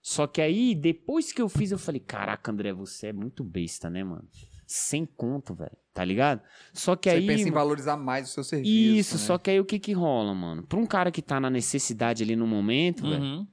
[0.01, 3.91] Só que aí, depois que eu fiz, eu falei, caraca, André, você é muito besta,
[3.91, 4.29] né, mano?
[4.77, 5.77] Sem conto, velho.
[5.93, 6.41] Tá ligado?
[6.73, 7.27] Só que Você aí.
[7.27, 8.73] pensa em mano, valorizar mais o seu serviço.
[8.99, 9.21] isso, né?
[9.21, 10.65] só que aí o que que rola, mano?
[10.65, 13.47] Pra um cara que tá na necessidade ali no momento, velho, Uhum.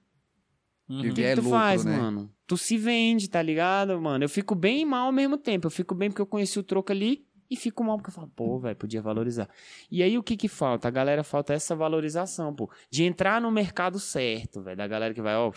[0.88, 0.99] Que Uhum.
[0.99, 1.95] o que, que tu lucro, faz, né?
[1.95, 2.34] mano?
[2.47, 4.24] Tu se vende, tá ligado, mano?
[4.26, 5.67] Eu fico bem e mal ao mesmo tempo.
[5.67, 8.28] Eu fico bem porque eu conheci o troco ali e fico mal porque eu falo,
[8.36, 9.47] pô, velho, podia valorizar.
[9.91, 10.88] E aí o que que falta?
[10.88, 12.69] A galera falta essa valorização, pô.
[12.89, 14.76] De entrar no mercado certo, velho.
[14.76, 15.53] Da galera que vai, ó.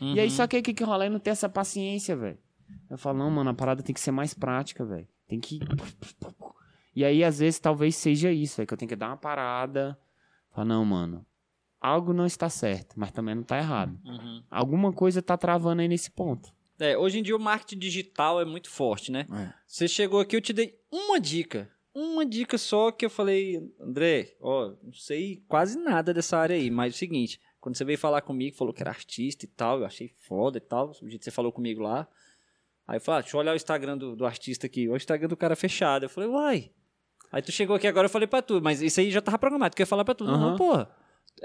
[0.00, 0.14] Uhum.
[0.14, 1.04] E aí só que aí o que que rola?
[1.04, 2.38] Aí não tem essa paciência, velho.
[2.88, 5.08] Eu falo, não, mano, a parada tem que ser mais prática, velho.
[5.28, 5.60] Tem que.
[6.92, 9.96] E aí, às vezes, talvez seja isso, velho, que eu tenho que dar uma parada.
[10.50, 11.24] Falar, não, mano,
[11.80, 13.96] algo não está certo, mas também não tá errado.
[14.04, 14.42] Uhum.
[14.50, 16.52] Alguma coisa tá travando aí nesse ponto.
[16.80, 19.26] É, hoje em dia o marketing digital é muito forte, né?
[19.32, 19.52] É.
[19.66, 21.70] Você chegou aqui, eu te dei uma dica.
[21.94, 26.70] Uma dica só que eu falei, André, ó, não sei quase nada dessa área aí,
[26.70, 29.80] mas é o seguinte, quando você veio falar comigo, falou que era artista e tal,
[29.80, 32.08] eu achei foda e tal, o jeito que você falou comigo lá.
[32.90, 35.28] Aí eu falei, ah, deixa eu olhar o Instagram do, do artista aqui, o Instagram
[35.28, 36.06] do cara é fechado.
[36.06, 36.70] Eu falei, uai.
[37.30, 39.76] Aí tu chegou aqui agora, eu falei pra tu, mas isso aí já tava programado,
[39.76, 40.24] tu ia falar pra tu.
[40.24, 40.50] Não, Aham.
[40.50, 40.90] Não, porra.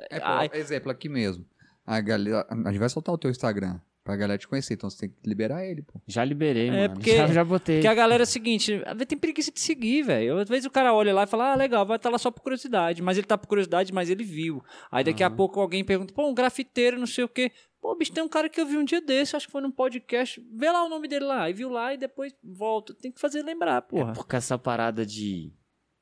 [0.09, 1.45] É, pô, exemplo aqui mesmo.
[1.85, 4.99] A, galera, a gente vai soltar o teu Instagram pra galera te conhecer, então você
[4.99, 5.99] tem que liberar ele, pô.
[6.07, 6.93] Já liberei, É, mano.
[6.93, 7.77] porque- já, já botei.
[7.77, 10.37] Porque a galera é o seguinte, às vezes tem preguiça de seguir, velho.
[10.37, 12.41] Às vezes o cara olha lá e fala, ah, legal, vai estar lá só por
[12.41, 13.01] curiosidade.
[13.01, 14.63] Mas ele tá por curiosidade, mas ele viu.
[14.91, 17.51] Aí daqui a pouco alguém pergunta, pô, um grafiteiro, não sei o quê.
[17.81, 19.71] Pô, bicho, tem um cara que eu vi um dia desse, acho que foi num
[19.71, 20.41] podcast.
[20.55, 21.49] Vê lá o nome dele lá.
[21.49, 22.93] E viu lá e depois volta.
[22.93, 24.11] Tem que fazer lembrar, porra.
[24.11, 25.51] É porque essa parada de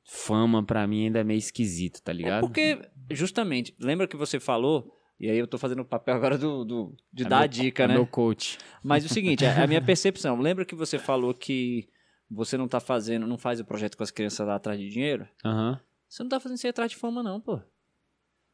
[0.06, 2.40] fama pra mim ainda é meio esquisito, tá É ligado?
[2.42, 2.78] porque,
[3.10, 4.90] justamente, lembra que você falou,
[5.24, 7.46] e aí eu tô fazendo o papel agora do, do- de É dar meu- a
[7.46, 7.94] dica, é né?
[7.94, 8.58] Meu coach.
[8.82, 10.38] Mas o seguinte, é a minha percepção.
[10.40, 11.88] Lembra que você falou que
[12.30, 15.28] você não tá fazendo, não faz o projeto com as crianças lá atrás de dinheiro?
[15.44, 15.80] Aham.
[16.08, 17.60] Você não tá fazendo isso aí atrás de fama, não, pô.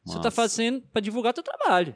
[0.03, 1.95] Você tá fazendo pra divulgar teu trabalho.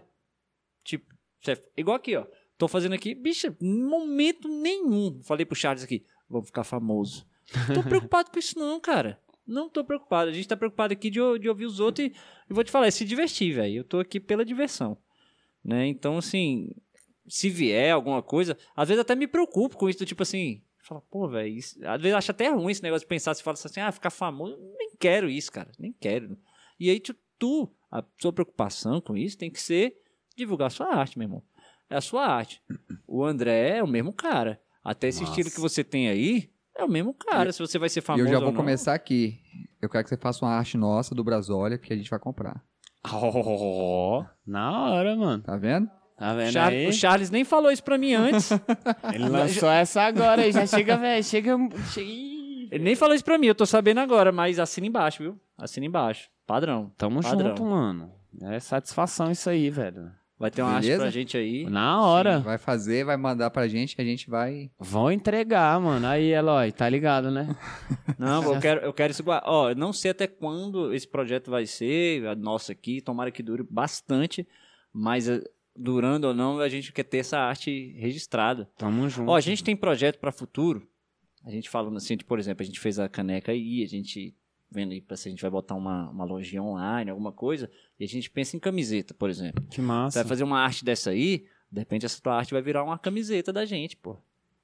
[0.83, 1.11] Tipo,
[1.41, 2.25] você- igual aqui, ó.
[2.57, 5.21] Tô fazendo aqui, bicha, momento nenhum.
[5.23, 7.25] Falei pro Charles aqui, vamos ficar famoso.
[7.73, 9.19] Tô preocupado com isso, não, cara.
[9.47, 10.29] Não tô preocupado.
[10.29, 12.13] A gente tá preocupado aqui de, de ouvir os outros e,
[12.49, 13.77] e vou te falar, é se divertir, velho.
[13.77, 14.97] Eu tô aqui pela diversão.
[15.63, 15.87] Né?
[15.87, 16.71] Então, assim,
[17.27, 21.01] se vier alguma coisa, às vezes até me preocupo com isso, do tipo assim, fala,
[21.01, 23.91] pô, velho, às vezes acho até ruim esse negócio de pensar, se fala assim, ah,
[23.91, 26.37] ficar famoso, nem quero isso, cara, nem quero.
[26.79, 29.97] E aí, tu, tu, a sua preocupação com isso tem que ser
[30.35, 31.43] divulgar a sua arte, meu irmão.
[31.89, 32.61] É a sua arte.
[33.07, 34.61] O André é o mesmo cara.
[34.83, 35.31] Até esse Nossa.
[35.31, 37.51] estilo que você tem aí é o mesmo cara.
[37.51, 38.57] Se você vai ser E famoso eu já ou vou não.
[38.59, 39.39] começar aqui.
[39.81, 42.61] Eu quero que você faça uma arte nossa do Brasólia que a gente vai comprar.
[43.11, 45.43] Ó, na hora, mano.
[45.43, 45.89] Tá vendo?
[46.17, 46.87] Tá vendo Char- aí?
[46.87, 48.49] O Charles nem falou isso pra mim antes.
[49.13, 51.55] Ele lançou essa agora aí, já chega, velho, chega...
[51.91, 52.09] chega...
[52.71, 55.39] Ele nem falou isso pra mim, eu tô sabendo agora, mas assina embaixo, viu?
[55.57, 56.29] Assina embaixo.
[56.47, 56.91] Padrão.
[56.97, 57.49] Tamo Padrão.
[57.49, 58.11] junto, mano.
[58.43, 60.11] É satisfação isso aí, velho.
[60.37, 61.01] Vai ter uma arte Beleza?
[61.03, 61.63] pra gente aí.
[61.69, 62.39] Na hora.
[62.39, 64.69] Vai fazer, vai mandar pra gente que a gente vai.
[64.77, 66.05] Vão entregar, mano.
[66.05, 67.55] Aí, Eloy, tá ligado, né?
[68.19, 69.23] Não, eu quero, eu quero isso.
[69.25, 73.41] Ó, eu não sei até quando esse projeto vai ser, a nossa aqui, tomara que
[73.41, 74.47] dure bastante,
[74.93, 75.41] mas eh,
[75.75, 78.69] durando ou não, a gente quer ter essa arte registrada.
[78.77, 79.29] Tamo junto.
[79.29, 80.87] Ó, a gente tem projeto para futuro.
[81.45, 84.35] A gente falando assim, de, por exemplo, a gente fez a caneca aí, a gente
[84.75, 87.69] vendo aí pra se a gente vai botar uma, uma lojinha online, alguma coisa,
[87.99, 89.63] e a gente pensa em camiseta, por exemplo.
[89.69, 90.19] Que Você massa.
[90.19, 93.51] vai fazer uma arte dessa aí, de repente essa tua arte vai virar uma camiseta
[93.53, 94.17] da gente, pô.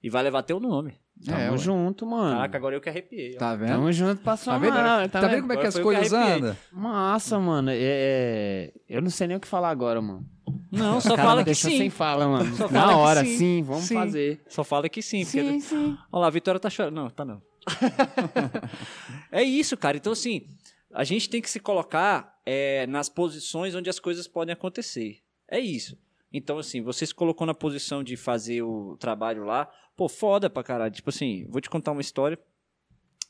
[0.03, 0.95] E vai levar teu nome.
[1.23, 2.35] Tamo É, junto, mano.
[2.35, 3.35] Caraca, agora eu que arrepiei.
[3.35, 3.37] ó.
[3.39, 3.67] Tá vendo?
[3.69, 4.73] Tamo junto pra Tá vendo?
[4.73, 6.57] Tá, Tá vendo como é que as coisas andam?
[6.71, 7.69] Massa, mano.
[7.69, 10.25] É, é- Eu não sei nem o que falar agora, mano.
[10.71, 11.77] Não, só cara fala que sim.
[11.77, 12.55] sem fala, mano.
[12.55, 13.37] Só Na hora, sim.
[13.37, 13.93] sim, vamos Sim.
[13.93, 14.41] fazer.
[14.47, 15.23] Só fala que sim.
[15.23, 15.97] porque- Sim, sim.
[16.11, 16.95] Olha lá, a Vitória tá chorando.
[16.95, 17.39] Não, tá não.
[19.31, 19.97] é isso, cara.
[19.97, 20.47] Então, assim,
[20.93, 25.19] a gente tem que se colocar é, nas posições onde as coisas podem acontecer.
[25.47, 25.97] É isso.
[26.33, 29.69] Então, assim, você se colocou na posição de fazer o trabalho lá.
[29.95, 30.93] Pô, foda pra caralho.
[30.93, 32.39] Tipo assim, vou te contar uma história.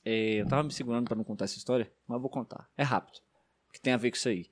[0.05, 2.69] É, eu tava me segurando pra não contar essa história, mas vou contar.
[2.77, 3.19] É rápido.
[3.73, 4.45] Que tem a ver com isso aí.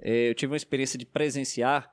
[0.00, 1.90] É, eu tive uma experiência de presenciar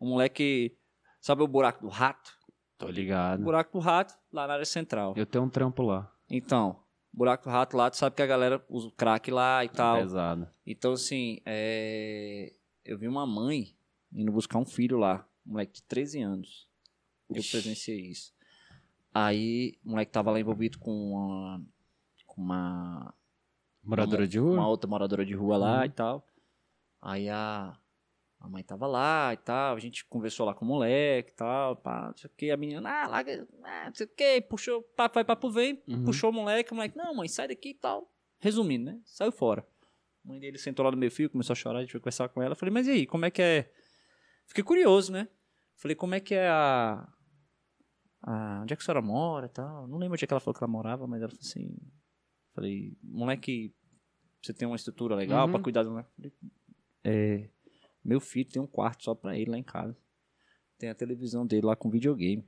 [0.00, 0.76] um moleque.
[1.20, 2.32] Sabe o buraco do rato?
[2.78, 3.42] Tô O ligado.
[3.42, 5.12] buraco do rato, lá na área central.
[5.16, 6.10] Eu tenho um trampo lá.
[6.30, 6.76] Então,
[7.12, 9.98] buraco rato lá, tu sabe que a galera usa o crack lá e tal.
[9.98, 10.48] Pesado.
[10.66, 12.52] Então, assim, é,
[12.84, 13.74] eu vi uma mãe
[14.12, 16.68] indo buscar um filho lá, um moleque de 13 anos.
[17.28, 18.32] Eu presenciei isso.
[19.12, 21.62] Aí, o moleque tava lá envolvido com uma,
[22.26, 23.14] com uma
[23.82, 24.52] Moradora uma, de rua?
[24.54, 25.84] Uma outra moradora de rua lá Uhum.
[25.84, 26.26] e tal.
[27.02, 27.76] Aí a,
[28.40, 31.76] a mãe tava lá e tal, a gente conversou lá com o moleque e tal,
[31.76, 34.82] pá, não sei o que, a menina, ah, larga, ah, não sei o que, puxou,
[34.96, 36.04] papo vai, papo vem, Uhum.
[36.04, 38.10] puxou o moleque, o moleque, não, mãe, sai daqui e tal.
[38.40, 39.00] Resumindo, né?
[39.04, 39.66] Saiu fora.
[40.24, 42.28] A mãe dele sentou lá no meu fio, começou a chorar, a gente foi conversar
[42.30, 42.54] com ela.
[42.54, 43.70] Falei, mas e aí, como é que é?
[44.46, 45.28] Fiquei curioso, né?
[45.76, 47.06] Falei, como é que é a.
[48.22, 49.86] a onde é que a senhora mora e tal?
[49.86, 51.76] Não lembro onde é que ela falou que ela morava, mas ela falou assim.
[52.54, 53.74] Falei, moleque,
[54.42, 55.52] você tem uma estrutura legal Uhum.
[55.52, 56.10] pra cuidar do moleque?
[56.16, 56.32] Falei,
[57.04, 57.48] É,
[58.04, 59.96] meu filho tem um quarto só pra ele lá em casa.
[60.78, 62.46] Tem a televisão dele lá com videogame.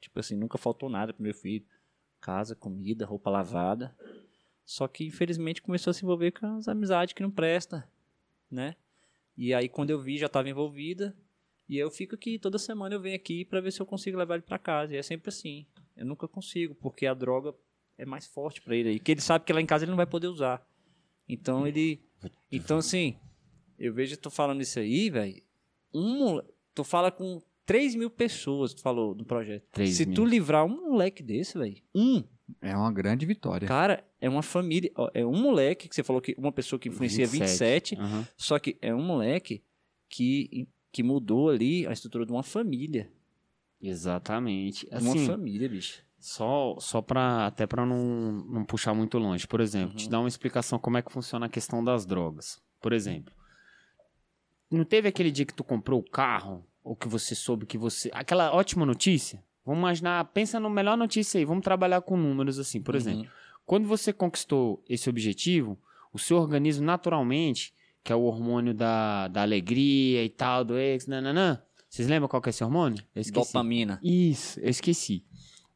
[0.00, 1.66] Tipo assim, nunca faltou nada pro meu filho.
[2.20, 3.96] Casa, comida, roupa lavada.
[4.64, 7.88] Só que infelizmente começou a se envolver com as amizades que não presta,
[8.50, 8.76] né?
[9.36, 11.16] E aí quando eu vi já estava envolvida,
[11.68, 14.34] e eu fico aqui toda semana eu venho aqui pra ver se eu consigo levar
[14.34, 14.94] ele pra casa.
[14.94, 15.66] E é sempre assim.
[15.96, 17.54] Eu nunca consigo, porque a droga
[17.96, 19.96] é mais forte pra ele aí, que ele sabe que lá em casa ele não
[19.96, 20.64] vai poder usar.
[21.28, 22.00] Então ele
[22.50, 23.18] Então assim,
[23.78, 25.42] eu vejo tu falando isso aí, velho.
[25.94, 26.40] Um
[26.74, 29.64] tu fala com 3 mil pessoas, tu falou no projeto.
[29.72, 30.14] 3 Se mil.
[30.14, 32.22] tu livrar um moleque desse, velho, um,
[32.62, 33.66] É uma grande vitória.
[33.68, 34.90] Cara, é uma família.
[34.94, 38.26] ó, É um moleque que você falou que uma pessoa que influencia 27, Aham.
[38.36, 39.62] só que é um moleque
[40.08, 43.10] que, que mudou ali a estrutura de uma família.
[43.80, 44.86] Exatamente.
[44.86, 46.02] De uma Assim, família, bicho.
[46.18, 49.46] Só, só para até para não, não puxar muito longe.
[49.46, 49.96] Por exemplo, Uhum.
[49.96, 52.60] te dar uma explicação como é que funciona a questão das drogas.
[52.80, 53.32] Por exemplo,
[54.76, 58.10] não teve aquele dia que tu comprou o carro ou que você soube que você
[58.12, 59.42] aquela ótima notícia?
[59.64, 63.00] Vamos imaginar, pensa no melhor notícia aí, vamos trabalhar com números assim, por Uhum.
[63.00, 63.30] exemplo.
[63.66, 65.78] Quando você conquistou esse objetivo,
[66.12, 71.06] o seu organismo naturalmente, que é o hormônio da, da alegria e tal, do ex,
[71.06, 71.60] nananã.
[71.88, 73.02] Vocês lembram qual que é esse hormônio?
[73.52, 73.98] Dopamina.
[74.02, 75.22] Isso, eu esqueci.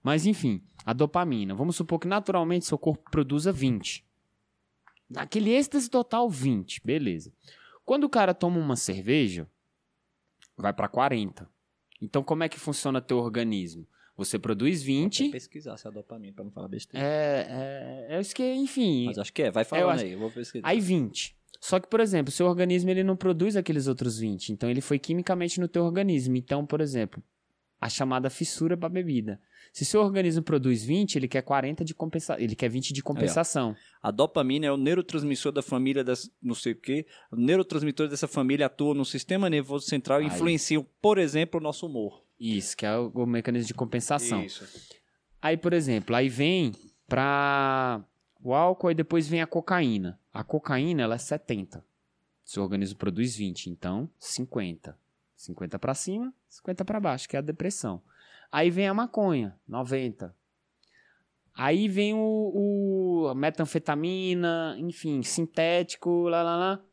[0.03, 1.55] Mas enfim, a dopamina.
[1.55, 4.05] Vamos supor que naturalmente seu corpo produza 20.
[5.09, 6.81] Naquele êxtase total, 20.
[6.85, 7.31] Beleza.
[7.93, 9.47] Quando o cara toma uma cerveja,
[10.57, 11.47] vai para 40.
[12.01, 13.87] Então, como é que funciona teu organismo?
[14.17, 15.29] Você produz Vou 20.
[15.29, 17.07] pesquisar se é dopamina pra não falar besteira.
[17.07, 19.05] É, é, é isso que, enfim.
[19.05, 20.67] Mas acho que é, vai falando acho- aí, eu vou pesquisar.
[20.67, 21.37] Aí 20.
[21.61, 24.55] Só que, por exemplo, seu organismo ele não produz aqueles outros 20.
[24.55, 26.35] Então ele foi quimicamente no teu organismo.
[26.35, 27.23] Então, por exemplo,
[27.83, 29.41] a chamada fissura para bebida.
[29.73, 32.41] Se seu organismo produz 20, ele quer 40 de compensa...
[32.41, 33.75] ele quer 20 de compensação.
[34.01, 37.05] A dopamina é o neurotransmissor da família das não sei o quê.
[37.33, 40.31] O neurotransmissor dessa família atua no sistema nervoso central e Aí.
[40.31, 42.23] influenciam, por exemplo, o nosso humor.
[42.39, 44.45] Isso, que é o, o mecanismo de compensação.
[44.45, 44.65] Isso.
[45.41, 46.71] Aí, por exemplo, aí vem
[47.09, 48.01] pra
[48.45, 50.21] o álcool e depois vem a cocaína.
[50.33, 51.85] A cocaína, ela é 70.
[52.45, 54.97] Seu organismo produz 20, então 50.
[55.43, 58.01] 50 pra cima, 50 pra baixo, que é a depressão.
[58.51, 60.35] Aí vem a maconha, 90.
[61.55, 66.85] Aí vem o, o metanfetamina, enfim, sintético, lá, lá, lá,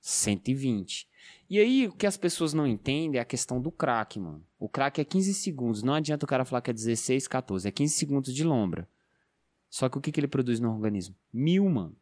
[0.00, 1.08] 120.
[1.48, 4.44] E aí, o que as pessoas não entendem é a questão do crack, mano.
[4.58, 5.82] O crack é 15 segundos.
[5.82, 7.68] Não adianta o cara falar que é 16, 14.
[7.68, 8.88] É 15 segundos de lombra.
[9.68, 11.14] Só que o que, que ele produz no organismo?
[11.32, 11.96] Mil, mano.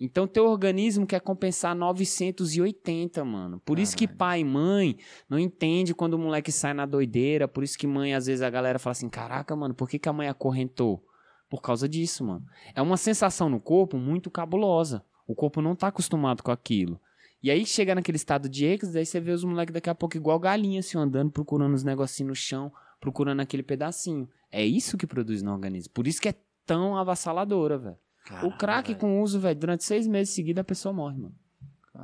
[0.00, 3.60] Então, teu organismo quer compensar 980, mano.
[3.60, 4.18] Por isso que Caralho.
[4.18, 4.96] pai e mãe
[5.28, 7.46] não entende quando o moleque sai na doideira.
[7.46, 10.08] Por isso que mãe, às vezes, a galera fala assim: caraca, mano, por que, que
[10.08, 11.04] a mãe acorrentou?
[11.50, 12.46] Por causa disso, mano.
[12.74, 15.04] É uma sensação no corpo muito cabulosa.
[15.26, 16.98] O corpo não tá acostumado com aquilo.
[17.42, 20.16] E aí chega naquele estado de êxtase, aí você vê os moleques daqui a pouco
[20.16, 24.28] igual galinha, assim, andando, procurando os negocinhos no chão, procurando aquele pedacinho.
[24.50, 25.92] É isso que produz no organismo.
[25.92, 26.34] Por isso que é
[26.66, 27.98] tão avassaladora, velho.
[28.44, 31.34] O crack com uso, velho, durante seis meses seguidos a pessoa morre, mano.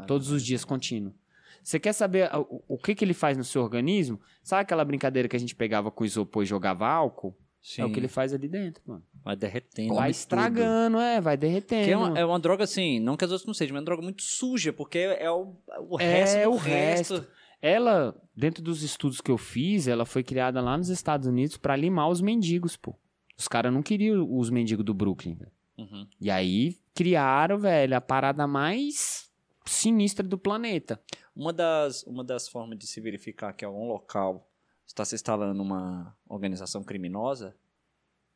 [0.06, 1.14] Todos os dias contínuo.
[1.62, 4.20] Você quer saber o, o que, que ele faz no seu organismo?
[4.42, 7.36] Sabe aquela brincadeira que a gente pegava com isopor e jogava álcool?
[7.62, 9.02] Sim, É o que ele faz ali dentro, mano.
[9.24, 9.94] vai derretendo.
[9.94, 11.80] vai estragando, é, vai derretendo.
[11.82, 11.86] tudo.
[11.86, 13.82] Que é, uma, é uma droga assim, não que as outras não sejam, mas é
[13.82, 15.56] uma droga muito suja, porque é o,
[15.88, 17.14] o É, resto do o resto.
[17.14, 17.28] resto.
[17.60, 21.74] Ela, dentro dos estudos que eu fiz, ela foi criada lá nos Estados Unidos pra
[21.74, 22.94] limar os mendigos, pô.
[23.36, 25.50] Os caras não queriam os mendigos do Brooklyn, velho.
[25.78, 26.08] Uhum.
[26.20, 29.30] E aí criaram, velho, a parada mais
[29.66, 31.00] sinistra do planeta.
[31.34, 34.48] Uma das, uma das formas de se verificar que algum local
[34.86, 37.56] está se instalando uma organização criminosa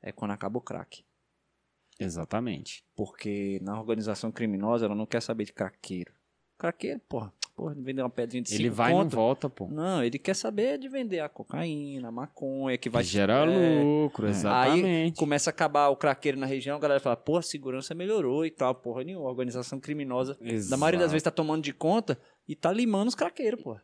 [0.03, 1.05] é quando acaba o crack.
[1.99, 2.85] Exatamente.
[2.97, 6.13] Porque na organização criminosa ela não quer saber de craqueiro.
[6.59, 9.15] Craqueiro, porra, porra, vender uma pedrinha de Ele vai e não conto.
[9.17, 9.69] volta, pô.
[9.69, 13.83] Não, ele quer saber de vender a cocaína, a maconha, que vai Que gera é,
[13.83, 15.19] lucro, Aí exatamente.
[15.19, 18.51] começa a acabar o craqueiro na região, a galera fala, pô, a segurança melhorou e
[18.51, 19.27] tal, porra nenhuma.
[19.27, 20.39] A organização criminosa,
[20.71, 22.19] da maioria das vezes, tá tomando de conta
[22.49, 23.77] e tá limando os craqueiros, pô.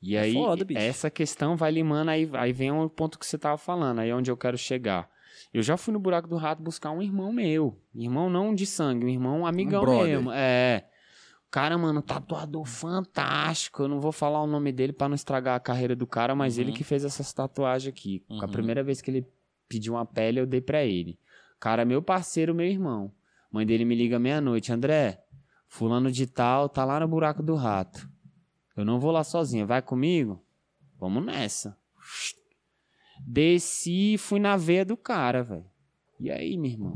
[0.00, 0.78] E É aí, foda, bicho.
[0.80, 4.14] essa questão vai limando, aí, aí vem o ponto que você tava falando, aí é
[4.14, 5.08] onde eu quero chegar.
[5.52, 7.76] Eu já fui no buraco do rato buscar um irmão meu.
[7.94, 10.06] Irmão não de sangue, um irmão amigão brother.
[10.06, 10.30] mesmo.
[10.32, 10.84] É.
[11.54, 13.84] Cara, mano, tatuador fantástico.
[13.84, 16.58] Eu não vou falar o nome dele pra não estragar a carreira do cara, mas
[16.58, 16.76] ele Uhum.
[16.76, 18.24] que fez essas tatuagens aqui.
[18.28, 18.50] A Uhum.
[18.50, 19.24] primeira vez que ele
[19.68, 21.16] pediu uma pele, eu dei pra ele.
[21.60, 23.12] Cara, meu parceiro, meu irmão.
[23.52, 25.22] Mãe dele me liga meia-noite, André.
[25.68, 28.08] Fulano de tal tá lá no buraco do rato.
[28.76, 30.42] Eu não vou lá sozinha, vai comigo?
[30.98, 31.78] Vamos nessa.
[33.20, 35.66] Desci e fui na veia do cara, velho.
[36.18, 36.94] E aí, meu irmão?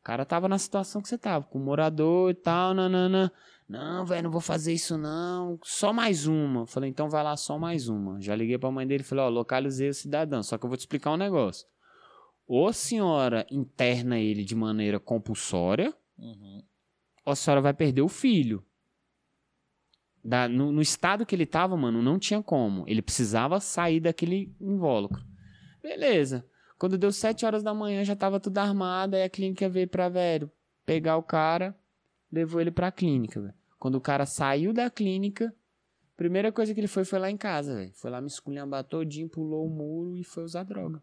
[0.00, 3.32] O cara tava na situação que você tava, com morador e tal, nanana.
[3.70, 5.56] Não, velho, não vou fazer isso não.
[5.62, 6.66] Só mais uma.
[6.66, 8.20] Falei, então vai lá, só mais uma.
[8.20, 10.76] Já liguei pra mãe dele e falei, ó, localizei o cidadão, só que eu vou
[10.76, 11.68] te explicar um negócio.
[12.48, 16.64] Ou a senhora interna ele de maneira compulsória, Uhum.
[17.24, 18.64] ou a senhora vai perder o filho.
[20.22, 22.84] Da- no, no estado que ele tava, mano, não tinha como.
[22.88, 25.24] Ele precisava sair daquele invólucro.
[25.80, 26.44] Beleza.
[26.76, 30.08] Quando deu sete horas da manhã, já tava tudo armado, aí a clínica veio pra,
[30.08, 30.50] velho,
[30.84, 31.78] pegar o cara,
[32.32, 33.54] levou ele pra clínica, velho.
[33.80, 35.52] Quando o cara saiu da clínica,
[36.14, 37.92] primeira coisa que ele foi foi lá em casa, velho.
[37.94, 41.02] Foi lá me esculhambar todinho, pulou o muro e foi usar droga.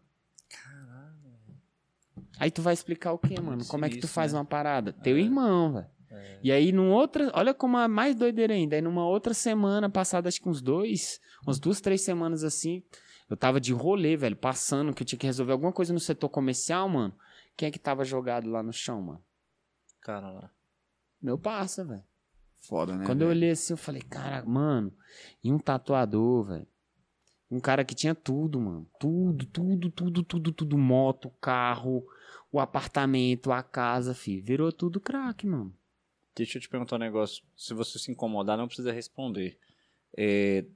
[2.38, 3.64] Aí tu vai explicar o quê, mano?
[3.66, 4.38] Como é que tu faz né?
[4.38, 4.92] uma parada?
[4.92, 5.86] Teu irmão, velho.
[6.08, 6.38] É.
[6.40, 7.32] E aí, num outra.
[7.34, 8.76] Olha como é mais doideira ainda.
[8.76, 12.84] Aí, numa outra semana, passada acho que uns dois, umas duas, três semanas assim,
[13.28, 16.28] eu tava de rolê, velho, passando, que eu tinha que resolver alguma coisa no setor
[16.28, 17.12] comercial, mano.
[17.56, 19.24] Quem é que tava jogado lá no chão, mano?
[20.00, 20.50] Cara lá.
[21.20, 22.04] Meu passa, velho.
[22.60, 23.04] Foda, né?
[23.06, 23.38] Quando eu velho?
[23.38, 24.92] olhei assim, eu falei, cara, mano,
[25.42, 26.66] e um tatuador, velho.
[27.50, 28.86] Um cara que tinha tudo, mano.
[29.00, 30.76] Tudo, tudo, tudo, tudo, tudo.
[30.76, 32.04] Moto, carro,
[32.52, 34.44] o apartamento, a casa, filho.
[34.44, 35.74] Virou tudo craque, mano.
[36.36, 37.42] Deixa eu te perguntar um negócio.
[37.56, 39.58] Se você se incomodar, não precisa responder.
[40.16, 40.66] É,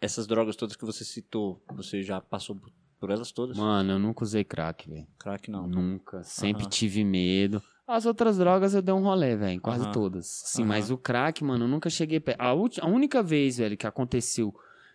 [0.00, 3.58] essas drogas todas que você citou, você já passou por- elas todas?
[3.58, 5.08] Mano, eu nunca usei crack, velho.
[5.18, 5.66] Crack não.
[5.66, 6.22] Nunca.
[6.22, 7.60] Sempre tive medo.
[7.86, 9.60] As outras drogas eu dei um rolê, velho.
[9.60, 9.92] Quase Aham.
[9.92, 10.26] todas.
[10.26, 10.68] Sim, Aham.
[10.68, 12.40] mas o crack, mano, eu nunca cheguei perto.
[12.40, 14.54] A, a única vez, velho, que aconteceu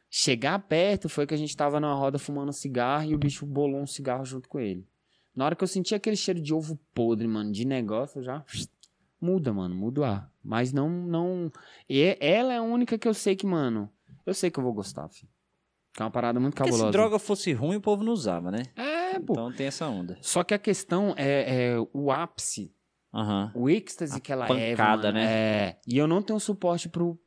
[0.09, 3.81] chegar perto foi que a gente tava numa roda fumando cigarro e o bicho bolou
[3.81, 4.87] um cigarro junto com ele.
[5.35, 8.43] Na hora que eu senti aquele cheiro de ovo podre, mano, de negócio, eu já.
[9.19, 10.31] Muda, mano, muda o ar.
[10.43, 10.89] Mas não.
[10.89, 11.51] não...
[11.89, 13.89] E ela é a única que eu sei que, mano.
[14.25, 15.29] Eu sei que eu vou gostar, filho.
[15.93, 16.91] Que é uma parada muito Porque se cabulosa.
[16.91, 18.63] droga fosse ruim, o povo não usava, né?
[18.75, 19.33] É, pô.
[19.33, 20.17] Então tem essa onda.
[20.21, 22.71] Só que a questão é, é o ápice
[23.13, 23.51] Aham.
[23.55, 25.25] o êxtase A que ela pancada, é, mano, né?
[25.25, 25.79] É.
[25.87, 27.17] E eu não tenho suporte pro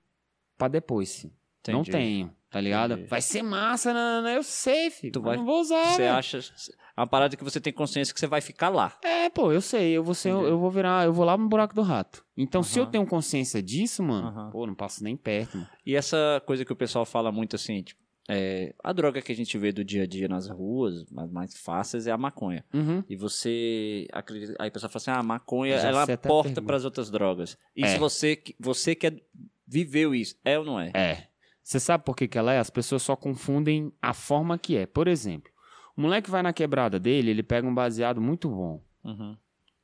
[0.59, 1.32] pra depois, filho.
[1.69, 1.90] Não Entendi.
[1.90, 2.93] tenho, tá ligado?
[2.94, 3.09] Entendi.
[3.09, 5.12] Vai ser massa, não, não, eu sei, filho.
[5.12, 6.15] Tu vai- não vou usar, Você velho.
[6.15, 6.39] acha.
[6.39, 8.97] É uma parada que você tem consciência que você vai ficar lá.
[9.02, 10.48] É, pô, eu sei, eu vou ser, Entendi.
[10.48, 12.24] eu vou virar, eu vou lá no buraco do rato.
[12.36, 14.51] Então, se eu tenho consciência disso, mano, Aham.
[14.51, 15.69] pô, não passo nem perto, mano.
[15.85, 19.34] E essa coisa que o pessoal fala muito assim, tipo, é, a droga que a
[19.34, 22.64] gente vê do dia a dia nas ruas, as mais fáceis, é a maconha.
[22.72, 23.02] Uhum.
[23.09, 24.55] E você acredita.
[24.59, 27.56] Aí a pessoa fala assim: ah, a maconha já ela porta para as outras drogas.
[27.74, 27.88] E É.
[27.88, 29.20] se você, que- você que é-
[29.66, 30.90] viveu isso, é ou não é?
[30.94, 31.26] É.
[31.62, 32.59] Você sabe por que, que ela é?
[32.59, 34.86] As pessoas só confundem a forma que é.
[34.86, 35.51] Por exemplo,
[35.97, 38.82] o moleque vai na quebrada dele, ele pega um baseado muito bom.
[39.05, 39.36] Uhum.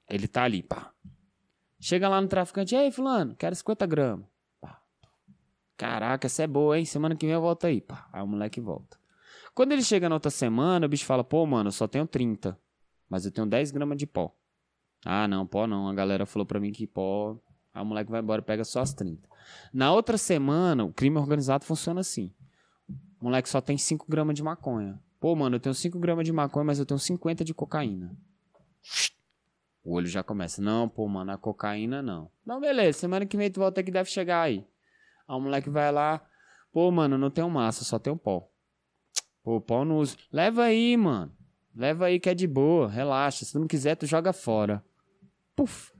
[0.08, 0.92] Ele tá ali, pá.
[1.80, 4.26] Chega lá no traficante, ei, fulano, quero 50 gramas.
[5.76, 6.84] Caraca, essa é boa, hein?
[6.84, 8.08] Semana que vem eu volto aí, pá.
[8.12, 8.98] Aí o moleque volta.
[9.54, 12.58] Quando ele chega na outra semana, o bicho fala, pô, mano, eu só tenho 30,
[13.08, 14.34] mas eu tenho 10 gramas de pó.
[15.04, 15.88] Ah, não, pó não.
[15.88, 17.38] A galera falou pra mim que pó...
[17.72, 19.28] Aí o moleque vai embora e pega só as 30.
[19.72, 22.32] Na outra semana, o crime organizado funciona assim.
[23.20, 24.98] O moleque só tem 5 gramas de maconha.
[25.20, 28.16] Pô, mano, eu tenho 5 gramas de maconha, mas eu tenho 50 de cocaína.
[29.84, 30.60] O olho já começa.
[30.62, 32.30] Não, pô, mano, a cocaína não.
[32.44, 34.66] Não, beleza, semana que vem tu volta que deve chegar aí.
[35.28, 36.20] Aí o moleque vai lá.
[36.72, 38.48] Pô, mano, não tenho massa, só tenho pó.
[39.42, 40.16] Pô, pó não uso.
[40.32, 41.32] Leva aí, mano.
[41.74, 43.44] Leva aí que é de boa, relaxa.
[43.44, 44.84] Se tu não quiser, tu joga fora.
[45.54, 45.92] Puf.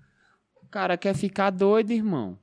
[0.62, 2.38] O cara quer ficar doido, irmão.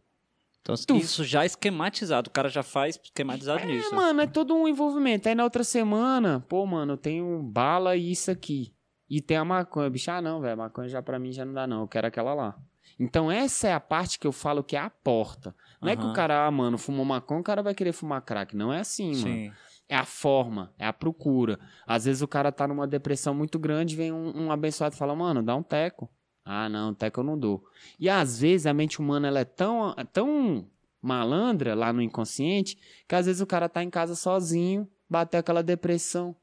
[0.61, 2.29] Então, Tu- isso já é esquematizado.
[2.29, 3.93] O cara já faz esquematizado nisso.
[3.93, 5.27] É, mano, é todo um envolvimento.
[5.27, 8.73] Aí na outra semana, pô, mano, eu tenho bala e isso aqui.
[9.09, 9.89] E tem a maconha.
[9.89, 11.81] Bicho, ah, não, velho, maconha já pra mim já não dá, não.
[11.81, 12.57] Eu quero aquela lá.
[12.97, 15.53] Então, essa é a parte que eu falo que é a porta.
[15.83, 18.55] Não é que o cara, ah, mano, fumou maconha, o cara vai querer fumar crack.
[18.55, 19.23] Não é assim, mano.
[19.23, 19.51] Sim.
[19.89, 21.59] É a forma, é a procura.
[21.85, 25.15] Às vezes o cara tá numa depressão muito grande, vem um, um abençoado e fala,
[25.15, 26.09] mano, dá um teco.
[26.45, 27.63] Ah, não, teco eu não dou.
[27.99, 30.69] E às vezes a mente humana ela é tão, tão
[31.01, 32.77] malandra lá no inconsciente
[33.07, 36.35] que às vezes o cara tá em casa sozinho, bateu aquela depressão.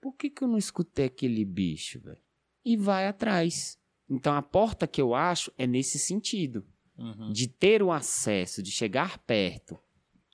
[0.00, 2.20] Por que, que eu não escutei aquele bicho, velho?
[2.64, 3.78] E vai atrás.
[4.10, 6.66] Então a porta que eu acho é nesse sentido
[6.98, 7.32] Uhum.
[7.32, 9.78] de ter o acesso, de chegar perto.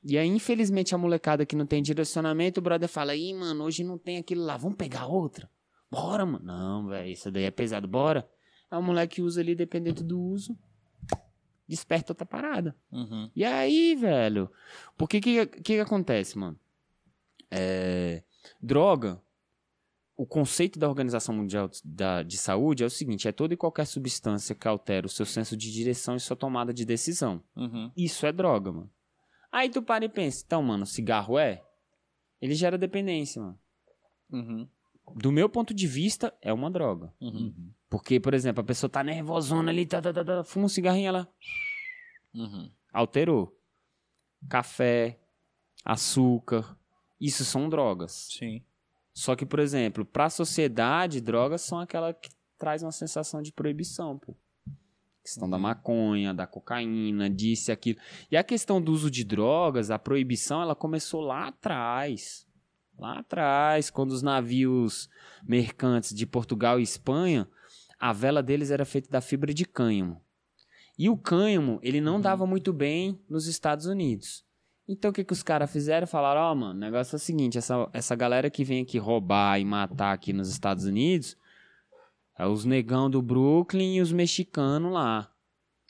[0.02, 3.84] E aí, infelizmente, a molecada que não tem direcionamento, o brother fala: Ih, mano, hoje
[3.84, 5.50] não tem aquilo lá, vamos pegar outra?
[5.90, 6.44] Bora, mano.
[6.44, 7.88] Não, velho, isso daí é pesado.
[7.88, 8.28] Bora.
[8.70, 10.56] Aí o moleque usa ali, dependendo do uso,
[11.66, 12.76] desperta outra parada.
[12.92, 13.30] Uhum.
[13.34, 14.50] E aí, velho?
[14.96, 16.58] Porque que que, que acontece, mano?
[17.50, 18.22] É,
[18.60, 19.20] droga,
[20.18, 23.86] o conceito da Organização Mundial da, de Saúde é o seguinte: é toda e qualquer
[23.86, 27.40] substância que altera o seu senso de direção e sua tomada de decisão.
[27.54, 27.92] Uhum.
[27.96, 28.90] Isso é droga, mano.
[29.50, 31.62] Aí tu para e pensa, então, mano, cigarro é?
[32.40, 33.58] Ele gera dependência, mano.
[34.30, 34.68] Uhum.
[35.14, 37.14] Do meu ponto de vista, é uma droga.
[37.20, 37.72] Uhum.
[37.88, 41.08] Porque, por exemplo, a pessoa tá nervosona ali, tá, tá, tá, tá, fuma um cigarrinho,
[41.08, 41.28] ela
[42.34, 42.70] Uhum.
[42.92, 43.56] alterou.
[44.50, 45.18] Café,
[45.84, 46.76] açúcar,
[47.20, 48.28] isso são drogas.
[48.30, 48.62] Sim.
[49.18, 53.50] Só que, por exemplo, para a sociedade, drogas são aquela que traz uma sensação de
[53.50, 54.36] proibição, pô.
[55.24, 57.98] Questão da maconha, da cocaína, disso e aquilo.
[58.30, 62.46] E a questão do uso de drogas, a proibição, ela começou lá atrás.
[62.96, 65.10] Lá atrás, quando os navios
[65.42, 67.48] mercantes de Portugal e Espanha,
[67.98, 70.22] a vela deles era feita da fibra de cânhamo.
[70.96, 74.46] E o cânhamo, ele não dava muito bem nos Estados Unidos.
[74.88, 76.06] Então o que, que os caras fizeram?
[76.06, 79.60] Falaram, ó, mano, o negócio é o seguinte, essa, essa galera que vem aqui roubar
[79.60, 81.36] e matar aqui nos Estados Unidos,
[82.38, 85.30] é os negão do Brooklyn e os mexicanos lá.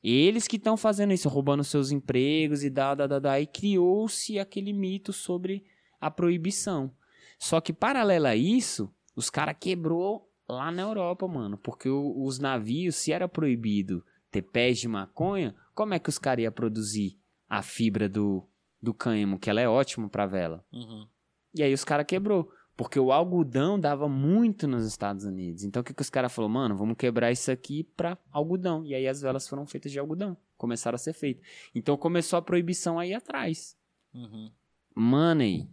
[0.02, 3.40] Eles que estão fazendo isso, roubando seus empregos e dá, dá, dá, dá.
[3.40, 5.64] E criou-se aquele mito sobre
[6.00, 6.90] a proibição.
[7.38, 11.58] Só que, paralelo a isso, os caras quebrou lá na Europa, mano.
[11.58, 16.18] Porque o- os navios, se era proibido ter pés de maconha, como é que os
[16.18, 17.18] caras iam produzir
[17.48, 18.46] a fibra do,
[18.80, 20.64] do cânhamo, que ela é ótima pra vela?
[20.72, 21.06] Uhum.
[21.54, 22.50] E aí os caras quebrou.
[22.76, 25.64] Porque o algodão dava muito nos Estados Unidos.
[25.64, 26.54] Então o que, que os caras falaram?
[26.54, 28.86] Mano, vamos quebrar isso aqui pra algodão.
[28.86, 30.36] E aí as velas foram feitas de algodão.
[30.56, 31.44] Começaram a ser feitas.
[31.74, 33.76] Então começou a proibição aí atrás.
[34.14, 34.52] Uhum.
[34.94, 35.68] Money.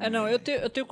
[0.00, 0.86] É, não, eu tenho, eu tenho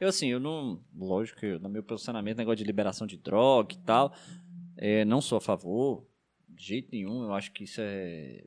[0.00, 0.82] Eu, assim, eu não.
[0.96, 4.14] Lógico que no meu posicionamento, negócio de liberação de droga e tal,
[4.74, 6.06] é, não sou a favor,
[6.48, 7.24] de jeito nenhum.
[7.24, 8.44] Eu acho que isso é.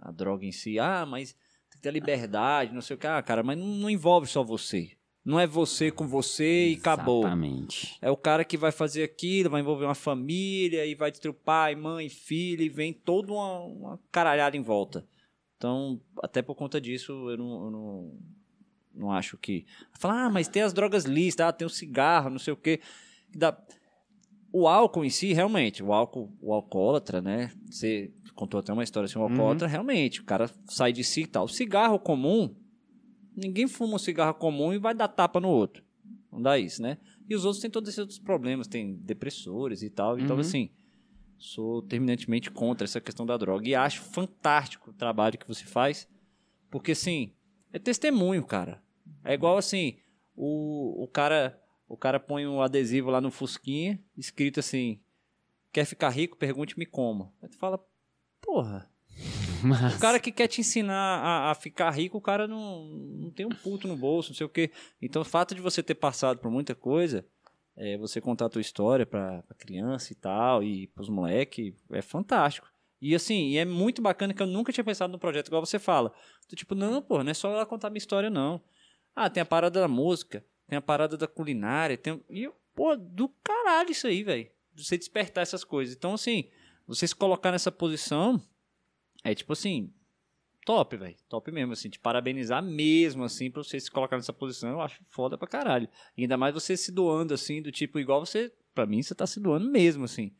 [0.00, 0.76] A droga em si.
[0.78, 1.36] Ah, mas
[1.84, 3.06] ter liberdade, não sei o que.
[3.06, 4.92] Ah, cara, mas não, não envolve só você.
[5.22, 7.20] Não é você com você e acabou.
[7.20, 7.98] Exatamente.
[8.00, 11.74] É o cara que vai fazer aquilo, vai envolver uma família e vai destruir pai,
[11.74, 15.06] mãe, filho e vem toda uma, uma caralhada em volta.
[15.56, 18.18] Então, até por conta disso, eu não, eu não,
[18.94, 19.66] não acho que.
[19.98, 22.80] Falar, ah, mas tem as drogas lícitas, ah, tem o cigarro, não sei o quê.
[23.34, 23.56] Dá...
[24.52, 27.50] O álcool em si, realmente, o álcool, o alcoólatra, né?
[27.68, 31.26] Você contou até uma história assim, o alcoólatra, realmente, o cara sai de si e
[31.26, 31.44] tal.
[31.44, 32.54] O cigarro comum,
[33.36, 35.84] ninguém fuma um cigarro comum e vai dar tapa no outro.
[36.32, 36.98] Não dá isso, né?
[37.28, 40.18] E os outros têm todos esses outros problemas, tem depressores e tal.
[40.18, 40.40] Então, Uhum.
[40.40, 40.70] assim,
[41.38, 43.68] sou terminantemente contra essa questão da droga.
[43.68, 46.08] E acho fantástico o trabalho que você faz,
[46.70, 47.32] porque, assim,
[47.72, 48.82] é testemunho, cara.
[49.22, 49.96] É igual, assim,
[50.36, 54.98] o, o cara o cara põe um adesivo lá no Fusquinha, escrito assim,
[55.70, 56.36] quer ficar rico?
[56.36, 57.32] Pergunte-me como.
[57.42, 57.78] Aí tu fala,
[58.44, 58.90] porra,
[59.62, 63.30] Mas, o cara que quer te ensinar a, a ficar rico, o cara não, não
[63.30, 64.70] tem um puto no bolso, não sei o quê.
[65.00, 67.24] Então, o fato de você ter passado por muita coisa,
[67.76, 72.02] é, você contar a tua história pra, pra criança e tal, e pros moleques, é
[72.02, 72.68] fantástico.
[73.00, 75.78] E assim, e é muito bacana que eu nunca tinha pensado no projeto, igual você
[75.78, 76.12] fala.
[76.48, 78.62] Tu, tipo, não, pô, não é só ela contar minha história, não.
[79.14, 82.20] Ah, tem a parada da música, tem a parada da culinária, tem.
[82.30, 84.48] E, pô, do caralho isso aí, velho.
[84.76, 85.94] Você despertar essas coisas.
[85.94, 86.48] Então, assim,
[86.86, 88.40] você se colocar nessa posição.
[89.22, 89.92] É tipo assim,
[90.64, 91.16] top, velho.
[91.28, 91.88] Top mesmo, assim.
[91.88, 94.70] Te parabenizar mesmo, assim, pra você se colocar nessa posição.
[94.70, 95.88] Eu acho foda pra caralho.
[96.16, 98.52] E ainda mais você se doando, assim, do tipo, igual você.
[98.74, 100.32] Pra mim, você tá se doando mesmo, assim.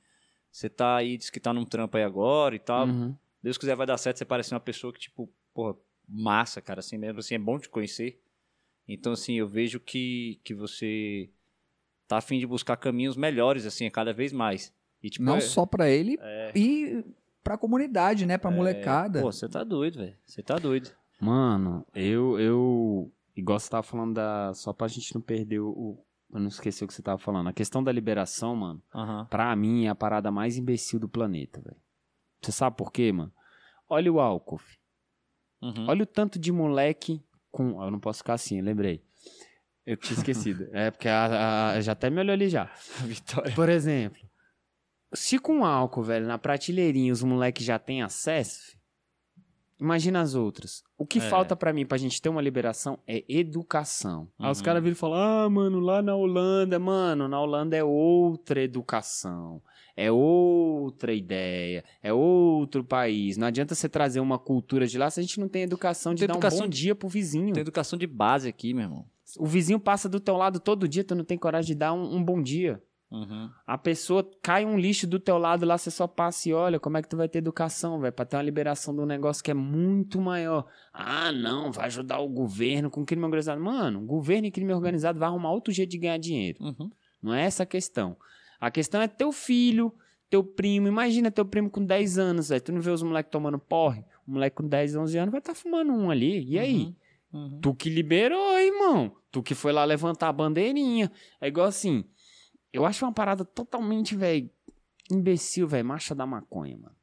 [0.50, 2.86] Você tá aí, diz que tá num trampo aí agora e tal.
[2.86, 3.16] Uhum.
[3.42, 5.76] Deus quiser vai dar certo, você parece uma pessoa que, tipo, porra,
[6.08, 8.20] massa, cara, assim mesmo, assim, é bom te conhecer.
[8.86, 11.30] Então, assim, eu vejo que, que você
[12.06, 14.74] tá a fim de buscar caminhos melhores, assim, a cada vez mais.
[15.05, 16.18] E, tipo, Não é- só pra ele
[16.55, 17.05] e
[17.43, 18.39] pra comunidade, né?
[18.39, 19.20] Pra molecada.
[19.20, 20.16] Pô, você tá doido, velho.
[20.24, 20.90] Você tá doido.
[21.20, 23.12] Mano, eu, eu.
[23.36, 24.55] Igual você tava falando da.
[24.55, 25.98] Só pra gente não perder o.
[26.32, 27.48] Eu não esqueci o que você tava falando.
[27.48, 29.26] A questão da liberação, mano, Aham.
[29.26, 31.76] pra mim é a parada mais imbecil do planeta, velho.
[32.43, 33.31] Você sabe por quê, mano?
[33.89, 34.60] Olha o álcool.
[35.62, 35.86] Uhum.
[35.89, 37.22] Olha o tanto de moleque
[37.52, 37.82] com.
[37.82, 39.02] Eu não posso ficar assim, lembrei.
[39.86, 40.66] Eu tinha esquecido.
[40.72, 42.64] é porque a, a- já até me olhou ali já.
[43.05, 43.55] Vitória.
[43.55, 44.18] Por exemplo,
[45.15, 48.77] se com álcool, velho, na prateleirinha os moleques já têm acesso,
[49.81, 50.82] imagina as outras.
[50.97, 51.23] O que É.
[51.23, 54.28] falta pra mim pra gente ter uma liberação é educação.
[54.39, 54.65] Aí os Uhum.
[54.65, 59.61] caras viram e falam: ah, mano, lá na Holanda, mano, na Holanda é outra educação.
[59.97, 63.36] É outra ideia, é outro país.
[63.36, 66.20] Não adianta você trazer uma cultura de lá se a gente não tem educação de
[66.20, 67.53] Tem dar educação um bom dia pro vizinho.
[67.55, 69.07] Tem educação de base aqui, meu irmão.
[69.39, 72.16] O vizinho passa do teu lado todo dia, tu não tem coragem de dar um,
[72.16, 72.82] um bom dia.
[73.10, 73.48] Uhum.
[73.66, 76.97] A pessoa cai um lixo do teu lado lá, você só passa e olha como
[76.97, 79.51] é que tu vai ter educação, velho, pra ter uma liberação de um negócio que
[79.51, 80.66] é muito maior.
[80.93, 83.60] Ah, não, vai ajudar o governo com crime organizado.
[83.60, 86.59] Mano, governo e crime organizado vai arrumar outro jeito de ganhar dinheiro.
[86.60, 86.90] Uhum.
[87.22, 88.16] Não é essa a questão.
[88.60, 89.94] A questão é teu filho,
[90.28, 90.89] teu primo.
[90.89, 92.60] Imagina teu primo com 10 anos, velho.
[92.60, 94.05] Tu não vê os moleques tomando porre?
[94.26, 96.44] O moleque com 10, 11 anos vai estar tá fumando um ali.
[96.48, 96.94] E aí?
[97.32, 97.60] Uhum.
[97.60, 99.16] Tu que liberou, irmão.
[99.31, 101.10] Tu que foi lá levantar a bandeirinha.
[101.40, 102.05] É igual assim.
[102.74, 104.51] Eu acho uma parada totalmente, velho,
[105.09, 106.96] imbecil, velho, marcha da maconha, mano.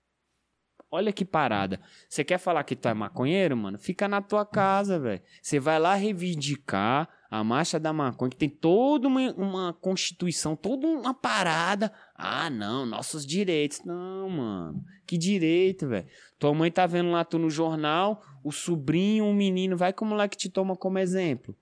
[0.91, 1.79] Olha que parada.
[2.09, 3.79] Você quer falar que tu é maconheiro, mano?
[3.79, 5.21] Fica na tua casa, velho.
[5.41, 10.85] Você vai lá reivindicar a marcha da maconha, que tem toda uma, uma constituição, toda
[10.85, 11.89] uma parada.
[12.13, 13.81] Ah, não, nossos direitos.
[13.85, 14.83] Não, mano.
[15.07, 16.05] Que direito, velho.
[16.37, 20.05] Tua mãe tá vendo lá tu no jornal, o sobrinho, o menino, vai que o
[20.05, 21.55] moleque te toma como exemplo.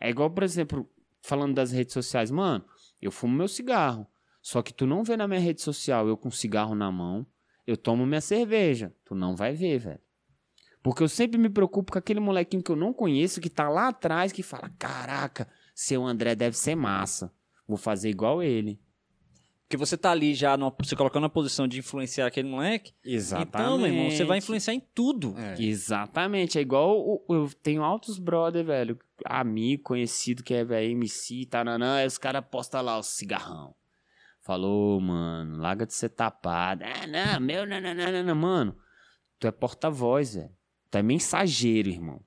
[0.00, 0.88] É igual, por exemplo,
[1.20, 2.64] falando das redes sociais, mano.
[3.02, 4.06] Eu fumo meu cigarro.
[4.40, 7.26] Só que tu não vê na minha rede social eu com cigarro na mão.
[7.66, 8.94] Eu tomo minha cerveja.
[9.04, 10.00] Tu não vai ver, velho.
[10.82, 13.88] Porque eu sempre me preocupo com aquele molequinho que eu não conheço, que tá lá
[13.88, 17.32] atrás, que fala: Caraca, seu André deve ser massa.
[17.66, 18.80] Vou fazer igual ele.
[19.72, 22.92] Porque você tá ali já, numa, se colocando na posição de influenciar aquele moleque.
[23.02, 23.48] Exatamente.
[23.48, 25.34] Então, meu irmão, você vai influenciar em tudo.
[25.38, 25.54] É.
[25.62, 26.58] Exatamente.
[26.58, 31.94] É igual o- eu tenho altos brother, velho, amigo, conhecido que é velho, MC, taranã,
[31.94, 33.74] aí os caras postam lá o cigarrão.
[34.42, 36.82] Falou, mano, larga de ser tapado.
[36.84, 38.76] Ah, não, meu, não, não, não, não, não, mano.
[39.38, 40.50] Tu é porta-voz, velho.
[40.90, 42.20] Tu é mensageiro, irmão.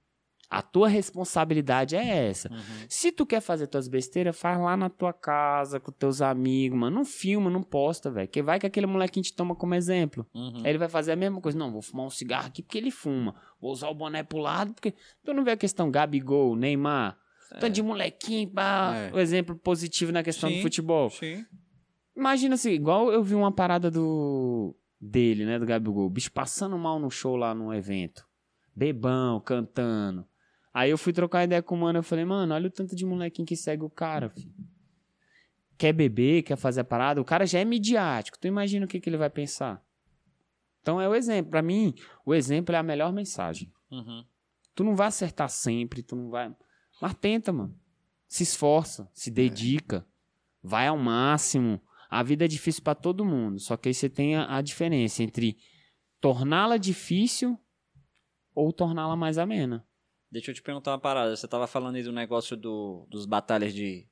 [0.49, 2.51] A tua responsabilidade é essa.
[2.51, 2.59] Uhum.
[2.87, 6.97] Se tu quer fazer tuas besteiras, faz lá na tua casa, com teus amigos, mano.
[6.97, 8.27] Não filma, não posta, velho.
[8.27, 10.25] Que vai que aquele molequinho te toma como exemplo.
[10.33, 10.61] Uhum.
[10.63, 11.57] Aí ele vai fazer a mesma coisa.
[11.57, 13.35] Não, vou fumar um cigarro aqui porque ele fuma.
[13.59, 14.93] Vou usar o boné pro lado porque.
[15.23, 17.17] Tu não vê a questão Gabigol, Neymar.
[17.59, 18.93] Tanto de molequinho, pá.
[18.95, 19.13] É.
[19.13, 20.57] O exemplo positivo na questão Sim.
[20.57, 21.09] do futebol.
[21.09, 21.45] Sim.
[22.15, 24.75] Imagina assim, igual eu vi uma parada do.
[24.99, 25.59] dele, né?
[25.59, 26.05] Do Gabigol.
[26.05, 28.25] O bicho passando mal no show lá no evento.
[28.75, 30.25] Bebão, cantando.
[30.75, 31.99] Aí eu fui trocar ideia com o mano.
[31.99, 34.53] Eu falei, mano, olha o tanto de molequinho que segue o cara, filho.
[35.77, 37.21] Quer beber, quer fazer a parada.
[37.21, 38.37] O cara já é midiático.
[38.37, 39.81] Tu imagina o que, que ele vai pensar.
[40.81, 41.49] Então é o exemplo.
[41.49, 41.95] Pra mim,
[42.25, 43.71] o exemplo é a melhor mensagem.
[43.89, 44.25] Uhum.
[44.75, 46.53] Tu não vai acertar sempre, tu não vai.
[47.01, 47.73] Mas tenta, mano.
[48.27, 50.05] Se esforça, se dedica,
[50.61, 51.81] vai ao máximo.
[52.09, 55.23] A vida é difícil pra todo mundo, só que aí você tem a, a diferença
[55.23, 55.57] entre
[56.19, 57.57] torná-la difícil
[58.53, 59.85] ou torná-la mais amena.
[60.31, 61.35] Deixa eu te perguntar uma parada.
[61.35, 64.05] Você tava falando aí do negócio do, dos batalhas de,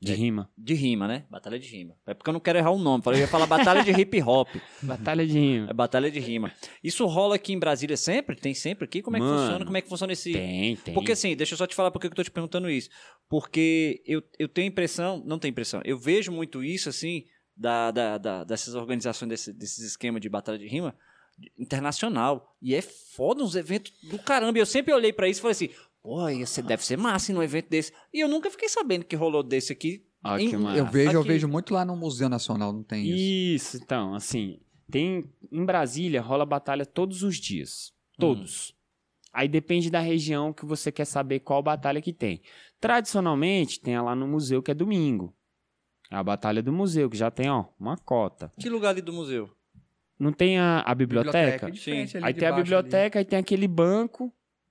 [0.00, 0.50] De rima.
[0.56, 1.26] de rima, né?
[1.30, 1.94] Batalha de rima.
[2.06, 3.02] É porque eu não quero errar o nome.
[3.06, 4.48] Eu ia falar batalha de hip hop.
[4.82, 5.68] Batalha de rima.
[5.68, 6.50] É batalha de rima.
[6.82, 8.36] Isso rola aqui em Brasília sempre?
[8.36, 9.02] Tem sempre aqui?
[9.02, 9.64] Como é que Mano, funciona?
[9.64, 10.32] Como é que funciona esse.
[10.32, 10.94] Tem, tem.
[10.94, 12.88] Porque assim, deixa eu só te falar por que eu tô te perguntando isso.
[13.28, 17.24] Porque eu, eu tenho impressão, não tenho impressão, eu vejo muito isso assim,
[17.56, 20.96] da, da, da- dessas organizações, desse, desses esquemas de batalha de rima
[21.58, 22.56] internacional.
[22.60, 24.58] E é foda uns eventos do caramba.
[24.58, 25.70] E eu sempre olhei pra isso e falei assim,
[26.02, 27.92] pô, você deve ser massa num evento desse.
[28.12, 30.04] E eu nunca fiquei sabendo que rolou desse aqui.
[30.24, 30.52] Ó, em-.
[30.76, 31.28] Eu vejo, eu Aqui.
[31.28, 33.16] vejo muito lá no Museu Nacional, não tem isso.
[33.76, 34.60] Isso, então, assim,
[34.90, 38.74] tem em Brasília rola batalha todos os dias, todos.
[39.32, 42.42] Aí depende da região que você quer saber qual batalha que tem.
[42.80, 45.34] Tradicionalmente tem a lá no museu que é domingo.
[46.10, 48.50] É a batalha do museu que já tem, ó, uma cota.
[48.58, 49.48] Que lugar ali do museu?
[50.20, 51.68] Não tem a, a biblioteca?
[51.68, 54.30] é frente ali Aí tem a biblioteca, aí tem aquele banco.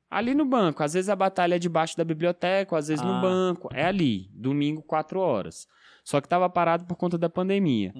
[0.09, 0.81] Ali no banco.
[0.83, 3.07] Às vezes a batalha é debaixo da biblioteca, às vezes Ah.
[3.07, 3.67] no banco.
[3.73, 5.67] É ali, domingo, quatro horas.
[6.03, 7.91] Só que tava parado por conta da pandemia.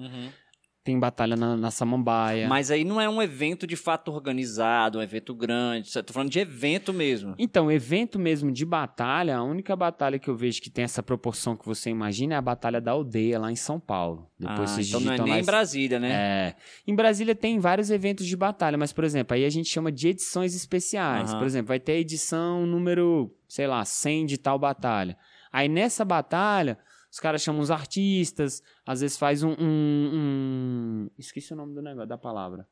[0.82, 2.48] Tem batalha na, na Samambaia.
[2.48, 5.92] Mas aí não é um evento de fato organizado, um evento grande.
[6.02, 7.34] Tô falando de evento mesmo.
[7.38, 11.54] Então, evento mesmo de batalha, a única batalha que eu vejo que tem essa proporção
[11.54, 14.30] que você imagina é a Batalha da Aldeia, lá em São Paulo.
[14.38, 16.12] Depois Ah, então não é nem lá em Brasília, né?
[16.12, 16.56] É.
[16.86, 20.08] Em Brasília tem vários eventos de batalha, mas, por exemplo, aí a gente chama de
[20.08, 21.30] edições especiais.
[21.30, 21.38] Aham.
[21.38, 25.16] Por exemplo, vai ter a edição número, sei lá, 100 de tal batalha.
[25.52, 26.78] Aí nessa batalha,
[27.10, 29.50] os caras chamam os artistas, às vezes faz um.
[29.58, 32.66] um- um- Esqueci o nome do negócio, da palavra.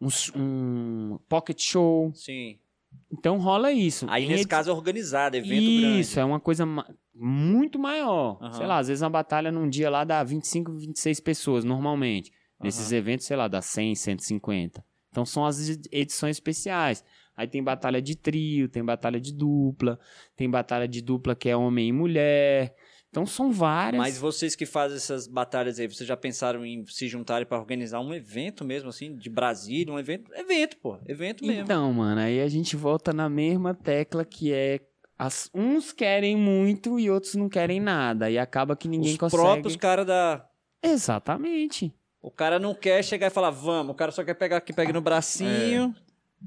[0.00, 2.12] Um, um pocket show.
[2.14, 2.58] Sim.
[3.10, 4.06] Então rola isso.
[4.10, 6.18] Aí Em nesse caso é organizado, evento isso, grande.
[6.20, 8.38] é uma coisa ma- muito maior.
[8.40, 8.52] Aham.
[8.52, 12.30] Sei lá, às vezes uma batalha num dia lá dá 25, 26 pessoas, normalmente.
[12.62, 14.84] Nesses eventos, sei lá, dá 100, 150.
[15.10, 17.04] Então são as edi- edições especiais.
[17.36, 19.98] Aí tem batalha de trio, tem batalha de dupla,
[20.36, 22.74] tem batalha de dupla que é homem e mulher.
[23.12, 23.98] Então são várias.
[24.02, 28.00] Mas vocês que fazem essas batalhas aí, vocês já pensaram em se juntarem pra organizar
[28.00, 29.92] um evento mesmo, assim, de Brasília?
[29.92, 30.32] Um evento?
[30.34, 30.96] Evento, pô.
[31.06, 31.62] Evento mesmo.
[31.64, 34.80] Então, mano, aí a gente volta na mesma tecla que é
[35.18, 38.30] as- uns querem muito e outros não querem nada.
[38.30, 39.42] E acaba que ninguém Os consegue.
[39.42, 40.46] próprios caras da.
[40.82, 41.92] Exatamente.
[42.22, 43.92] O cara não quer chegar e falar, vamos.
[43.92, 45.94] O cara só quer pegar aqui, pega no bracinho.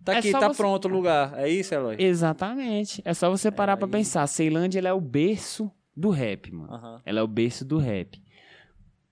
[0.03, 1.37] Tá É aqui, tá você- pronto o lugar.
[1.37, 1.95] É isso, Eloy?
[1.99, 3.01] Exatamente.
[3.05, 4.25] É só você parar pra aí- pensar.
[4.27, 6.73] Ceilândia é o berço do rap, mano.
[6.73, 7.01] Aham.
[7.05, 8.22] Ela é o berço do rap.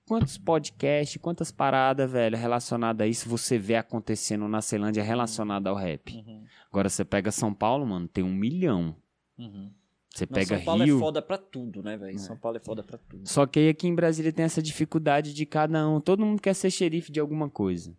[0.05, 5.76] Quantos podcasts, quantas paradas, velho, relacionadas a isso você vê acontecendo na Ceilândia relacionada ao
[5.76, 6.14] rap?
[6.14, 6.43] Uhum.
[6.69, 8.95] Agora você pega São Paulo, mano, tem um milhão.
[9.38, 9.72] Uhum.
[10.14, 10.97] Você Não, pega São Paulo Rio.
[10.97, 12.19] é foda pra tudo, né, velho?
[12.19, 13.27] São Paulo é foda pra tudo.
[13.27, 16.01] Só que aí aqui em Brasília tem essa dificuldade de cada um.
[16.01, 17.95] Todo mundo quer ser xerife de alguma coisa.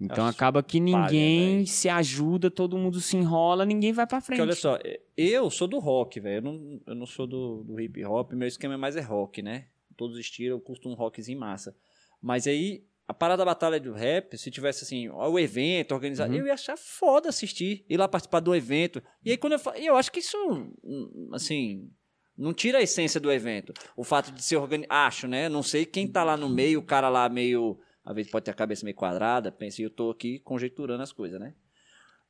[0.00, 4.38] Então Acho acaba que ninguém se ajuda, todo mundo se enrola, ninguém vai pra frente.
[4.38, 4.78] Porque olha só,
[5.16, 6.36] eu sou do rock, velho.
[6.38, 9.66] Eu não, eu não sou do, do hip hop, meu esquema mais é rock, né?
[9.96, 11.74] Todos os estilos, eu curto um rockzinho massa.
[12.22, 16.38] Mas aí, a parada da batalha do rap, se tivesse assim, o evento organizado, Uhum.
[16.38, 19.02] eu ia achar foda assistir, ir lá participar do evento.
[19.24, 20.36] E aí quando eu falo, eu acho que isso,
[20.84, 21.90] hum, assim,
[22.36, 23.72] não tira a essência do evento.
[23.96, 25.48] O fato de ser organizado, acho, né?
[25.48, 28.50] Não sei quem tá lá no meio, o cara lá meio, às vezes pode ter
[28.50, 31.52] a cabeça meio quadrada, pensa, e eu tô aqui conjecturando as coisas, né?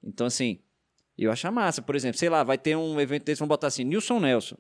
[0.03, 0.59] Então, assim,
[1.17, 1.81] eu acho massa.
[1.81, 4.57] Por exemplo, sei lá, vai ter um evento desse, vamos botar assim, Nilson Nelson.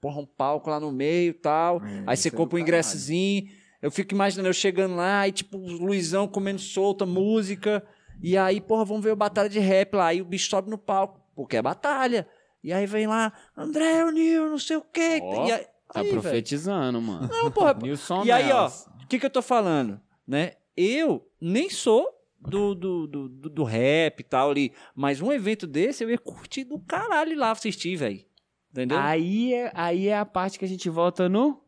[0.00, 1.84] Porra, um palco lá no meio e tal.
[1.84, 2.62] É, aí você é compra um caralho.
[2.62, 3.50] ingressozinho.
[3.82, 7.86] Eu fico imaginando eu chegando lá e, tipo, o Luizão comendo solta, música.
[8.22, 10.06] E aí, porra, vamos ver a batalha de rap lá.
[10.06, 12.26] Aí o bicho sobe no palco, porque é batalha.
[12.64, 15.20] E aí vem lá, André O'Neill, não sei o quê.
[15.46, 17.28] E aí, Tá aí, profetizando, mano.
[17.28, 17.76] Não, porra.
[18.24, 20.00] E aí, ó, o que, que eu tô falando?
[20.28, 20.52] Né?
[20.76, 22.06] Eu nem sou
[22.38, 24.72] do, do, do, do, rap e tal ali.
[24.94, 28.22] Mas um evento desse eu ia curtir do caralho lá assistir, velho.
[28.70, 28.98] Entendeu?
[28.98, 31.62] Aí é, aí é a parte que a gente volta no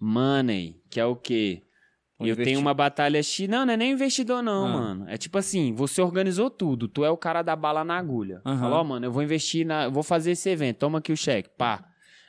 [0.00, 1.62] money, que é o quê?
[2.18, 3.46] Eu investi- tenho uma batalha X.
[3.46, 4.72] Não, não é nem investidor, não, Ah.
[4.72, 5.08] mano.
[5.08, 6.88] É tipo assim, você organizou tudo.
[6.88, 8.40] Tu é o cara da bala na agulha.
[8.44, 8.58] Aham.
[8.58, 9.84] Falou, ó, mano, eu vou investir na.
[9.84, 10.78] eu Vou fazer esse evento.
[10.78, 11.50] Toma aqui o cheque.
[11.56, 11.86] Pá.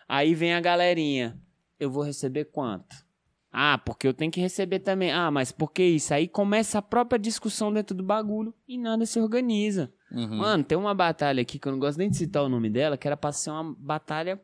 [0.08, 1.40] Aí vem a galerinha.
[1.80, 3.07] Eu vou receber quanto?
[3.52, 5.12] Ah, porque eu tenho que receber também.
[5.12, 6.14] Ah, mas por que isso?
[6.14, 9.92] Aí começa a própria discussão dentro do bagulho e nada se organiza.
[10.12, 10.38] Uhum.
[10.38, 12.98] Mano, tem uma batalha aqui que eu não gosto nem de citar o nome dela,
[12.98, 14.40] que era pra ser uma batalha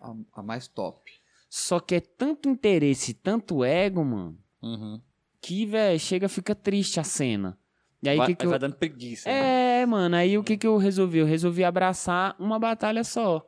[0.00, 1.10] A, a mais top.
[1.48, 5.00] só que é tanto interesse, tanto ego, mano, Uhum.
[5.40, 7.56] que, velho, chega, fica triste a cena.
[8.02, 8.58] E aí, vai, que que vai eu...
[8.60, 9.28] dando preguiça.
[9.28, 9.82] né?
[9.82, 11.18] É, mano, aí o que que eu resolvi?
[11.18, 13.46] Eu resolvi abraçar uma batalha só,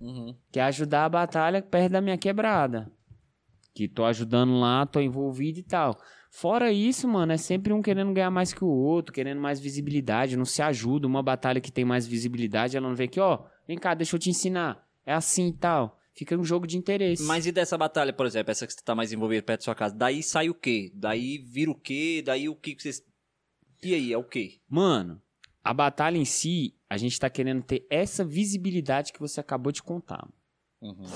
[0.00, 0.34] Uhum.
[0.50, 2.90] que é ajudar a batalha perto da minha quebrada.
[3.74, 5.98] Que tô ajudando lá, tô envolvido e tal.
[6.30, 10.36] Fora isso, mano, é sempre um querendo ganhar mais que o outro, querendo mais visibilidade,
[10.36, 11.06] não se ajuda.
[11.06, 14.20] Uma batalha que tem mais visibilidade, ela não vê aqui, ó, vem cá, deixa eu
[14.20, 14.86] te ensinar.
[15.04, 15.98] É assim e tal.
[16.14, 17.22] Fica um jogo de interesse.
[17.24, 19.74] Mas e dessa batalha, por exemplo, essa que você tá mais envolvido perto da sua
[19.74, 19.94] casa?
[19.94, 20.90] Daí sai o quê?
[20.94, 22.22] Daí vira o quê?
[22.24, 23.02] Daí o que que vocês.
[23.82, 24.60] E aí, é o quê?
[24.68, 25.20] Mano,
[25.64, 29.82] a batalha em si, a gente tá querendo ter essa visibilidade que você acabou de
[29.82, 30.28] contar.
[30.80, 31.06] Uhum.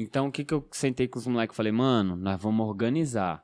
[0.00, 3.42] Então, o que que eu sentei com os moleques e falei, mano, nós vamos organizar.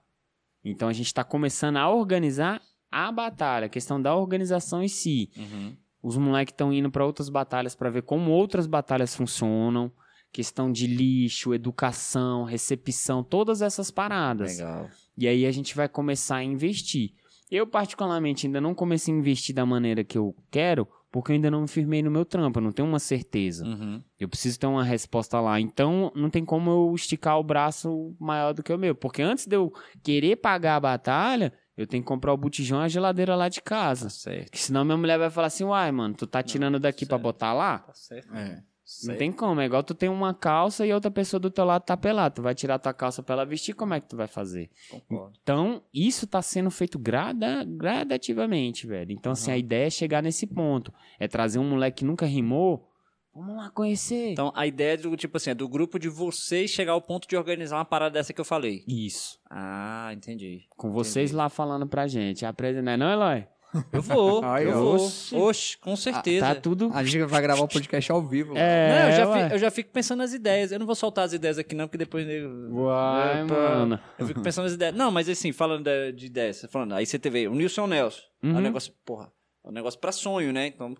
[0.64, 2.62] Então, a gente tá começando a organizar
[2.92, 5.32] a batalha, a questão da organização em si.
[5.36, 5.76] Uhum.
[6.00, 9.90] Os moleques estão indo para outras batalhas para ver como outras batalhas funcionam.
[10.30, 14.58] Questão de lixo, educação, recepção, todas essas paradas.
[14.58, 14.88] Legal.
[15.18, 17.14] E aí a gente vai começar a investir.
[17.50, 21.50] Eu, particularmente, ainda não comecei a investir da maneira que eu quero, porque eu ainda
[21.50, 23.64] não me firmei no meu trampo, eu não tenho uma certeza.
[23.64, 24.02] Uhum.
[24.18, 25.60] Eu preciso ter uma resposta lá.
[25.60, 28.94] Então, não tem como eu esticar o braço maior do que o meu.
[28.94, 29.72] Porque antes de eu
[30.02, 33.60] querer pagar a batalha, eu tenho que comprar o botijão e a geladeira lá de
[33.60, 34.06] casa.
[34.06, 34.50] Tá certo.
[34.50, 37.22] Que senão minha mulher vai falar assim, uai, mano, tu tá tirando daqui pra certo.
[37.22, 37.78] botar lá?
[37.78, 38.34] Tá certo.
[38.34, 38.62] É.
[39.04, 41.82] Não tem como, é igual tu tem uma calça e outra pessoa do teu lado
[41.82, 42.34] tá pelada.
[42.34, 44.70] Tu vai tirar tua calça pra ela vestir, como é que tu vai fazer?
[44.90, 45.38] Concordo.
[45.42, 49.12] Então, isso tá sendo feito grada, gradativamente, velho.
[49.12, 50.92] Então, assim, a ideia é chegar nesse ponto.
[51.18, 52.90] É trazer um moleque que nunca rimou.
[53.34, 54.30] Vamos lá conhecer.
[54.30, 57.36] Então, a ideia do tipo assim, é do grupo de vocês chegar ao ponto de
[57.36, 58.84] organizar uma parada dessa que eu falei.
[58.86, 59.40] isso.
[59.50, 60.62] Ah, entendi.
[60.76, 62.46] Com vocês lá falando pra gente.
[62.46, 63.46] Aprende, não é não, Eloy?
[63.92, 65.48] Eu vou, Ai, eu vou.
[65.48, 66.46] Oxe, com certeza.
[66.46, 66.90] Tá tudo...
[66.94, 68.54] A gente vai gravar o podcast ao vivo.
[68.56, 69.48] É, Não, eu já, ué.
[69.48, 70.72] fi- eu já fico pensando nas ideias.
[70.72, 72.26] Eu não vou soltar as ideias aqui, não, porque depois.
[72.70, 73.54] Uai, pá.
[73.54, 74.00] mano.
[74.18, 74.94] Eu fico pensando nas ideias.
[74.94, 78.20] Não, mas assim, falando de, de ideias, falando, aí você teve o Nilson Nelson.
[78.42, 78.60] É um Uhum.
[78.60, 79.32] negócio, porra,
[79.64, 80.66] é um negócio pra sonho, né?
[80.66, 80.94] Então,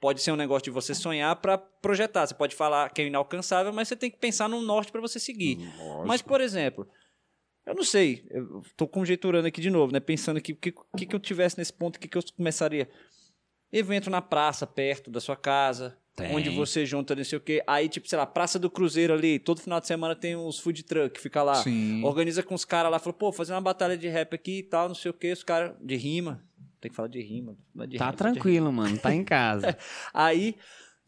[0.00, 2.26] pode ser um negócio de você sonhar pra projetar.
[2.26, 5.18] Você pode falar que é inalcançável, mas você tem que pensar num norte pra você
[5.20, 5.58] seguir.
[6.06, 6.86] Mas, por exemplo,
[7.68, 10.00] eu não sei, eu tô conjecturando aqui de novo, né?
[10.00, 12.88] Pensando aqui, o que, que, que eu tivesse nesse ponto, o que, que eu começaria?
[13.70, 16.34] Evento na praça, perto da sua casa, Tem.
[16.34, 17.62] onde você junta não sei o quê.
[17.66, 20.82] Aí, tipo, sei lá, Praça do Cruzeiro ali, todo final de semana tem uns food
[20.82, 21.56] truck, fica lá.
[21.56, 22.02] Sim.
[22.02, 24.88] Organiza com os caras lá, fala, pô, fazer uma batalha de rap aqui e tal,
[24.88, 26.42] não sei o quê, os caras de rima.
[26.80, 27.56] Tem que falar de rima.
[27.80, 28.96] é de Tá de tranquilo, mano.
[28.98, 29.76] Tá em casa.
[30.14, 30.56] Aí,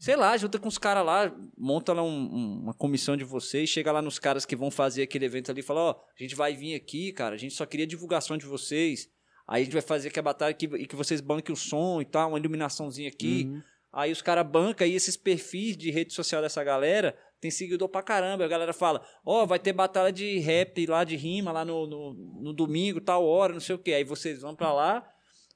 [0.03, 3.69] Sei lá, junta com os caras lá, monta lá um- um- uma comissão de vocês,
[3.69, 6.33] chega lá nos caras que vão fazer aquele evento ali e fala, ó, a gente
[6.33, 9.07] vai vir aqui, cara, a gente só queria divulgação de vocês.
[9.47, 12.01] Aí a gente vai fazer aqui a batalha que, e que vocês banquem o som
[12.01, 13.45] e tal, uma iluminaçãozinha aqui.
[13.47, 13.61] Uhum.
[13.93, 18.01] Aí os caras bancam aí esses perfis de rede social dessa galera, tem seguidor pra
[18.01, 18.43] caramba.
[18.43, 22.13] A galera fala, ó, vai ter batalha de rap lá, de rima lá no, no,
[22.41, 23.93] no domingo, tal hora, não sei o quê.
[23.93, 25.07] Aí vocês vão pra lá,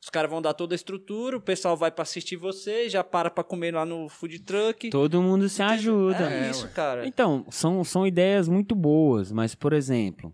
[0.05, 3.27] os caras vão dar toda a estrutura, o pessoal vai pra assistir vocês, já para
[3.31, 4.91] pra comer lá no food truck.
[4.91, 6.31] Todo mundo se ajuda.
[6.31, 6.71] É, É, isso, ué.
[6.71, 7.07] cara.
[7.07, 10.31] Então, são, são ideias muito boas, mas, por exemplo,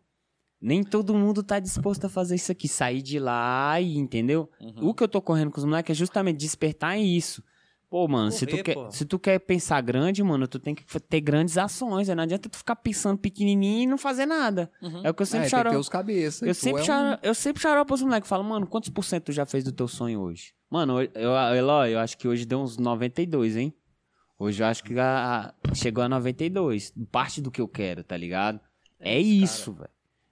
[0.61, 4.49] nem todo mundo tá disposto a fazer isso aqui, sair de lá e, entendeu?
[4.60, 4.89] Uhum.
[4.89, 7.41] O que eu tô correndo com os moleques é justamente despertar isso.
[7.92, 8.90] Pô, mano, se, tu quer, pô.
[8.90, 12.08] se tu quer pensar grande, mano, tu tem que ter grandes ações.
[12.08, 12.16] né?
[12.16, 14.72] Não adianta tu ficar pensando pequenininho e não fazer nada.
[14.82, 15.02] Uhum.
[15.04, 15.70] É o que eu É, sempre tem que charo.
[15.72, 16.48] ter os cabeças.
[16.48, 18.30] Eu sempre, é um- charo, eu sempre xaropo os moleques.
[18.30, 20.54] Falo, mano, quantos por cento tu já fez do teu sonho hoje?
[20.70, 23.74] Mano, eu, eu, Eloy, eu acho que hoje deu uns 92, hein?
[24.40, 26.94] Hoje eu acho que a- a- chegou a 92.
[27.12, 28.60] Parte do que eu quero, tá ligado?
[29.02, 29.90] É, isso, velho.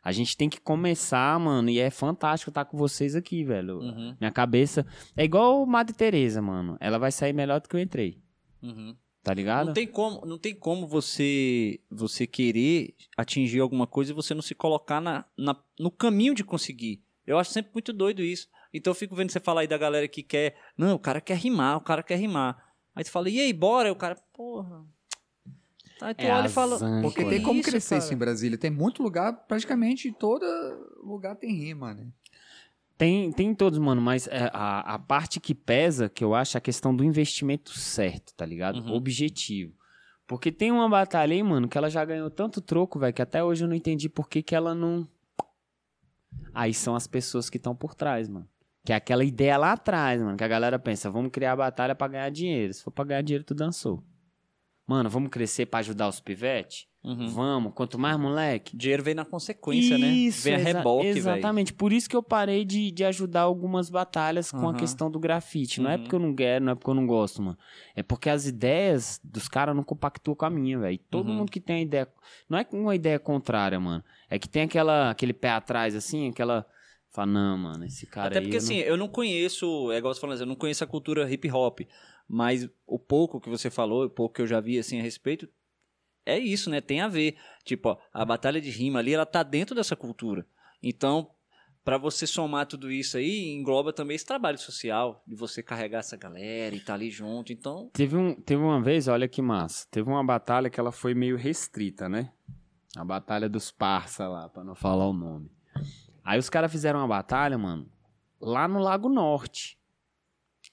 [0.10, 3.78] A gente tem que começar, mano, e é fantástico estar com vocês aqui, velho.
[3.80, 4.86] Uhum, Minha cabeça.
[5.16, 6.78] É igual Madre Teresa, mano.
[6.80, 8.18] Ela vai sair melhor do que eu entrei.
[8.64, 8.96] uhum.
[9.22, 9.68] Tá ligado?
[9.68, 14.42] Não tem como, não tem como você você querer atingir alguma coisa e você não
[14.42, 17.04] se colocar na, na- no caminho de conseguir.
[17.28, 18.48] Eu acho sempre muito doido isso.
[18.74, 20.56] Então eu fico vendo você falar aí da galera que quer.
[20.78, 22.58] Não, o cara quer rimar, o cara quer rimar.
[22.96, 23.90] Aí tu fala, e aí, bora?
[23.90, 24.84] Aí o cara, porra.
[26.02, 26.78] Aí tu É olha e fala.
[27.02, 28.58] Porque "Que tem como isso, crescer cara?" isso em Brasília.
[28.58, 30.46] Tem muito lugar, praticamente todo
[31.04, 32.08] lugar tem rima, né?
[32.98, 36.58] Tem, tem em todos, mano, mas é, a, a parte que pesa, que eu acho,
[36.58, 38.82] é a questão do investimento certo, tá ligado?
[38.82, 38.94] Uhum.
[38.94, 39.74] Objetivo.
[40.28, 43.42] Porque tem uma batalha aí, mano, que ela já ganhou tanto troco, velho, que até
[43.44, 45.08] hoje eu não entendi por que, que ela não.
[46.54, 48.48] Aí são as pessoas que estão por trás, mano.
[48.86, 51.96] Que é aquela ideia lá atrás, mano, que a galera pensa, vamos criar a batalha
[51.96, 52.74] pra ganhar dinheiro.
[52.74, 54.04] Se for pra ganhar dinheiro, tu dançou.
[54.90, 56.88] Mano, vamos crescer pra ajudar os pivetes?
[57.04, 57.28] Uhum.
[57.30, 58.76] Vamos, quanto mais moleque.
[58.76, 60.08] Dinheiro vem na consequência, né?
[60.08, 61.18] Vem a exa- reboque, velho.
[61.20, 61.74] Exatamente.
[61.74, 64.74] Por isso que eu parei de, de ajudar algumas batalhas com a Aham.
[64.78, 65.80] questão do grafite.
[65.80, 66.02] Não é Uhum.
[66.02, 67.58] porque eu não quero, não é porque eu não gosto, mano.
[67.96, 71.00] É porque as ideias dos caras não compactuam com a minha, velho.
[71.10, 71.36] Todo Uhum.
[71.36, 72.08] mundo que tem a ideia.
[72.50, 74.04] Não é uma ideia contrária, mano.
[74.28, 76.66] É que tem aquela, aquele pé atrás, assim, aquela.
[77.12, 78.44] Fala, não, mano, esse cara Até aí.
[78.46, 80.88] porque eu não- assim, eu não conheço, é igual você falando, eu não conheço a
[80.88, 81.80] cultura hip hop,
[82.30, 85.50] mas o pouco que você falou, o pouco que eu já vi assim a respeito,
[86.24, 86.80] é isso, né?
[86.80, 87.36] Tem a ver.
[87.64, 90.46] Tipo, ó, a batalha de rima ali, ela tá dentro dessa cultura.
[90.82, 91.32] Então,
[91.84, 96.16] pra você somar tudo isso aí, engloba também esse trabalho social, de você carregar essa
[96.16, 97.52] galera e tá ali junto.
[97.52, 99.88] Então, Teve, um, teve uma vez, olha que massa.
[99.90, 102.32] Teve uma batalha que ela foi meio restrita, né?
[102.96, 105.52] A batalha dos parça lá, pra não falar o nome.
[106.24, 107.90] Aí os caras fizeram uma batalha, mano,
[108.40, 109.79] lá no Lago Norte.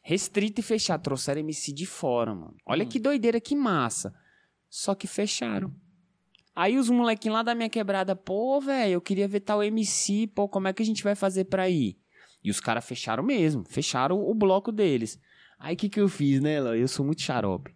[0.09, 1.03] Restrita e fechada.
[1.03, 2.55] Trouxeram MC de fora, mano.
[2.65, 2.89] Olha Hum.
[2.89, 4.15] que doideira, que massa.
[4.71, 5.75] Só que fecharam.
[6.55, 10.49] Aí os molequinhos lá da minha quebrada, pô, velho, eu queria ver tal MC, pô,
[10.49, 11.99] como é que a gente vai fazer pra ir?
[12.43, 15.19] E os caras fecharam mesmo, fecharam o bloco deles.
[15.59, 16.81] Aí o que que eu fiz, né, Eloy?
[16.81, 17.75] Eu sou muito xarope.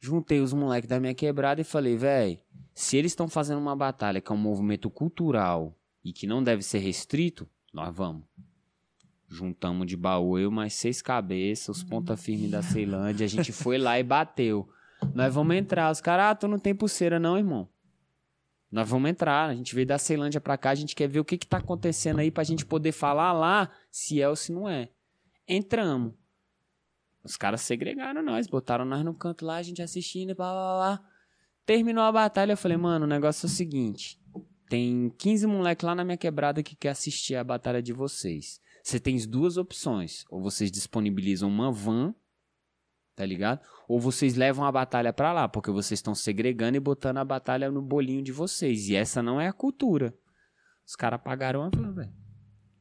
[0.00, 2.38] Juntei os moleques da minha quebrada e falei, velho,
[2.74, 6.62] se eles estão fazendo uma batalha que é um movimento cultural e que não deve
[6.62, 8.24] ser restrito, nós vamos.
[9.28, 13.76] Juntamos de baú eu mais seis cabeças, os ponta firme da Ceilândia, a gente foi
[13.76, 14.68] lá e bateu.
[15.14, 15.90] Nós vamos entrar.
[15.90, 17.68] Os caras, ah, tu não tem pulseira não, irmão.
[18.70, 21.24] Nós vamos entrar, a gente veio da Ceilândia pra cá, a gente quer ver o
[21.24, 24.68] que que tá acontecendo aí pra gente poder falar lá se é ou se não
[24.68, 24.90] é.
[25.46, 26.12] Entramos.
[27.24, 31.10] Os caras segregaram nós, botaram nós no canto lá, a gente assistindo, blá, blá, blá.
[31.64, 34.20] Terminou a batalha, eu falei, mano, o negócio é o seguinte.
[34.68, 38.60] Tem 15 moleques lá na minha quebrada que quer assistir a batalha de vocês.
[38.88, 40.24] Você tem duas opções.
[40.30, 42.14] Ou vocês disponibilizam uma van,
[43.14, 43.60] tá ligado?
[43.86, 47.70] Ou vocês levam a batalha pra lá, porque vocês estão segregando e botando a batalha
[47.70, 48.88] no bolinho de vocês.
[48.88, 50.14] E essa não é a cultura.
[50.86, 52.12] Os caras pagaram a van, velho.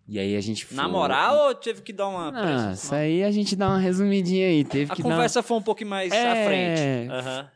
[0.08, 0.78] E aí a gente foi...
[0.78, 4.48] na moral, ou teve que dar uma Ah, isso aí a gente dá uma resumidinha
[4.48, 4.64] aí.
[4.64, 6.32] Teve A que conversa foi um pouco mais É.
[6.32, 7.08] à frente.
[7.10, 7.54] Dar...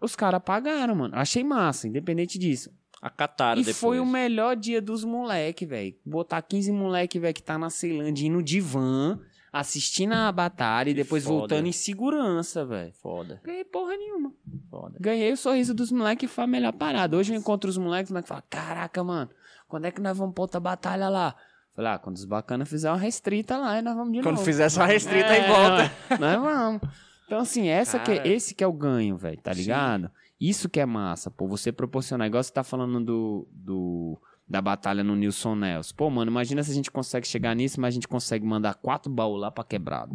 [0.00, 1.14] Os caras pagaram, mano.
[1.14, 2.74] Achei massa, independente disso.
[3.02, 3.76] Acataram e depois.
[3.78, 5.92] foi o melhor dia dos moleque, velho.
[6.06, 9.18] Botar 15 moleque, velho, que tá na Ceilândia indo de van,
[9.52, 11.36] assistindo a batalha e depois foda.
[11.38, 12.92] voltando em segurança, velho.
[13.02, 14.32] Foda, Ganhei porra nenhuma.
[14.70, 14.96] foda.
[15.00, 17.16] Ganhei o sorriso dos moleques e foi a melhor parada.
[17.16, 19.30] Hoje eu encontro os moleques, os moleques falam, caraca, mano,
[19.68, 21.34] quando é que nós vamos pra outra batalha lá?
[21.74, 24.44] Falei, ah, quando os bacanas fizer uma restrita lá, e nós vamos de Quando novo.
[24.44, 25.92] fizer só restrita É, e volta.
[26.20, 26.82] Nós vamos.
[27.26, 30.10] Então, assim, essa que é- esse que é o ganho, velho, tá ligado?
[30.44, 31.46] Isso que é massa, pô.
[31.46, 35.94] Você proporcionar, igual você tá falando do, do, da batalha no Nilson Nelson.
[35.96, 39.10] Pô, mano, imagina se a gente consegue chegar nisso, mas a gente consegue mandar quatro
[39.12, 40.12] baús lá pra quebrada.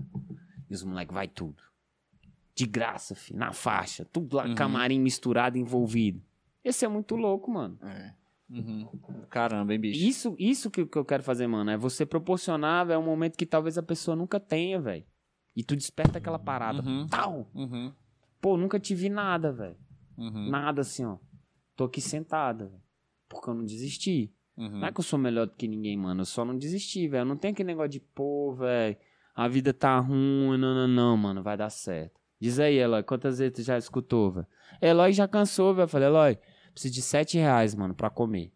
[0.69, 1.63] E os moleques vai tudo.
[2.53, 4.03] De graça, filho, na faixa.
[4.03, 4.55] Tudo lá, Uhum.
[4.55, 6.21] camarim misturado, envolvido.
[6.63, 7.77] Esse é muito louco, mano.
[7.83, 8.13] É.
[8.49, 8.85] Uhum.
[9.29, 9.99] Caramba, hein, bicho?
[10.05, 11.69] Isso, isso que, que eu quero fazer, mano.
[11.71, 15.05] É você proporcionar, é um momento que talvez a pessoa nunca tenha, velho.
[15.55, 16.81] E tu desperta aquela parada.
[16.81, 17.07] Uhum.
[17.07, 17.49] Tal!
[17.55, 17.93] Uhum.
[18.41, 19.77] Pô, nunca te vi nada, velho.
[20.17, 20.49] Uhum.
[20.49, 21.17] Nada assim, ó.
[21.75, 22.81] Tô aqui sentada, velho.
[23.29, 24.33] Porque eu não desisti.
[24.57, 24.79] Uhum.
[24.79, 26.21] Não é que eu sou melhor do que ninguém, mano.
[26.21, 27.25] Eu só não desisti, velho.
[27.25, 28.97] Não tem aquele negócio de, pô, velho,
[29.35, 30.57] a vida tá ruim.
[30.57, 31.43] Não, não, não, mano.
[31.43, 32.19] Vai dar certo.
[32.39, 34.47] Diz aí, Eloy, quantas vezes tu já escutou, velho?
[34.81, 35.87] Eloy já cansou, velho.
[35.87, 36.39] Falei, Eloy,
[36.71, 38.51] preciso de sete reais, mano, pra comer.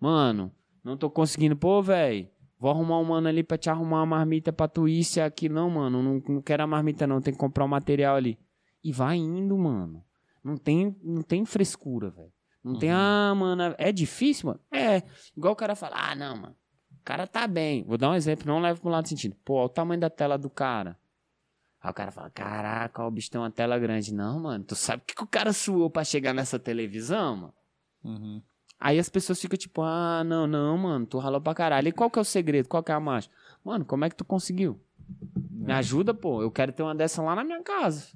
[0.00, 0.52] Mano,
[0.82, 1.56] não tô conseguindo.
[1.56, 2.28] Pô, velho,
[2.58, 5.04] vou arrumar um mano ali pra te arrumar uma marmita pra tu ir.
[5.04, 6.02] Se aqui não, mano.
[6.02, 7.20] Não, não quero a marmita, não.
[7.20, 8.38] Tem que comprar o material ali.
[8.84, 10.04] E vai indo, mano.
[10.44, 12.32] Não tem, não tem frescura, velho.
[12.62, 12.96] Não tem, Uhum.
[12.98, 14.60] ah, mano, é difícil, mano?
[14.70, 15.02] É.
[15.36, 16.56] Igual o cara fala, ah, não, mano.
[16.92, 17.82] O cara tá bem.
[17.84, 19.36] Vou dar um exemplo, não leva pro lado sentido.
[19.44, 20.98] Pô, olha o tamanho da tela do cara.
[21.82, 24.14] Aí o cara fala, caraca, o bicho tem uma tela grande.
[24.14, 27.54] Não, mano, tu sabe o que, que o cara suou pra chegar nessa televisão, mano?
[28.02, 28.42] Uhum.
[28.80, 31.88] Aí as pessoas ficam tipo, ah, não, não, mano, tu ralou pra caralho.
[31.88, 32.68] E qual que é o segredo?
[32.68, 33.30] Qual que é a marcha?
[33.62, 34.80] Mano, como é que tu conseguiu?
[35.50, 36.40] Me ajuda, pô.
[36.42, 38.08] Eu quero ter uma dessa lá na minha casa.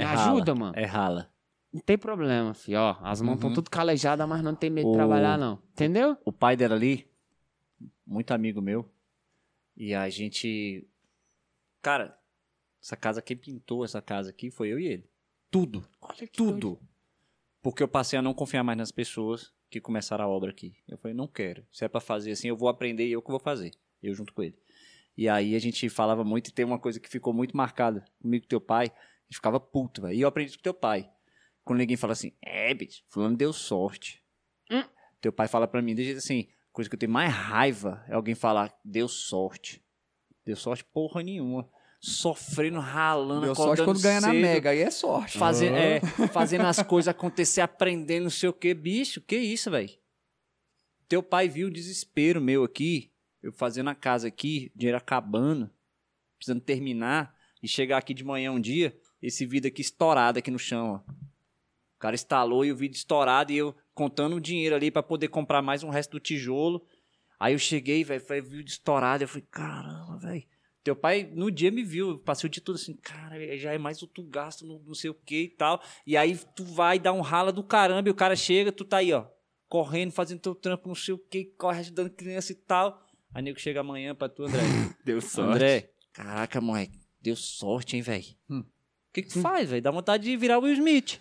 [0.00, 0.54] Me É ajuda, rala.
[0.58, 0.72] mano.
[0.76, 1.32] É rala.
[1.72, 2.74] Não tem problema, fi.
[2.74, 3.54] Ó, as mãos estão Uhum.
[3.54, 5.62] tudo calejadas, mas não tem medo de O- trabalhar, não.
[5.72, 6.16] Entendeu?
[6.24, 7.08] O pai dela ali,
[8.06, 8.90] muito amigo meu.
[9.76, 10.86] E a gente.
[11.80, 12.18] Cara,
[12.82, 15.08] essa casa, quem pintou essa casa aqui foi eu e ele.
[15.50, 15.86] Tudo.
[16.00, 16.78] Olha que Tudo.
[17.62, 20.74] Porque eu passei a não confiar mais nas pessoas que começaram a obra aqui.
[20.88, 21.64] Eu falei, não quero.
[21.70, 23.70] Se é pra fazer assim, eu vou aprender e eu que vou fazer.
[24.02, 24.58] Eu junto com ele.
[25.16, 28.44] E aí a gente falava muito e tem uma coisa que ficou muito marcada comigo
[28.44, 28.90] e teu pai.
[29.30, 30.14] Gente ficava puto, velho.
[30.14, 31.08] E eu aprendi com teu pai.
[31.62, 34.20] Quando ninguém fala assim, é, bicho, fulano deu sorte.
[34.68, 34.82] Hum.
[35.20, 38.34] Teu pai fala pra mim, desde assim, coisa que eu tenho mais raiva é alguém
[38.34, 39.80] falar, deu sorte.
[40.44, 41.70] Deu sorte porra nenhuma.
[42.00, 45.38] Sofrendo, ralando, Deu sorte quando ganha na cedo, Mega, aí é sorte.
[45.38, 46.00] Fazendo, é,
[46.32, 48.74] fazendo as coisas acontecer, aprendendo, não sei o que.
[48.74, 49.90] Bicho, que isso, velho?
[51.06, 53.12] Teu pai viu o desespero meu aqui,
[53.42, 55.70] eu fazendo a casa aqui, dinheiro acabando,
[56.36, 60.58] precisando terminar, e chegar aqui de manhã um dia, esse vidro aqui estourado aqui no
[60.58, 61.12] chão, ó.
[61.96, 65.28] O cara instalou e o vidro estourado e eu contando o dinheiro ali pra poder
[65.28, 66.86] comprar mais um resto do tijolo.
[67.38, 70.44] Aí eu cheguei, velho, foi vidro estourado, eu falei, caramba, velho.
[70.82, 74.00] Teu pai no dia me viu, passei o dia todo assim, cara, já é mais
[74.00, 75.82] outro gasto, não, não sei o que e tal.
[76.06, 78.96] E aí tu vai dar um rala do caramba e o cara chega, tu tá
[78.98, 79.26] aí, ó,
[79.68, 83.06] correndo, fazendo teu trampo, não sei o que, corre ajudando criança e tal.
[83.34, 84.60] Aí nego chega amanhã pra tu, André.
[85.04, 85.54] Deu sorte.
[85.54, 88.24] André, caraca, moleque, deu sorte, hein, velho.
[89.10, 89.12] O Hum.
[89.12, 89.82] que que tu faz, velho?
[89.82, 91.20] Dá vontade de virar o Will Smith.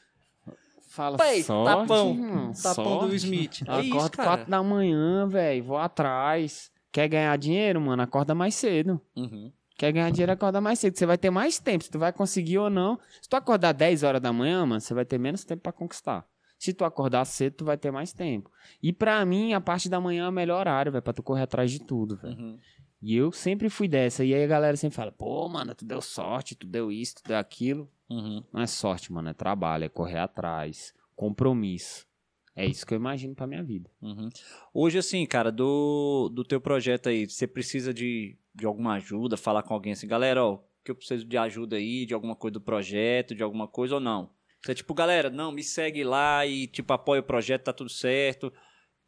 [0.90, 2.10] Fala Pai, sorte, tapão.
[2.11, 3.26] irmão, Tapão do Will sorte.
[3.26, 3.61] Smith.
[3.68, 4.30] É isso, acordo cara.
[4.30, 5.64] 4 da manhã, velho.
[5.64, 6.72] Vou atrás.
[6.91, 8.02] Quer ganhar dinheiro, mano?
[8.02, 8.99] Acorda mais cedo.
[9.16, 9.52] Uhum.
[9.78, 10.98] Quer ganhar dinheiro, acorda mais cedo.
[10.98, 11.84] Você vai ter mais tempo.
[11.84, 12.99] Se tu vai conseguir ou não.
[13.22, 16.26] Se tu acordar 10 horas da manhã, mano, você vai ter menos tempo pra conquistar.
[16.57, 18.52] Se tu acordar cedo, tu vai ter mais tempo.
[18.84, 21.44] E pra mim, a parte da manhã é o melhor horário, velho, pra tu correr
[21.44, 22.36] atrás de tudo, velho.
[22.38, 22.60] Uhum.
[23.01, 24.23] E eu sempre fui dessa.
[24.23, 27.27] E aí a galera sempre fala: pô, mano, tu deu sorte, tu deu isso, tu
[27.27, 27.89] deu aquilo.
[28.09, 28.43] Uhum.
[28.51, 32.07] Não é sorte, mano, é trabalho, é correr atrás, compromisso.
[32.55, 33.89] É isso que eu imagino pra minha vida.
[34.01, 34.27] Uhum.
[34.73, 39.63] Hoje, assim, cara, do, do teu projeto aí, você precisa de, de alguma ajuda, falar
[39.63, 42.61] com alguém assim, galera, ó, que eu preciso de ajuda aí, de alguma coisa do
[42.61, 44.30] projeto, de alguma coisa ou não?
[44.61, 47.89] Você é tipo, galera, não, me segue lá e, tipo, apoia o projeto, tá tudo
[47.89, 48.51] certo.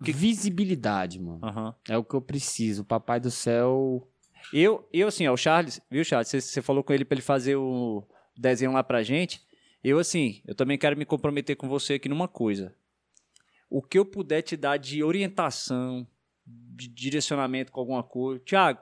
[0.04, 1.40] Que- Visibilidade, mano.
[1.44, 1.76] Aham.
[1.90, 2.82] É o que eu preciso.
[2.82, 4.08] O Papai do Céu.
[4.52, 6.28] Eu, eu, assim, ó, o Charles, viu, Charles?
[6.30, 8.04] Você, você falou com ele pra ele fazer o
[8.38, 9.42] desenho lá pra gente.
[9.84, 12.74] Eu, assim, eu também quero me comprometer com você aqui numa coisa.
[13.70, 16.06] O que eu puder te dar de orientação,
[16.46, 18.42] de direcionamento com alguma coisa.
[18.44, 18.80] Tiago,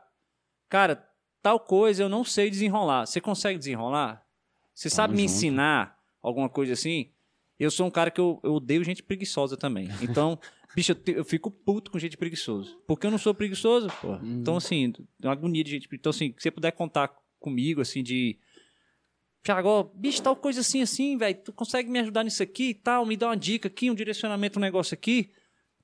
[0.68, 1.08] cara,
[1.42, 3.06] tal coisa eu não sei desenrolar.
[3.06, 4.26] Você consegue desenrolar?
[4.74, 5.32] Você sabe me junto.
[5.32, 7.12] ensinar alguma coisa assim?
[7.60, 9.90] Eu sou um cara que eu, eu odeio gente preguiçosa também.
[10.02, 10.40] Então,
[10.76, 12.76] bicho, eu, te- eu fico puto com gente preguiçosa.
[12.88, 14.16] Porque eu não sou preguiçoso, pô.
[14.24, 15.88] Então, assim, é uma agonia de gente.
[15.92, 18.38] Então, assim, se você puder contar comigo, assim, de.
[19.44, 21.38] Thiago, ó, bicho, tal coisa assim, assim, velho.
[21.44, 23.06] Tu consegue me ajudar nisso aqui e tal?
[23.06, 25.32] Me dá uma dica aqui, um direcionamento, um negócio aqui?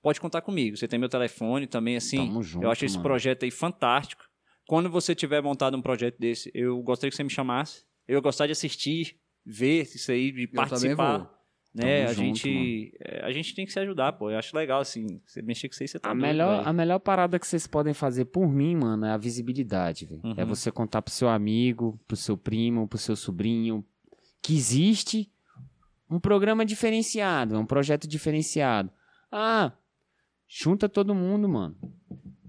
[0.02, 0.76] Pode contar comigo.
[0.78, 2.18] Você tem meu telefone também, assim.
[2.18, 3.04] Tamo junto, eu acho esse mano.
[3.10, 4.24] projeto aí fantástico.
[4.68, 7.84] Quando você tiver montado um projeto desse, eu gostaria que você me chamasse.
[8.08, 11.35] Eu ia gostar de assistir, ver isso aí, de também participar.
[11.76, 12.06] Né?
[12.06, 14.32] Tamo a, junto, gente, é, a gente tem que se ajudar, pô.
[14.32, 15.20] Eu acho legal, assim.
[15.26, 16.70] Você mexer com isso aí, você tá A doido, melhor, velho.
[16.70, 20.22] a melhor parada que vocês podem fazer por mim, mano, é a visibilidade, velho.
[20.24, 20.34] Uhum.
[20.38, 23.86] É você contar pro seu amigo, pro seu primo, pro seu sobrinho,
[24.42, 25.30] que existe
[26.10, 28.90] um programa diferenciado, é um projeto diferenciado.
[29.30, 29.74] Ah,
[30.48, 31.76] junta todo mundo, mano.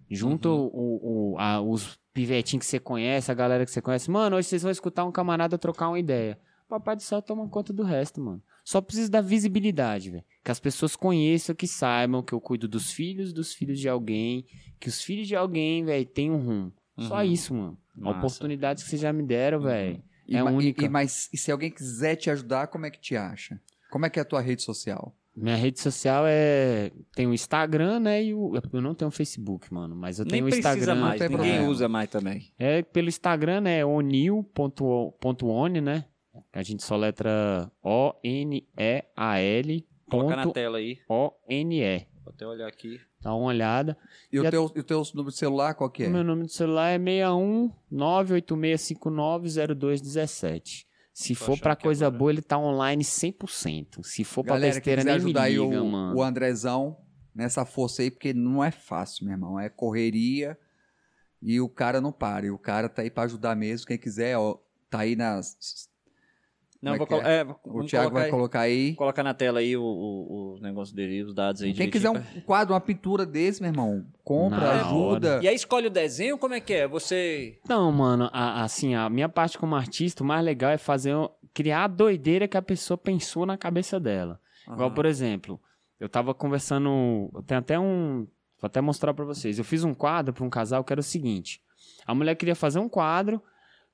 [0.09, 0.71] Junta Uhum.
[0.73, 4.09] o- o- a- os pivetinhos que você conhece, a galera que você conhece.
[4.11, 6.39] Mano, hoje vocês vão escutar um camarada trocar uma ideia.
[6.69, 8.43] Papai do céu toma conta do resto, mano.
[8.69, 10.25] Só precisa da visibilidade, velho.
[10.45, 14.45] Que as pessoas conheçam, que saibam que eu cuido dos filhos dos filhos de alguém.
[14.81, 16.73] Que os filhos de alguém, velho, têm um rumo.
[16.99, 17.23] Só Uhum.
[17.23, 17.79] isso, mano.
[17.97, 18.19] A Massa.
[18.19, 20.03] oportunidade que vocês já me deram, velho.
[20.27, 20.85] E, É e- única.
[20.85, 23.61] e- mas e se alguém quiser te ajudar, como é que te acha?
[23.89, 25.15] Como é que é a tua rede social?
[25.37, 26.91] Minha rede social é.
[27.15, 28.25] Tem o Instagram, né?
[28.25, 28.53] E o.
[28.73, 29.95] Eu não tenho o Facebook, mano.
[29.95, 31.01] Mas eu Nem tenho o precisa Instagram.
[31.01, 31.69] mais, tem ninguém problema.
[31.71, 32.51] usa mais também.
[32.59, 33.85] É pelo Instagram, né?
[33.85, 36.05] onil.one, né?
[36.53, 39.87] A gente soletra O-N-E-A-L.
[40.11, 40.99] Coloca na tela aí.
[41.09, 42.07] O-N-E.
[42.25, 43.01] Vou até olhar aqui.
[43.21, 43.97] Dá uma olhada.
[44.33, 46.09] E, E o, a- teu, e o teu número de celular, qual que é?
[46.09, 50.87] O meu número de celular é 61 986590217.
[51.13, 52.19] Se Tô for pra coisa agora.
[52.19, 54.05] boa, ele tá online 100%.
[54.05, 56.17] Se for pra Galera, que besteira, nem me ajudar aí liga, o, mano.
[56.19, 56.99] o Andrezão
[57.35, 59.59] nessa força aí, porque não é fácil, meu irmão.
[59.59, 60.59] É correria
[61.41, 62.45] e o cara não para.
[62.47, 63.87] E o cara tá aí pra ajudar mesmo.
[63.87, 64.59] Quem quiser, ó,
[64.91, 65.89] tá aí nas...
[66.83, 67.09] Não, é vou é?
[67.09, 68.31] colo- é, O Thiago colocar vai aí.
[68.31, 68.95] colocar aí.
[68.95, 72.23] Colocar na tela aí o, o, o negócio dele, os dados aí Quem quiser um
[72.43, 75.41] quadro, uma pintura desse, meu irmão, compra, Na ajuda.
[75.43, 76.87] E aí escolhe o desenho, como é que é?
[76.89, 77.59] Você...
[77.69, 81.15] Não, mano, a- assim, a minha parte como artista, o mais legal é fazer,
[81.55, 84.39] criar a doideira que a pessoa pensou na cabeça dela.
[84.65, 84.95] Igual, Aham.
[84.95, 85.61] por exemplo,
[85.99, 88.27] eu tava conversando, tenho até um,
[88.61, 89.59] vou até mostrar pra vocês.
[89.59, 91.61] Eu fiz um quadro pra um casal que era o seguinte:
[92.05, 93.41] a mulher queria fazer um quadro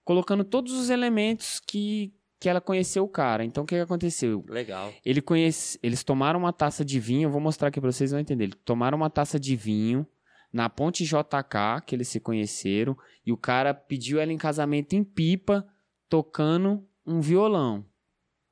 [0.04, 2.12] colocando todos os elementos que
[2.42, 3.44] que ela conheceu o cara.
[3.44, 4.44] Então o que, que aconteceu?
[4.48, 4.92] Legal.
[5.04, 8.18] Ele conhece, eles tomaram uma taça de vinho, eu vou mostrar aqui pra vocês vão
[8.18, 8.44] entender.
[8.44, 10.04] Eles tomaram uma taça de vinho
[10.52, 15.04] na ponte JK, que eles se conheceram, e o cara pediu ela em casamento em
[15.04, 15.64] pipa,
[16.08, 17.86] tocando um violão.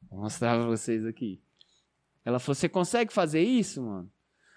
[0.09, 1.43] Vou mostrar pra vocês aqui.
[2.25, 4.09] Ela falou: Você consegue fazer isso, mano?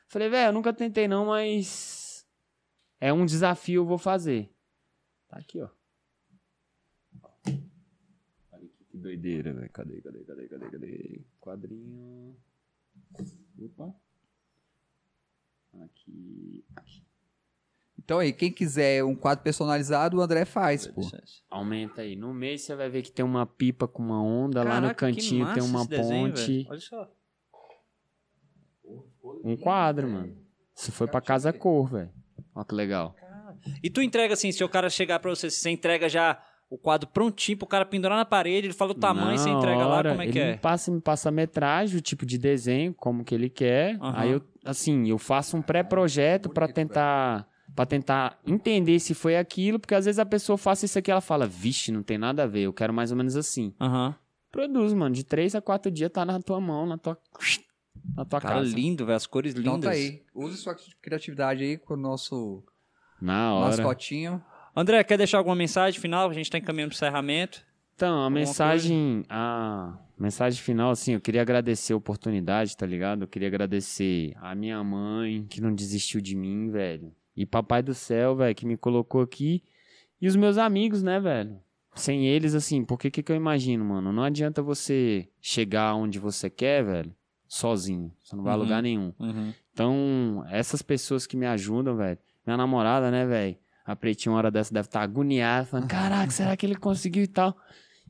[0.10, 2.24] Falei, velho, eu nunca tentei não, mas
[3.02, 4.54] é um desafio, eu vou fazer.
[5.28, 5.70] Tá aqui, ó.
[8.52, 9.70] Olha aqui que doideira, velho.
[9.70, 11.22] Cadê, cadê, cadê, cadê, cadê?
[11.40, 12.36] Quadrinho.
[13.60, 13.94] Opa.
[15.74, 16.64] Aqui.
[16.76, 17.04] aqui.
[18.04, 21.02] Então aí, quem quiser um quadro personalizado, o André faz, pô.
[21.50, 22.16] Aumenta aí.
[22.16, 25.08] No meio você vai ver que tem uma pipa com uma onda, lá no Caraca,
[25.08, 26.64] cantinho tem uma desenho, ponte.
[26.64, 26.68] velho.
[26.70, 27.12] Olha só.
[29.44, 30.38] um quadro, mano.
[30.76, 32.12] Isso foi pra casa cor, velho.
[32.54, 33.16] Olha que legal.
[33.82, 36.44] E tu entrega assim, se o cara chegar pra você, você entrega já
[36.74, 39.96] o quadro prontinho pro cara pendurar na parede, ele fala o tamanho, você entrega lá,
[39.98, 40.52] hora, como é que ele é?
[40.54, 43.96] Me passa, me passa a metragem, o tipo de desenho, como que ele quer.
[44.02, 44.14] Aham.
[44.18, 49.80] Aí eu, assim, eu faço um pré-projeto pra tentar para tentar entender se foi aquilo,
[49.80, 52.48] porque às vezes a pessoa faz isso aqui ela fala, vixe, não tem nada a
[52.48, 53.74] ver, eu quero mais ou menos assim.
[53.80, 54.16] Aham.
[54.52, 57.18] Produz, mano, de três a quatro dias tá na tua mão, na tua
[58.16, 58.76] na tua Cara, casa.
[58.76, 59.68] lindo, velho, as cores lindas.
[59.74, 60.22] Então tá aí.
[60.36, 62.64] Use sua criatividade aí com o nosso
[63.22, 63.68] Na hora.
[63.78, 64.44] mascotinho.
[64.76, 66.30] André, quer deixar alguma mensagem final?
[66.30, 67.64] A gente tá encaminhando pro encerramento.
[67.96, 73.22] Então, a Alguma mensagem, a mensagem final, assim, eu queria agradecer a oportunidade, tá ligado?
[73.24, 77.14] Eu queria agradecer a minha mãe, que não desistiu de mim, velho.
[77.36, 79.64] E papai do céu, velho, que me colocou aqui.
[80.20, 81.60] E os meus amigos, né, velho?
[81.94, 84.12] Sem eles, assim, porque que que eu imagino, mano?
[84.12, 87.16] Não adianta você chegar onde você quer, velho,
[87.48, 88.12] sozinho.
[88.24, 88.64] Você não vai a Uhum.
[88.64, 89.14] lugar nenhum.
[89.72, 92.18] Então, essas pessoas que me ajudam, velho.
[92.46, 93.56] Minha namorada, né, velho?
[93.86, 97.28] A Pretinha, uma hora dessa, deve estar agoniada, falando: caraca, será que ele conseguiu e
[97.28, 97.56] tal?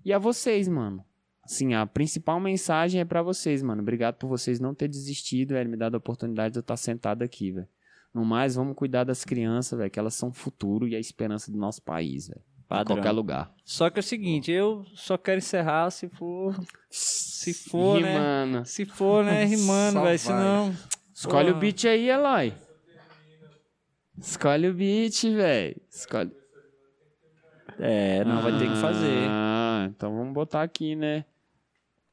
[0.05, 1.03] E a vocês, mano.
[1.43, 3.81] Assim, a principal mensagem é pra vocês, mano.
[3.81, 5.69] Obrigado por vocês não ter desistido, velho.
[5.69, 7.67] Me dado a oportunidade de eu estar sentado aqui, velho.
[8.13, 11.51] No mais, vamos cuidar das crianças, velho, que elas são o futuro e a esperança
[11.51, 12.41] do nosso país, velho.
[12.81, 13.53] Em qualquer lugar.
[13.63, 16.55] Só que é o seguinte, eu só quero encerrar se for.
[16.89, 18.13] Se for, né?
[18.13, 18.65] Rimando.
[18.65, 19.43] Se for, né?
[19.45, 20.19] Rimando, velho.
[20.19, 20.75] Senão.
[21.13, 21.57] Escolhe Porra.
[21.57, 22.53] o beat aí, Eloy.
[24.23, 25.75] Escolhe o beat, velho.
[25.91, 26.31] Escolhe.
[27.77, 29.25] É, não, vai ter que fazer.
[29.27, 31.25] Ah, então vamos botar aqui, né?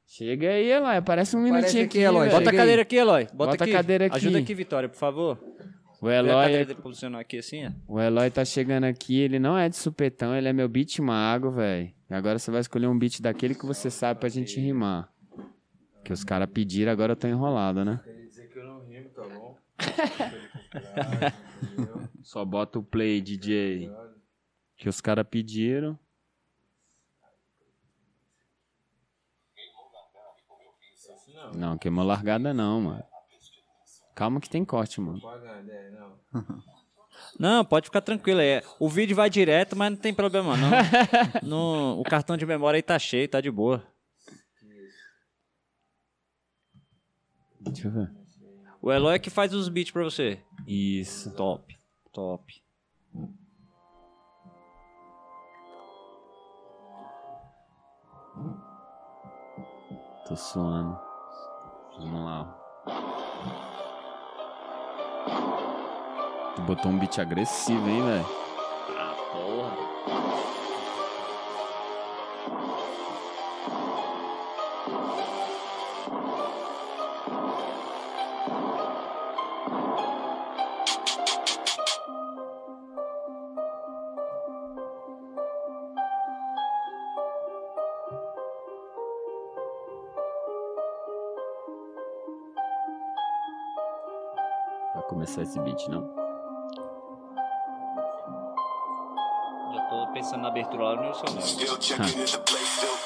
[0.06, 0.96] Chega aí, Eloy.
[0.96, 2.28] Aparece um Aparece minutinho aqui, aqui, Eloy.
[2.28, 3.24] Bota a cadeira aqui, Eloy.
[3.32, 3.72] Bota, Bota a aqui.
[3.72, 4.16] cadeira aqui.
[4.16, 5.38] Ajuda aqui, Vitória, por favor.
[6.02, 7.70] O a Eloy, é- posicionar aqui assim, ó.
[7.86, 9.20] o Eloy tá chegando aqui.
[9.20, 11.92] Ele não é de supetão, ele é meu beat mago, velho.
[12.10, 15.08] E Agora você vai escolher um beat daquele que você sabe pra gente rimar.
[16.02, 18.00] Que os caras pediram, agora eu tô enrolado, né?
[18.02, 19.56] Quer dizer que eu não rimo, tá bom?
[22.22, 23.90] Só bota o play, DJ.
[24.76, 25.98] Que os caras pediram.
[31.54, 33.04] Não, queimou largada não, mano.
[34.14, 35.20] Calma que tem corte, mano.
[37.38, 38.40] Não, pode ficar tranquilo.
[38.40, 40.70] É, o vídeo vai direto, mas não tem problema não.
[41.42, 43.82] no, o cartão de memória aí tá cheio, tá de boa.
[47.60, 48.10] Deixa eu ver.
[48.82, 50.40] O Eloy é que faz os beats pra você.
[50.72, 51.32] Isso.
[51.32, 51.76] Top,
[52.12, 52.62] top.
[60.28, 60.96] Tô suando.
[61.98, 62.56] Vamos lá.
[66.54, 68.39] Tu botou um beat agressivo, hein, velho?
[95.42, 96.08] Esse beat, não?
[99.74, 102.40] Já tô pensando na abertura lá no Nilson Neves.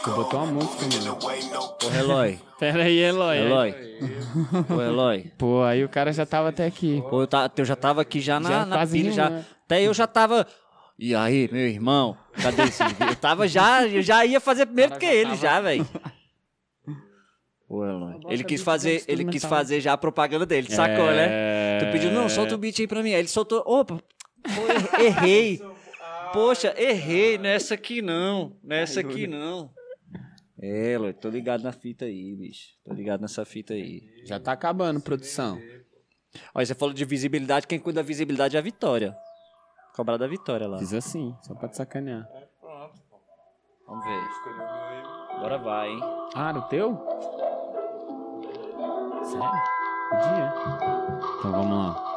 [0.02, 1.18] Tu botou uma música, mano.
[1.22, 2.38] Ô, Eloy.
[2.58, 3.38] Pera aí, Eloy.
[3.38, 3.74] Eloy.
[4.76, 5.32] Ô, Eloy.
[5.38, 7.02] Pô, aí o cara já tava até aqui.
[7.08, 9.24] Pô, eu, tá, eu já tava aqui já na, Já na pilha, já.
[9.28, 9.46] rimando.
[9.64, 10.46] Até eu já tava.
[10.98, 12.16] E aí, meu irmão?
[12.40, 13.08] Cadê esse vídeo?
[13.08, 15.86] Eu tava já, eu já ia fazer primeiro que ele, já, velho.
[18.28, 21.26] Ele quis fazer, ele quis fazer já a propaganda dele, sacou, né?
[21.30, 21.78] É...
[21.80, 23.12] Tu pediu, não, solta o beat aí pra mim.
[23.12, 25.60] Aí ele soltou, opa, pô, errei.
[26.32, 29.70] Poxa, errei, nessa aqui não, nessa aqui não.
[30.60, 32.68] É, Eloy, tô ligado na fita aí, bicho.
[32.84, 34.02] Tô ligado nessa fita aí.
[34.24, 35.60] Já tá acabando, produção.
[36.54, 39.16] Olha, você falou de visibilidade, quem cuida da visibilidade é a Vitória.
[39.94, 40.78] Cobrar da Vitória lá.
[40.78, 42.28] Fiz assim, só pra te sacanear.
[43.86, 44.20] Vamos ver.
[45.36, 46.00] Agora vai, hein?
[46.34, 46.98] Ah, era o teu?
[49.24, 49.62] Sério?
[50.10, 50.54] Podia?
[51.38, 52.14] Então vamos lá.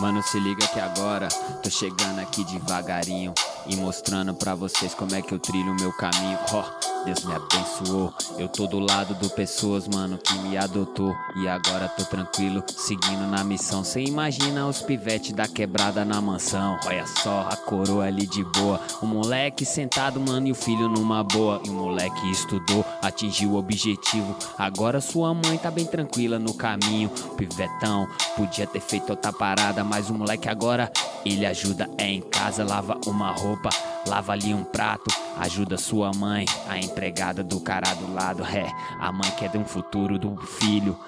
[0.00, 1.28] Mano, se liga que agora
[1.62, 3.32] tô chegando aqui devagarinho
[3.66, 6.38] e mostrando pra vocês como é que eu trilho o meu caminho.
[6.52, 8.12] Ó, Deus me abençoou.
[8.38, 13.26] Eu tô do lado do pessoas, mano, que me adotou e agora tô tranquilo, seguindo
[13.26, 13.82] na missão.
[13.82, 16.78] Cê imagina os pivete da quebrada na mansão.
[16.86, 18.80] Olha só a coroa ali de boa.
[19.00, 21.60] O moleque sentado, mano, e o filho numa boa.
[21.64, 24.36] E o moleque estudou, atingiu o objetivo.
[24.56, 27.08] Agora sua mãe tá bem tranquila no caminho.
[27.36, 30.90] Pivetão, podia ter feito outra parada, mas o moleque agora
[31.24, 33.70] ele ajuda é em casa, lava uma roupa,
[34.06, 38.70] lava ali um prato, ajuda sua mãe, a empregada do cara do lado, é,
[39.00, 40.98] a mãe quer ter um futuro do filho.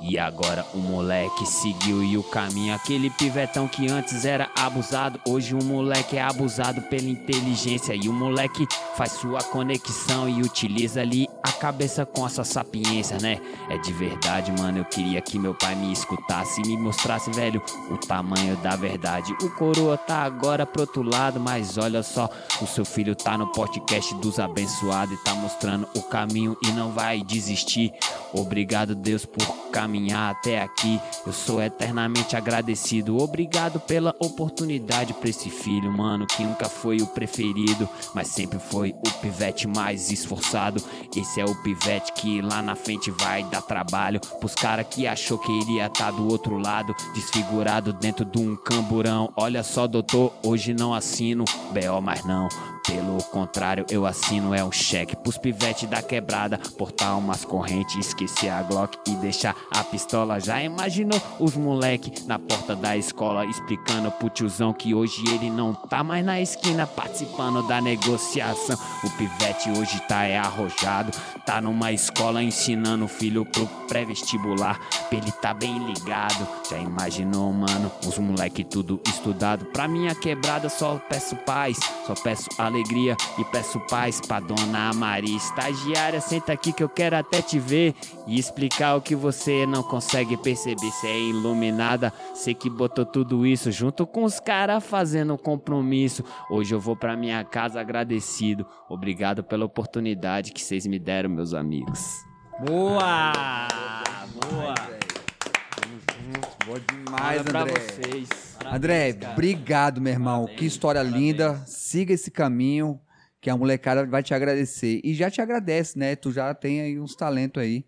[0.00, 5.54] E agora o moleque seguiu e o caminho, aquele pivetão que antes era abusado, hoje
[5.54, 8.66] o moleque é abusado pela inteligência e o moleque
[8.96, 13.40] faz sua conexão e utiliza ali a cabeça com a sua sapiência, né?
[13.68, 17.62] É de verdade, mano, eu queria que meu pai me escutasse e me mostrasse, velho,
[17.90, 19.32] o tamanho da verdade.
[19.42, 22.28] O coroa tá agora pro outro lado, mas olha só,
[22.60, 26.92] o seu filho tá no podcast dos abençoados e tá mostrando o caminho e não
[26.92, 27.92] vai desistir.
[28.32, 31.00] Obrigado, Deus, por caminhar até aqui.
[31.24, 33.18] Eu sou eternamente agradecido.
[33.18, 38.90] Obrigado pela oportunidade pra esse filho, mano, que nunca foi o preferido, mas sempre foi
[38.90, 40.82] o pivete mais esforçado.
[41.14, 45.38] Esse é o pivete que lá na frente vai dar trabalho pros cara que achou
[45.38, 49.32] que iria tá do outro lado, desfigurado dentro de um camburão.
[49.36, 52.48] Olha só, doutor, hoje não assino BO, mas não.
[52.86, 58.48] Pelo contrário, eu assino é um cheque pros pivete da quebrada, portar umas correntes, esquecer
[58.48, 60.38] a Glock e deixar a pistola.
[60.38, 65.74] Já imaginou os moleque na porta da escola explicando pro tiozão que hoje ele não
[65.74, 68.78] tá mais na esquina participando da negociação.
[69.02, 71.10] O pivete hoje tá é arrojado,
[71.44, 76.46] tá numa escola ensinando o filho pro pré-vestibular, pra ele tá bem ligado.
[76.70, 79.64] Já imaginou, mano, os moleque tudo estudado.
[79.66, 82.75] Pra minha quebrada só peço paz, só peço alegria
[83.38, 85.36] e peço paz pra dona Maria.
[85.36, 87.94] Estagiária, senta aqui que eu quero até te ver
[88.26, 90.90] e explicar o que você não consegue perceber.
[90.92, 96.24] Cê é iluminada, sei que botou tudo isso junto com os caras fazendo um compromisso.
[96.50, 98.66] Hoje eu vou pra minha casa agradecido.
[98.88, 102.24] Obrigado pela oportunidade que vocês me deram, meus amigos.
[102.66, 103.32] Boa!
[104.50, 104.74] Boa!
[106.66, 107.74] Boa demais, pra André.
[107.74, 108.45] vocês.
[108.74, 109.32] André, cara.
[109.32, 110.46] obrigado, meu irmão.
[110.46, 111.56] que história linda.
[111.66, 113.00] Siga esse caminho
[113.40, 115.00] que a molecada vai te agradecer.
[115.04, 116.16] E já te agradece, né?
[116.16, 117.84] Tu já tem aí uns talentos aí.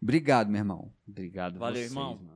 [0.00, 0.92] Obrigado, meu irmão.
[1.08, 2.16] Obrigado Valeu, vocês, irmão.
[2.16, 2.33] mano.